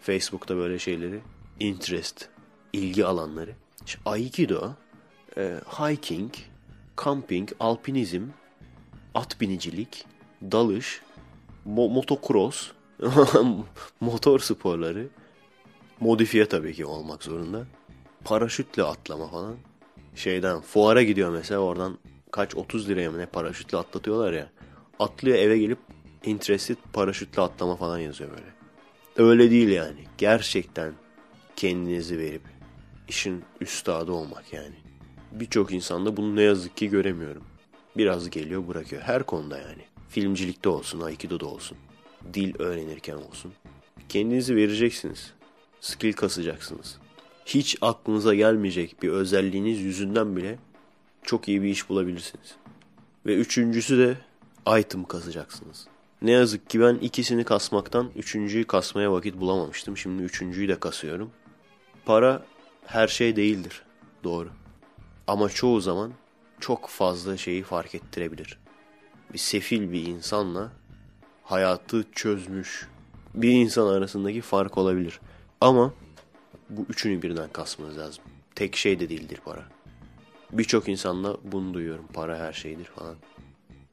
[0.00, 1.20] Facebook'ta böyle şeyleri.
[1.60, 2.28] Interest,
[2.72, 3.54] ilgi alanları.
[3.86, 4.70] İşte Aikido,
[5.38, 6.32] e, hiking,
[7.04, 8.22] camping, alpinizm,
[9.14, 10.04] at binicilik,
[10.42, 11.02] dalış,
[11.64, 12.70] mo motocross,
[14.00, 15.08] motor sporları,
[16.00, 17.66] modifiye tabii ki olmak zorunda.
[18.24, 19.56] Paraşütle atlama falan.
[20.14, 21.98] Şeyden fuara gidiyor mesela oradan
[22.30, 24.50] kaç 30 liraya mı ne paraşütle atlatıyorlar ya.
[24.98, 25.78] Atlıyor eve gelip
[26.24, 28.56] interested paraşütle atlama falan yazıyor böyle.
[29.30, 30.04] Öyle değil yani.
[30.18, 30.92] Gerçekten
[31.56, 32.42] kendinizi verip
[33.08, 34.85] işin üstadı olmak yani.
[35.32, 37.42] Birçok insanda bunu ne yazık ki göremiyorum.
[37.96, 39.02] Biraz geliyor bırakıyor.
[39.02, 39.82] Her konuda yani.
[40.08, 41.78] Filmcilikte olsun, Aikido'da olsun.
[42.34, 43.52] Dil öğrenirken olsun.
[44.08, 45.32] Kendinizi vereceksiniz.
[45.80, 46.98] Skill kasacaksınız.
[47.46, 50.58] Hiç aklınıza gelmeyecek bir özelliğiniz yüzünden bile
[51.22, 52.54] çok iyi bir iş bulabilirsiniz.
[53.26, 54.18] Ve üçüncüsü de
[54.78, 55.86] item kasacaksınız.
[56.22, 59.96] Ne yazık ki ben ikisini kasmaktan üçüncüyü kasmaya vakit bulamamıştım.
[59.96, 61.30] Şimdi üçüncüyü de kasıyorum.
[62.04, 62.42] Para
[62.86, 63.82] her şey değildir.
[64.24, 64.48] Doğru.
[65.26, 66.12] Ama çoğu zaman
[66.60, 68.58] çok fazla şeyi fark ettirebilir.
[69.32, 70.72] Bir sefil bir insanla
[71.44, 72.88] hayatı çözmüş
[73.34, 75.20] bir insan arasındaki fark olabilir.
[75.60, 75.94] Ama
[76.70, 78.24] bu üçünü birden kasmanız lazım.
[78.54, 79.64] Tek şey de değildir para.
[80.52, 82.06] Birçok insanla bunu duyuyorum.
[82.12, 83.16] Para her şeydir falan.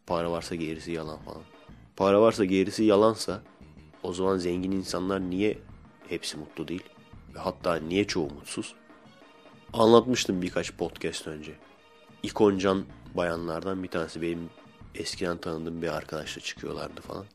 [0.07, 1.41] Para varsa gerisi yalan falan.
[1.95, 3.41] Para varsa gerisi yalansa
[4.03, 5.57] o zaman zengin insanlar niye
[6.09, 6.83] hepsi mutlu değil?
[7.35, 8.75] Ve hatta niye çoğu mutsuz?
[9.73, 11.53] Anlatmıştım birkaç podcast önce.
[12.23, 12.85] İkoncan
[13.15, 14.49] bayanlardan bir tanesi benim
[14.95, 17.25] eskiden tanıdığım bir arkadaşla çıkıyorlardı falan.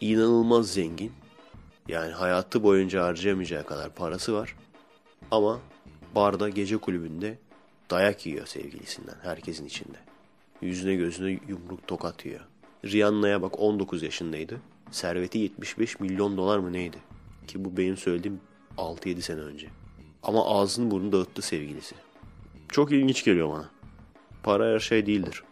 [0.00, 1.12] İnanılmaz zengin.
[1.88, 4.56] Yani hayatı boyunca harcayamayacağı kadar parası var.
[5.30, 5.60] Ama
[6.14, 7.38] barda gece kulübünde
[7.90, 9.98] dayak yiyor sevgilisinden herkesin içinde.
[10.62, 12.46] Yüzüne gözüne yumruk tokat yiyor.
[12.84, 14.60] Rihanna'ya bak 19 yaşındaydı.
[14.90, 16.98] Serveti 75 milyon dolar mı neydi?
[17.46, 18.40] Ki bu benim söylediğim
[18.78, 19.68] 6-7 sene önce.
[20.24, 21.94] Ama ağzını burnunu dağıttı sevgilisi.
[22.68, 23.70] Çok ilginç geliyor bana.
[24.42, 25.42] Para her şey değildir.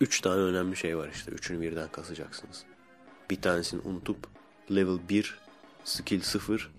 [0.00, 1.30] Üç tane önemli şey var işte.
[1.30, 2.64] Üçünü birden kasacaksınız.
[3.30, 4.16] Bir tanesini unutup
[4.70, 5.38] level 1,
[5.84, 6.70] skill 0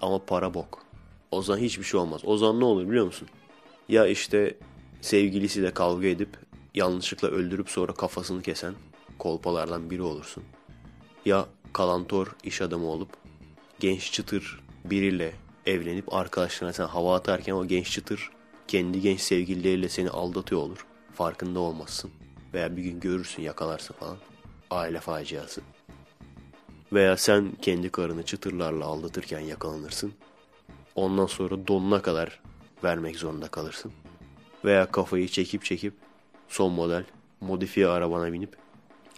[0.00, 0.82] ama para bok.
[1.30, 2.20] O zaman hiçbir şey olmaz.
[2.24, 3.28] O zaman ne olur biliyor musun?
[3.88, 4.58] Ya işte
[5.00, 6.28] sevgilisiyle kavga edip
[6.74, 8.74] yanlışlıkla öldürüp sonra kafasını kesen
[9.18, 10.44] kolpalardan biri olursun.
[11.24, 13.10] Ya kalantor iş adamı olup
[13.80, 15.32] genç çıtır biriyle
[15.66, 18.30] evlenip arkadaşlarına sen hava atarken o genç çıtır
[18.72, 20.86] kendi genç sevgilileriyle seni aldatıyor olur.
[21.14, 22.10] Farkında olmazsın.
[22.54, 24.16] Veya bir gün görürsün yakalarsın falan.
[24.70, 25.60] Aile faciası.
[26.92, 30.12] Veya sen kendi karını çıtırlarla aldatırken yakalanırsın.
[30.94, 32.40] Ondan sonra donuna kadar
[32.84, 33.92] vermek zorunda kalırsın.
[34.64, 35.94] Veya kafayı çekip çekip
[36.48, 37.04] son model
[37.40, 38.56] modifiye arabana binip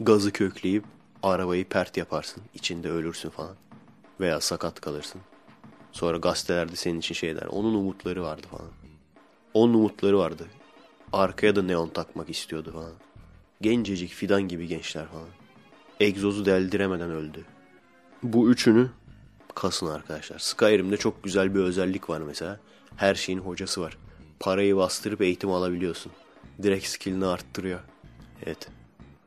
[0.00, 0.84] gazı kökleyip
[1.22, 2.42] arabayı pert yaparsın.
[2.54, 3.56] İçinde ölürsün falan.
[4.20, 5.20] Veya sakat kalırsın.
[5.94, 7.46] Sonra gazetelerde senin için şey der.
[7.46, 8.70] Onun umutları vardı falan.
[9.54, 10.46] Onun umutları vardı.
[11.12, 12.92] Arkaya da neon takmak istiyordu falan.
[13.60, 15.28] Gencecik fidan gibi gençler falan.
[16.00, 17.44] Egzozu deldiremeden öldü.
[18.22, 18.90] Bu üçünü
[19.54, 20.38] kasın arkadaşlar.
[20.38, 22.60] Skyrim'de çok güzel bir özellik var mesela.
[22.96, 23.98] Her şeyin hocası var.
[24.40, 26.12] Parayı bastırıp eğitim alabiliyorsun.
[26.62, 27.80] Direkt skillini arttırıyor.
[28.46, 28.68] Evet.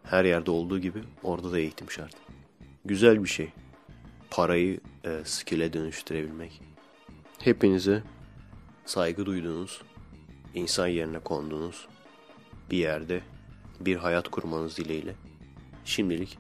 [0.04, 2.16] Her yerde olduğu gibi orada da eğitim şart.
[2.86, 3.50] Güzel bir şey.
[4.32, 6.62] Parayı e, skill'e dönüştürebilmek.
[7.40, 8.04] Hepinize
[8.86, 9.82] saygı duyduğunuz,
[10.54, 11.88] insan yerine konduğunuz
[12.72, 13.22] bir yerde
[13.80, 15.16] bir hayat kurmanız dileğiyle.
[15.86, 16.38] Şimdilik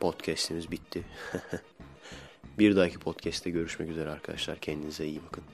[0.00, 1.04] podcast'imiz bitti.
[2.58, 4.58] bir dahaki podcast'te görüşmek üzere arkadaşlar.
[4.58, 5.44] Kendinize iyi bakın.